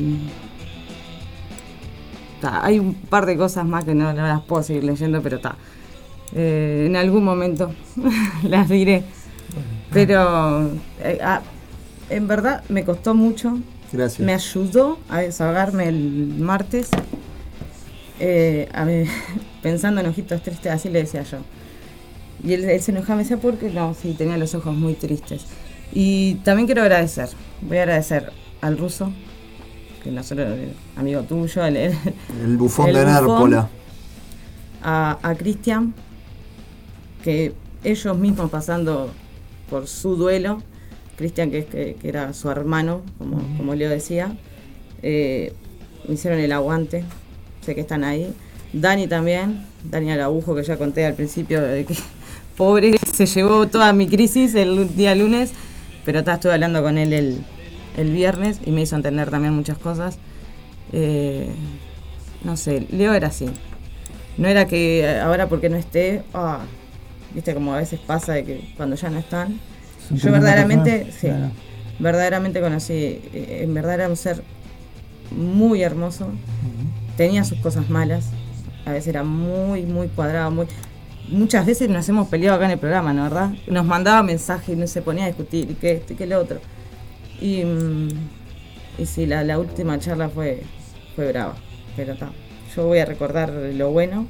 ta, 2.40 2.64
hay 2.64 2.80
un 2.80 2.94
par 2.94 3.26
de 3.26 3.36
cosas 3.36 3.66
más 3.66 3.84
que 3.84 3.96
no, 3.96 4.14
no 4.14 4.22
las 4.28 4.42
puedo 4.44 4.62
seguir 4.64 4.84
leyendo, 4.84 5.22
pero 5.22 5.38
está. 5.38 5.56
en 6.34 6.96
algún 6.96 7.24
momento 7.24 7.74
las 8.44 8.70
diré. 8.70 9.04
Pero 9.92 10.72
eh, 11.02 11.20
ah, 11.22 11.42
en 12.10 12.28
verdad 12.28 12.64
me 12.70 12.84
costó 12.84 13.14
mucho. 13.14 13.60
Gracias. 13.92 14.26
Me 14.26 14.34
ayudó 14.34 15.00
a 15.10 15.20
desahogarme 15.20 15.88
el 15.88 16.36
martes. 16.40 16.90
eh, 18.20 18.70
a 18.74 18.86
pensando 19.62 20.02
en 20.02 20.08
ojitos 20.08 20.42
tristes, 20.44 20.72
así 20.72 20.90
le 20.90 21.00
decía 21.00 21.24
yo. 21.24 21.40
Y 22.44 22.54
él, 22.54 22.66
él 22.66 22.82
se 22.82 22.92
enojaba, 22.92 23.18
me 23.18 23.24
decía, 23.24 23.38
¿por 23.38 23.58
qué 23.58 23.70
no? 23.70 23.94
Sí, 23.94 24.14
tenía 24.18 24.38
los 24.38 24.54
ojos 24.54 24.76
muy 24.76 24.94
tristes. 24.96 25.46
Y 25.94 26.36
también 26.44 26.66
quiero 26.66 26.82
agradecer, 26.82 27.30
voy 27.62 27.78
a 27.78 27.84
agradecer 27.84 28.32
al 28.64 28.78
ruso, 28.78 29.12
que 30.04 30.12
nosotros, 30.12 30.48
el 30.58 30.74
amigo 30.96 31.22
tuyo, 31.24 31.64
el, 31.66 31.76
el- 31.78 31.98
El 32.44 32.58
bufón 32.58 32.90
el 32.90 32.96
de 32.96 33.04
bufón, 33.04 33.52
Nérpola. 33.52 33.70
a, 34.82 35.18
a 35.22 35.36
Cristian, 35.36 35.94
que 37.24 37.54
ellos 37.84 38.18
mismos 38.18 38.50
pasando 38.50 39.12
por 39.70 39.88
su 39.88 40.16
duelo, 40.16 40.62
Cristian 41.18 41.52
que, 41.52 41.60
es- 41.60 41.66
que, 41.66 41.96
que 42.02 42.08
era 42.10 42.34
su 42.34 42.50
hermano, 42.50 43.02
como, 43.18 43.38
como 43.58 43.76
Leo 43.76 43.90
decía, 43.90 44.36
eh, 45.02 45.54
me 46.08 46.16
hicieron 46.16 46.40
el 46.40 46.52
aguante, 46.52 47.04
sé 47.62 47.76
que 47.76 47.82
están 47.82 48.04
ahí. 48.04 48.34
Dani 48.74 49.08
también, 49.08 49.66
Dani 49.84 50.12
Arabujo, 50.12 50.56
que 50.56 50.64
ya 50.64 50.78
conté 50.78 51.06
al 51.06 51.14
principio, 51.14 51.62
de 51.62 51.86
que 51.86 51.96
pobre, 52.58 52.98
se 53.14 53.26
llevó 53.26 53.68
toda 53.68 53.94
mi 53.94 54.08
crisis 54.08 54.56
el 54.56 54.96
día 54.96 55.16
lunes, 55.16 55.52
pero 56.06 56.24
ta, 56.24 56.34
estuve 56.36 56.54
hablando 56.54 56.82
con 56.82 56.98
él 56.98 57.14
el, 57.14 57.44
el 57.98 58.12
viernes 58.12 58.60
y 58.66 58.72
me 58.72 58.82
hizo 58.82 58.96
entender 58.96 59.30
también 59.30 59.54
muchas 59.54 59.78
cosas. 59.78 60.18
Eh, 60.92 61.50
no 62.44 62.58
sé, 62.58 62.88
Leo 62.92 63.14
era 63.14 63.28
así. 63.28 63.50
No 64.38 64.48
era 64.48 64.66
que 64.66 65.20
ahora 65.24 65.48
porque 65.48 65.70
no 65.70 65.78
esté, 65.78 66.24
ah, 66.34 66.60
viste 67.34 67.54
como 67.54 67.74
a 67.74 67.78
veces 67.78 68.00
pasa 68.00 68.34
de 68.34 68.44
que 68.44 68.74
cuando 68.76 68.96
ya 68.96 69.10
no 69.10 69.20
están. 69.20 69.60
Yo 70.10 70.32
verdaderamente, 70.32 71.12
sí, 71.12 71.28
claro. 71.28 71.52
verdaderamente 72.00 72.62
conocí, 72.62 72.94
eh, 72.94 73.62
en 73.64 73.74
verdad 73.74 73.96
era 73.96 74.10
un 74.10 74.18
ser 74.18 74.44
muy 75.32 75.82
hermoso, 75.82 76.30
tenía 77.16 77.44
sus 77.44 77.58
cosas 77.60 77.90
malas, 77.90 78.26
a 78.86 78.92
veces 78.92 79.08
era 79.08 79.24
muy, 79.24 79.84
muy 79.84 80.08
cuadrado, 80.08 80.52
muy... 80.52 80.68
Muchas 81.30 81.66
veces 81.66 81.90
nos 81.90 82.08
hemos 82.10 82.28
peleado 82.28 82.58
acá 82.58 82.66
en 82.66 82.72
el 82.72 82.80
programa, 82.80 83.14
¿no 83.14 83.24
verdad? 83.24 83.52
Nos 83.68 83.86
mandaba 83.86 84.22
mensajes 84.24 84.76
y 84.76 84.78
no 84.78 84.88
se 84.88 85.02
ponía 85.02 85.24
a 85.24 85.28
discutir, 85.28 85.72
y 85.72 85.74
que 85.76 85.94
esto 85.94 86.14
y 86.14 86.16
que 86.18 86.28
lo 86.28 86.40
otro. 86.40 86.60
Y, 87.44 87.64
mm, 87.66 88.08
y 89.00 89.06
sí, 89.06 89.26
la, 89.26 89.44
la 89.44 89.60
última 89.60 90.00
charla 90.00 90.30
fue, 90.30 90.64
fue 91.16 91.28
brava, 91.32 91.56
pero 91.96 92.14
está. 92.14 92.30
Yo 92.76 92.88
voy 92.88 93.00
a 93.00 93.06
recordar 93.06 93.52
lo 93.52 93.92
bueno. 93.92 94.26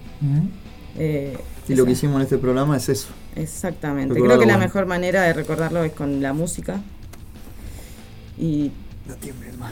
eh, 0.97 1.37
Y 1.69 1.75
lo 1.75 1.85
que 1.85 1.91
hicimos 1.91 2.17
en 2.17 2.21
este 2.23 2.37
programa 2.37 2.75
es 2.77 2.89
eso. 2.89 3.07
Exactamente. 3.35 4.13
Recordar 4.13 4.37
Creo 4.37 4.47
que 4.47 4.51
lo 4.53 4.59
la 4.59 4.65
mejor 4.65 4.85
manera 4.85 5.21
de 5.23 5.33
recordarlo 5.33 5.83
es 5.83 5.91
con 5.93 6.21
la 6.21 6.33
música. 6.33 6.81
Y. 8.37 8.71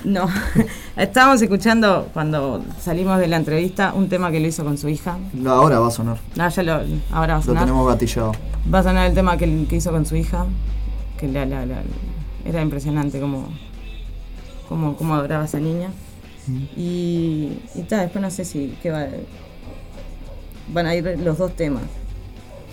No, 0.04 0.28
estábamos 0.98 1.42
escuchando 1.42 2.10
cuando 2.14 2.64
salimos 2.82 3.18
de 3.18 3.28
la 3.28 3.38
entrevista 3.38 3.94
un 3.94 4.10
tema 4.10 4.30
que 4.30 4.40
lo 4.42 4.48
hizo 4.48 4.64
con 4.66 4.78
su 4.78 4.90
hija. 4.90 5.18
No, 5.34 5.52
ahora 5.52 5.80
va 5.80 5.88
a 5.88 5.92
sonar. 5.92 6.18
Ah, 6.38 6.50
ya 6.50 6.64
lo, 6.64 6.74
ahora 7.12 7.34
va 7.34 7.36
a 7.36 7.38
Lo 7.38 7.42
sonar. 7.44 7.64
tenemos 7.64 7.88
gatillado. 7.88 8.34
Va 8.74 8.80
a 8.80 8.84
sonar 8.84 9.08
el 9.10 9.14
tema 9.16 9.38
que, 9.38 9.66
que 9.70 9.78
hizo 9.78 9.92
con 9.92 10.06
su 10.06 10.16
hija. 10.18 10.46
Que 11.18 11.28
la- 11.30 11.46
la- 11.46 11.66
la- 11.66 11.82
era 12.46 12.62
impresionante 12.62 13.20
como, 13.20 13.48
como, 14.70 14.96
como 14.96 15.16
adoraba 15.16 15.44
a 15.44 15.46
esa 15.46 15.60
niña. 15.60 15.90
Y, 16.76 17.60
y 17.76 17.82
después 17.88 18.22
no 18.22 18.32
sé 18.32 18.46
si 18.46 18.76
qué 18.82 18.90
va, 18.92 19.08
van 20.74 20.86
a 20.88 20.96
ir 20.96 21.18
los 21.24 21.38
dos 21.38 21.56
temas. 21.56 21.84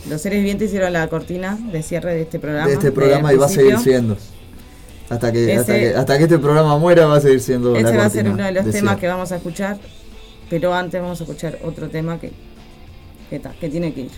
Los 0.09 0.23
seres 0.23 0.39
vivientes 0.39 0.69
hicieron 0.69 0.93
la 0.93 1.07
cortina 1.09 1.59
de 1.73 1.83
cierre 1.83 2.15
de 2.15 2.23
este 2.23 2.39
programa. 2.39 2.67
De 2.69 2.75
este 2.75 2.93
programa 2.93 3.33
y 3.33 3.37
va 3.37 3.47
a 3.47 3.49
seguir 3.49 3.79
siendo. 3.79 4.17
Hasta 5.11 5.33
que, 5.33 5.45
Ese- 5.45 5.57
hasta 5.61 5.73
que, 5.75 5.95
hasta 5.95 6.19
que 6.19 6.25
este 6.25 6.39
programa 6.39 6.77
muera 6.79 7.07
va 7.07 7.17
a 7.17 7.21
seguir 7.21 7.41
siendo 7.41 7.73
la 7.73 7.81
Ese 7.81 7.97
va 7.97 8.05
a 8.05 8.11
ser 8.11 8.29
uno 8.29 8.45
de 8.45 8.53
los 8.53 8.65
de 8.65 8.73
temas 8.73 8.93
cierre. 8.93 9.01
que 9.01 9.07
vamos 9.09 9.33
a 9.33 9.37
escuchar, 9.37 9.79
pero 10.51 10.75
antes 10.75 11.01
vamos 11.01 11.21
a 11.21 11.25
escuchar 11.25 11.59
otro 11.65 11.89
tema 11.89 12.19
que, 12.21 12.33
que, 13.31 13.39
ta- 13.39 13.55
que 13.59 13.69
tiene 13.69 13.93
que 13.95 14.03
ir. 14.03 14.11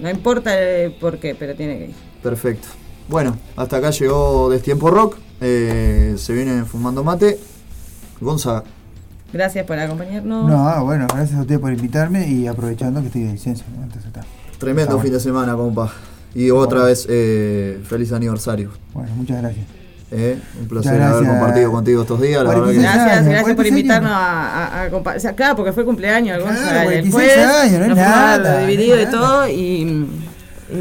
No 0.00 0.10
importa 0.10 0.58
el 0.60 0.92
por 0.92 1.18
qué, 1.18 1.34
pero 1.34 1.54
tiene 1.54 1.78
que 1.78 1.84
ir. 1.86 1.94
Perfecto. 2.22 2.68
Bueno, 3.10 3.36
hasta 3.56 3.76
acá 3.78 3.90
llegó 3.90 4.48
Destiempo 4.50 4.90
Rock. 4.90 5.16
eh, 5.40 6.14
se 6.16 6.32
viene 6.32 6.64
fumando 6.64 7.02
mate. 7.02 7.38
Gonzaga. 8.20 8.62
Gracias 9.32 9.64
por 9.66 9.78
acompañarnos. 9.78 10.48
No, 10.48 10.68
ah, 10.68 10.80
bueno, 10.82 11.06
gracias 11.12 11.38
a 11.38 11.42
ustedes 11.42 11.60
por 11.60 11.72
invitarme 11.72 12.28
y 12.28 12.46
aprovechando 12.46 13.00
que 13.00 13.06
estoy 13.08 13.22
de 13.24 13.32
licencia. 13.32 13.64
¿no? 13.76 13.82
Entonces 13.82 14.06
está. 14.06 14.20
Tremendo 14.58 14.82
Está 14.82 14.94
bueno. 14.94 15.02
fin 15.04 15.12
de 15.12 15.20
semana, 15.20 15.54
compa. 15.54 15.92
Y 16.34 16.50
otra 16.50 16.84
vez, 16.84 17.06
eh, 17.08 17.80
feliz 17.88 18.12
aniversario. 18.12 18.70
Bueno, 18.92 19.10
muchas 19.16 19.40
gracias. 19.40 19.66
Eh, 20.12 20.38
un 20.60 20.66
placer 20.68 21.00
haber 21.00 21.26
compartido 21.28 21.70
contigo 21.70 22.02
estos 22.02 22.20
días. 22.20 22.42
La 22.42 22.50
verdad 22.50 22.66
que 22.72 22.78
Gracias, 22.78 22.98
años, 23.06 23.24
gracias 23.26 23.42
por 23.44 23.54
46 23.54 23.70
invitarnos 23.70 24.10
a, 24.12 24.56
a, 24.56 24.82
a 24.82 24.90
compa- 24.90 25.16
o 25.16 25.20
sea, 25.20 25.32
claro, 25.34 25.56
porque 25.56 25.72
fue 25.72 25.84
cumpleaños 25.84 26.42
Gonza 26.42 26.60
Claro, 26.62 26.90
el 26.90 27.10
46 27.10 27.12
jueves, 27.12 27.38
años, 27.46 27.78
no 27.78 27.84
es 27.86 27.96
nada, 27.96 28.58
dividido 28.66 28.96
no 28.96 29.00
y 29.00 29.04
es 29.04 29.10
todo 29.10 29.48
y 29.48 30.06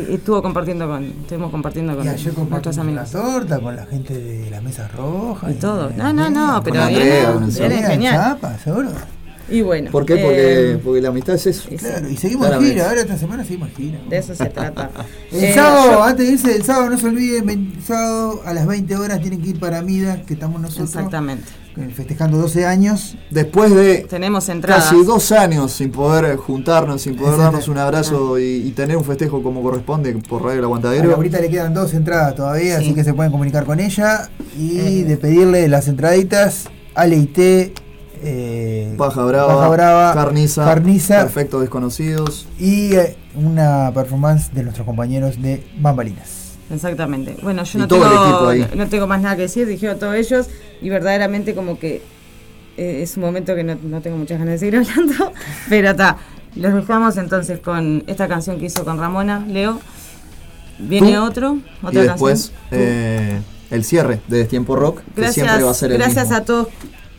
estuvo 0.10 0.42
compartiendo 0.42 0.88
con, 0.88 1.04
estuvimos 1.04 1.52
compartiendo 1.52 1.96
con 1.96 2.06
nuestros 2.06 2.36
la 2.78 3.04
torta 3.06 3.60
con 3.60 3.76
la 3.76 3.86
gente 3.86 4.14
de 4.18 4.50
la 4.50 4.62
mesa 4.62 4.88
roja. 4.90 5.50
Y 5.52 5.56
todo. 5.56 5.92
No, 5.96 6.14
no, 6.14 6.30
no, 6.30 6.62
pero 6.64 6.86
Seba. 7.52 7.88
genial. 7.90 8.16
Chapa, 8.16 8.58
seguro. 8.60 8.90
Y 9.52 9.62
bueno. 9.62 9.90
¿Por 9.90 10.06
qué? 10.06 10.18
Porque, 10.18 10.72
eh, 10.74 10.78
porque 10.78 11.02
la 11.02 11.10
amistad 11.10 11.34
es 11.34 11.48
eso. 11.48 11.70
Claro, 11.76 12.08
y 12.08 12.16
seguimos 12.18 12.46
en 12.46 12.50
Claramente. 12.52 12.74
gira, 12.76 12.90
ahora 12.90 13.02
esta 13.02 13.18
semana 13.18 13.44
seguimos 13.44 13.70
gira. 13.76 14.00
de 14.08 14.18
eso 14.18 14.36
se 14.36 14.46
trata. 14.46 14.92
El 15.32 15.44
Eh, 15.44 15.54
sábado, 15.56 15.92
yo- 15.92 16.04
antes 16.04 16.28
de 16.28 16.34
irse, 16.34 16.56
el 16.56 16.64
sábado 16.64 16.90
no 16.92 16.98
se 17.00 17.08
olviden, 17.08 17.74
sábado 17.84 18.42
a 18.46 18.54
las 18.54 18.68
20 18.68 18.96
horas 18.96 19.20
tienen 19.22 19.42
que 19.42 19.50
ir 19.50 19.60
para 19.60 19.82
Mida, 19.82 20.22
que 20.22 20.36
estamos 20.36 20.62
nosotros 20.62 20.90
Exactamente. 20.90 21.46
Eh, 21.80 21.90
festejando 21.94 22.38
12 22.38 22.66
años. 22.66 23.16
Después 23.30 23.74
de 23.74 24.00
Tenemos 24.10 24.50
entradas. 24.50 24.86
casi 24.86 25.04
dos 25.04 25.32
años 25.32 25.72
sin 25.72 25.92
poder 25.92 26.36
juntarnos, 26.38 27.02
sin 27.02 27.16
poder 27.16 27.34
Exacto. 27.34 27.44
darnos 27.52 27.68
un 27.68 27.78
abrazo 27.78 28.38
y, 28.40 28.44
y 28.68 28.72
tener 28.72 28.98
un 28.98 29.04
festejo 29.06 29.42
como 29.42 29.62
corresponde 29.62 30.14
por 30.28 30.44
Radio 30.44 30.58
El 30.60 30.64
A 30.64 30.68
Aguantadero. 30.68 31.10
Laurita 31.12 31.40
le 31.40 31.50
quedan 31.50 31.74
dos 31.74 31.94
entradas 31.94 32.36
todavía, 32.36 32.78
Sí. 32.80 32.86
así 32.86 32.94
que 32.94 33.04
se 33.04 33.14
pueden 33.14 33.32
comunicar 33.32 33.66
con 33.66 33.80
ella 33.80 34.30
y 34.58 34.80
Eh. 34.80 35.04
de 35.06 35.18
pedirle 35.18 35.68
las 35.68 35.88
entraditas 35.88 36.66
Ale 36.96 37.16
y 37.16 37.26
Té, 37.28 37.74
eh, 38.22 38.94
Paja 38.98 39.24
Brava, 39.24 39.56
Paja 39.56 39.70
Brava, 39.70 40.14
Carniza, 40.14 40.66
Carniza 40.66 41.20
Perfectos 41.22 41.62
Desconocidos. 41.62 42.48
y 42.60 42.94
eh, 42.96 43.16
una 43.36 43.92
performance 43.94 44.54
de 44.54 44.64
nuestros 44.64 44.86
compañeros 44.86 45.42
de 45.42 45.64
Bambalinas. 45.80 46.58
Exactamente. 46.72 47.36
Bueno, 47.42 47.64
yo 47.64 47.80
no 47.80 47.88
tengo, 47.88 48.06
no 48.76 48.88
tengo 48.88 49.08
más 49.08 49.22
nada 49.22 49.36
que 49.36 49.44
decir, 49.44 49.66
dijeron 49.68 49.98
todos 49.98 50.16
ellos 50.16 50.48
y 50.82 50.90
verdaderamente 50.90 51.54
como 51.56 51.78
que 51.80 52.02
eh, 52.78 53.02
es 53.02 53.18
un 53.18 53.24
momento 53.24 53.56
que 53.56 53.64
no, 53.64 53.76
no 53.84 54.02
tengo 54.02 54.18
muchas 54.18 54.40
ganas 54.40 54.54
de 54.54 54.58
seguir 54.60 54.76
hablando, 54.90 55.32
pero 55.70 55.92
está. 55.92 56.18
Los 56.56 56.74
dejamos 56.74 57.16
entonces 57.18 57.60
con 57.60 58.04
esta 58.08 58.28
canción 58.28 58.58
que 58.60 58.66
hizo 58.66 58.84
con 58.84 58.98
Ramona, 58.98 59.46
Leo. 59.48 59.80
Viene 60.80 61.14
Tú, 61.14 61.22
otro, 61.22 61.58
Y 61.84 61.86
otra 61.86 62.02
después 62.04 62.52
canción. 62.70 62.70
eh, 62.72 63.42
el 63.70 63.84
cierre 63.84 64.20
de 64.28 64.38
Destiempo 64.40 64.76
Rock, 64.76 65.02
que 65.14 65.22
Gracias, 65.22 65.34
siempre 65.36 65.64
va 65.64 65.72
a 65.72 65.74
ser 65.74 65.92
el 65.92 65.98
gracias 65.98 66.26
mismo. 66.30 66.38
a 66.38 66.46
todos 66.46 66.68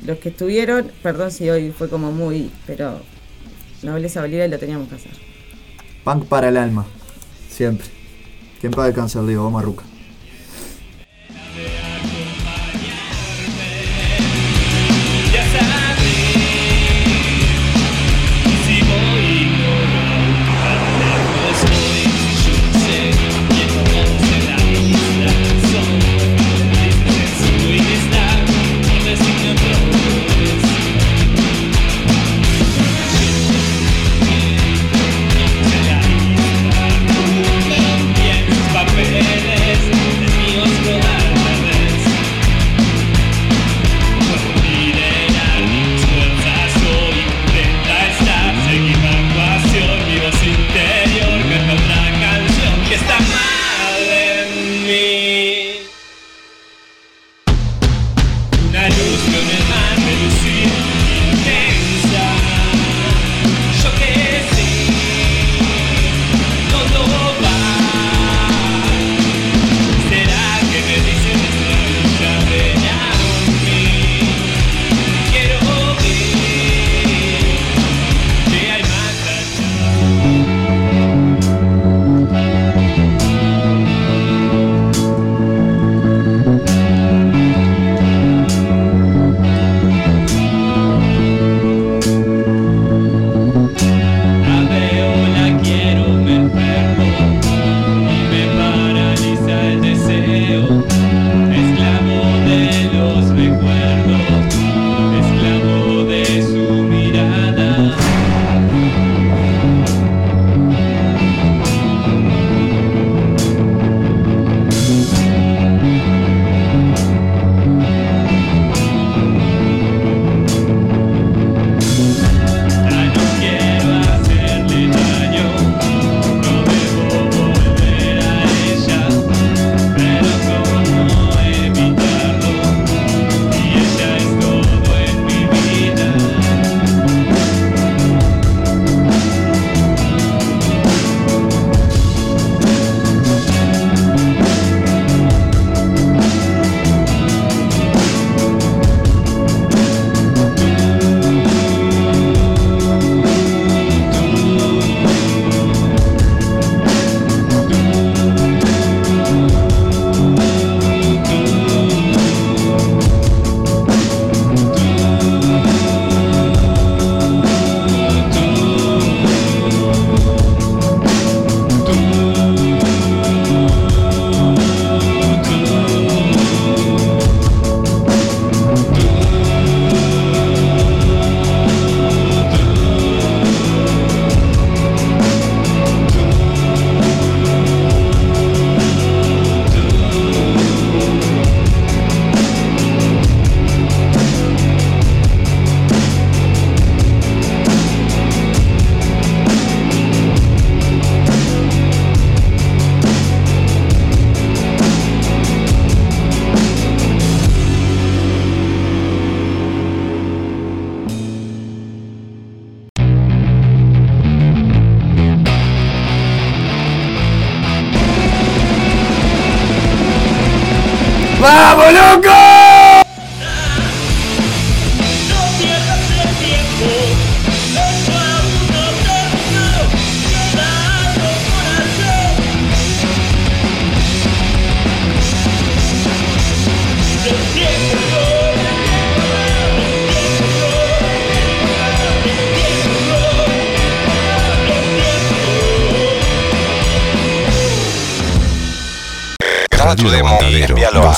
los 0.05 0.19
que 0.19 0.31
estuvieron. 0.31 0.91
Perdón 1.03 1.31
si 1.31 1.49
hoy 1.51 1.70
fue 1.70 1.89
como 1.89 2.11
muy, 2.11 2.51
pero 2.66 3.01
nobleza 3.82 4.20
valida 4.20 4.47
y 4.47 4.49
lo 4.49 4.59
teníamos 4.59 4.89
que 4.89 4.95
hacer. 4.97 5.12
Punk 6.05 6.24
para 6.24 6.49
el 6.49 6.57
alma. 6.57 6.87
Siempre. 7.51 7.87
Quien 8.61 8.73
paga 8.73 8.89
el 8.89 8.95
cáncer, 8.95 9.24
digo, 9.27 9.45
vamos 9.45 9.62
a 9.62 9.66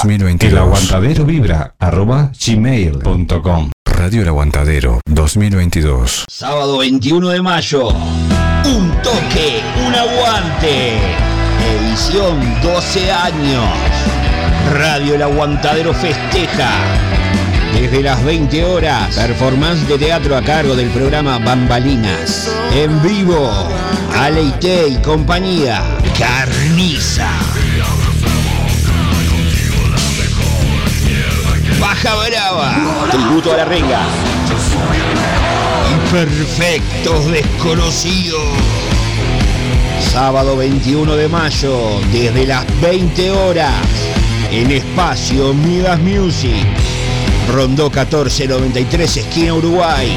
2022. 0.02 0.52
el 0.52 0.58
aguantadero 0.58 1.24
vibra 1.24 1.74
arroba 1.78 2.32
gmail.com. 2.44 3.70
Radio 3.84 4.22
El 4.22 4.28
Aguantadero 4.28 5.00
2022. 5.06 6.24
Sábado 6.28 6.78
21 6.78 7.28
de 7.28 7.40
mayo. 7.40 7.88
Un 7.90 8.90
toque, 9.02 9.62
un 9.86 9.94
aguante. 9.94 10.94
Edición 11.78 12.40
12 12.62 13.12
años. 13.12 13.64
Radio 14.72 15.14
El 15.14 15.22
Aguantadero 15.22 15.94
festeja. 15.94 16.70
Desde 17.72 18.02
las 18.02 18.24
20 18.24 18.64
horas, 18.64 19.14
performance 19.14 19.86
de 19.86 19.98
teatro 19.98 20.36
a 20.36 20.42
cargo 20.42 20.74
del 20.74 20.90
programa 20.90 21.38
Bambalinas. 21.38 22.52
En 22.74 23.00
vivo, 23.02 23.68
Aleite 24.16 24.88
y 24.88 24.96
compañía. 24.96 25.80
Carniza. 26.18 27.30
Baja 31.82 32.14
Brava. 32.14 33.08
Tributo 33.10 33.52
a 33.52 33.56
la 33.56 33.64
renga. 33.64 34.00
Imperfectos 35.92 37.26
desconocidos. 37.32 38.40
Sábado 40.12 40.56
21 40.56 41.16
de 41.16 41.28
mayo, 41.28 42.00
desde 42.12 42.46
las 42.46 42.64
20 42.80 43.30
horas, 43.32 43.74
en 44.52 44.70
espacio 44.70 45.52
Midas 45.54 45.98
Music. 45.98 46.64
Rondó 47.52 47.90
1493, 47.90 49.16
esquina 49.16 49.54
Uruguay. 49.54 50.16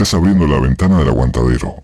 Estás 0.00 0.14
abriendo 0.14 0.46
la 0.46 0.58
ventana 0.58 0.96
del 1.00 1.08
aguantadero. 1.08 1.74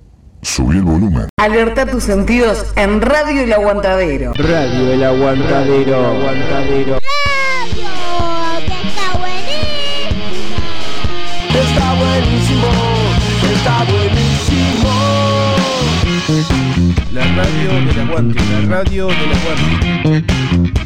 Subí 0.41 0.79
el 0.79 0.85
volumen. 0.85 1.29
Alerta 1.37 1.85
tus 1.85 2.03
sentidos 2.03 2.65
en 2.75 3.03
Radio 3.03 3.43
El 3.43 3.53
Aguantadero. 3.53 4.33
Radio 4.33 4.91
El 4.91 5.05
Aguantadero. 5.05 5.97
Aguantadero. 5.97 6.99
Está 11.51 11.95
buenísimo, 11.99 12.69
está 13.53 13.85
buenísimo. 13.85 14.89
La 17.13 17.25
radio 17.37 17.69
del 17.87 18.01
aguante, 18.01 18.41
la 18.51 18.77
radio 18.77 19.09
del 19.09 19.33
aguante. 19.35 20.86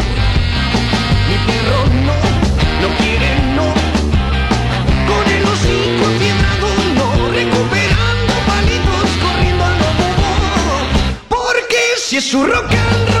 Si 12.11 12.17
es 12.17 12.25
su 12.25 12.43
rock 12.43 13.20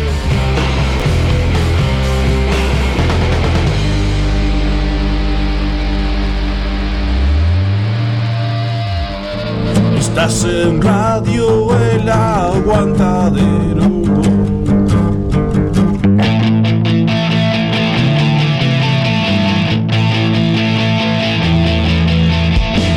En 10.23 10.79
radio 10.79 11.75
el 11.75 12.07
aguantadero. 12.07 13.81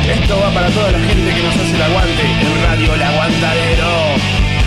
Esto 0.07 0.39
va 0.39 0.53
para 0.53 0.69
toda 0.69 0.91
la 0.91 0.99
gente 0.99 1.33
que 1.33 1.41
nos 1.41 1.55
hace 1.55 1.75
el 1.75 1.81
aguante 1.81 2.21
en 2.21 2.63
Radio 2.63 2.93
El 2.93 3.01
Aguantadero. 3.01 3.89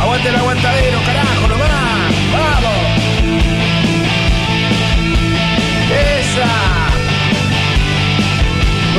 Aguante 0.01 0.29
el 0.29 0.37
aguantadero, 0.37 0.99
carajo, 1.07 1.47
nomás. 1.47 2.13
¡Vamos! 2.33 2.81
¡Esa! 5.95 6.51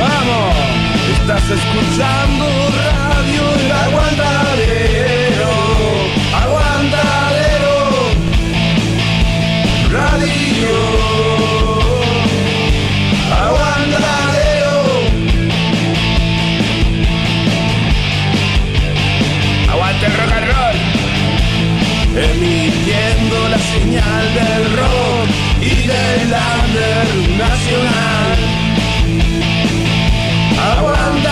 ¡Vamos! 0.00 0.54
Estás 1.12 1.50
escuchando 1.50 2.46
Radio 2.84 3.09
del 24.34 24.76
rock 24.76 25.28
y 25.60 25.86
del 25.86 26.32
under 26.32 27.08
nacional. 27.36 28.38
Aguantadero 30.72 31.30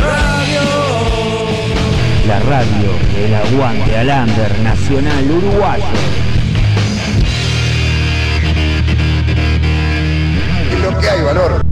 Radio. 0.00 0.66
La 2.26 2.38
radio 2.40 2.90
del 3.14 3.34
aguante 3.34 3.96
al 3.98 4.08
under 4.08 4.58
nacional 4.60 5.30
uruguayo. 5.30 5.84
Es 10.72 10.80
lo 10.80 10.98
que 10.98 11.10
hay, 11.10 11.22
valor. 11.22 11.67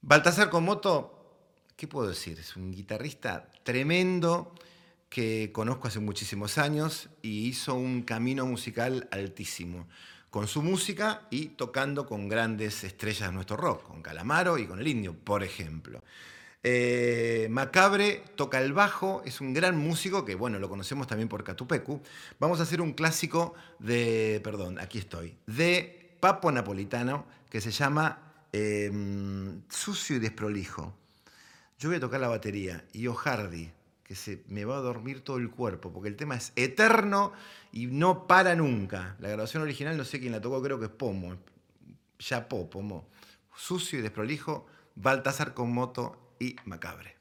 Baltasar 0.00 0.48
Comoto, 0.48 1.36
¿qué 1.76 1.88
puedo 1.88 2.08
decir? 2.08 2.38
Es 2.38 2.56
un 2.56 2.70
guitarrista 2.70 3.50
tremendo 3.64 4.54
que 5.08 5.50
conozco 5.52 5.88
hace 5.88 5.98
muchísimos 5.98 6.56
años 6.56 7.08
y 7.20 7.48
hizo 7.48 7.74
un 7.74 8.02
camino 8.02 8.46
musical 8.46 9.08
altísimo, 9.10 9.88
con 10.30 10.46
su 10.46 10.62
música 10.62 11.26
y 11.30 11.46
tocando 11.48 12.06
con 12.06 12.28
grandes 12.28 12.84
estrellas 12.84 13.28
de 13.28 13.34
nuestro 13.34 13.56
rock, 13.56 13.82
con 13.88 14.00
Calamaro 14.00 14.56
y 14.58 14.66
con 14.66 14.78
el 14.78 14.86
Indio, 14.86 15.14
por 15.14 15.42
ejemplo. 15.42 16.04
Eh, 16.62 17.48
Macabre 17.50 18.22
toca 18.36 18.60
el 18.60 18.72
bajo, 18.72 19.22
es 19.24 19.40
un 19.40 19.52
gran 19.52 19.76
músico 19.76 20.24
que, 20.24 20.36
bueno, 20.36 20.60
lo 20.60 20.68
conocemos 20.68 21.08
también 21.08 21.28
por 21.28 21.42
Catupecu. 21.42 22.02
Vamos 22.38 22.60
a 22.60 22.62
hacer 22.62 22.80
un 22.80 22.92
clásico 22.92 23.54
de, 23.80 24.40
perdón, 24.44 24.78
aquí 24.78 24.98
estoy, 24.98 25.36
de 25.46 26.16
Papo 26.20 26.52
Napolitano, 26.52 27.26
que 27.50 27.60
se 27.60 27.72
llama 27.72 28.27
eh, 28.52 28.90
Sucio 29.68 30.16
y 30.16 30.18
Desprolijo. 30.18 30.94
Yo 31.78 31.88
voy 31.88 31.98
a 31.98 32.00
tocar 32.00 32.20
la 32.20 32.28
batería 32.28 32.84
y 32.92 33.06
O'Hardy, 33.06 33.70
que 34.02 34.14
se 34.14 34.42
me 34.48 34.64
va 34.64 34.78
a 34.78 34.80
dormir 34.80 35.22
todo 35.22 35.36
el 35.36 35.50
cuerpo, 35.50 35.92
porque 35.92 36.08
el 36.08 36.16
tema 36.16 36.34
es 36.34 36.52
eterno 36.56 37.32
y 37.72 37.86
no 37.86 38.26
para 38.26 38.54
nunca. 38.54 39.16
La 39.20 39.28
grabación 39.28 39.62
original 39.62 39.96
no 39.96 40.04
sé 40.04 40.18
quién 40.18 40.32
la 40.32 40.40
tocó, 40.40 40.62
creo 40.62 40.78
que 40.78 40.86
es 40.86 40.90
Pomo, 40.90 41.36
Chapó, 42.18 42.68
Pomo. 42.68 43.08
Sucio 43.54 43.98
y 43.98 44.02
desprolijo, 44.02 44.66
Baltasar 44.94 45.54
con 45.54 45.72
moto 45.72 46.34
y 46.40 46.56
Macabre. 46.64 47.16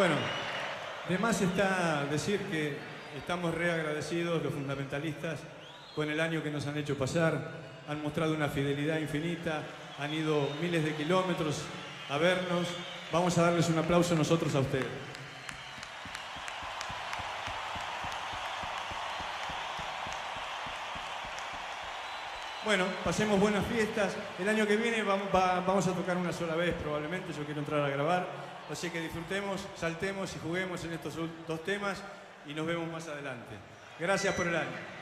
Bueno, 0.00 0.14
de 1.10 1.18
más 1.18 1.42
está 1.42 2.06
decir 2.10 2.40
que 2.50 2.74
estamos 3.18 3.54
reagradecidos 3.54 4.42
los 4.42 4.50
fundamentalistas 4.54 5.40
con 5.94 6.10
el 6.10 6.18
año 6.22 6.42
que 6.42 6.50
nos 6.50 6.66
han 6.66 6.78
hecho 6.78 6.96
pasar, 6.96 7.50
han 7.86 8.02
mostrado 8.02 8.32
una 8.34 8.48
fidelidad 8.48 8.96
infinita, 8.98 9.60
han 9.98 10.14
ido 10.14 10.48
miles 10.62 10.84
de 10.84 10.94
kilómetros 10.94 11.60
a 12.08 12.16
vernos. 12.16 12.66
Vamos 13.12 13.36
a 13.36 13.42
darles 13.42 13.68
un 13.68 13.76
aplauso 13.78 14.14
nosotros 14.14 14.54
a 14.54 14.60
ustedes. 14.60 14.86
Bueno, 22.64 22.84
pasemos 23.04 23.40
buenas 23.40 23.64
fiestas. 23.66 24.14
El 24.38 24.48
año 24.48 24.66
que 24.66 24.76
viene 24.76 25.02
vamos, 25.02 25.28
va- 25.34 25.60
vamos 25.60 25.86
a 25.86 25.92
tocar 25.92 26.16
una 26.16 26.32
sola 26.32 26.54
vez 26.56 26.74
probablemente. 26.74 27.32
Yo 27.32 27.44
quiero 27.44 27.60
entrar 27.60 27.80
a 27.80 27.88
grabar. 27.88 28.49
Así 28.70 28.88
que 28.90 29.00
disfrutemos, 29.00 29.66
saltemos 29.76 30.34
y 30.36 30.38
juguemos 30.38 30.84
en 30.84 30.92
estos 30.92 31.14
dos 31.48 31.64
temas 31.64 32.00
y 32.46 32.54
nos 32.54 32.66
vemos 32.66 32.90
más 32.90 33.08
adelante. 33.08 33.56
Gracias 33.98 34.34
por 34.34 34.46
el 34.46 34.54
año. 34.54 34.99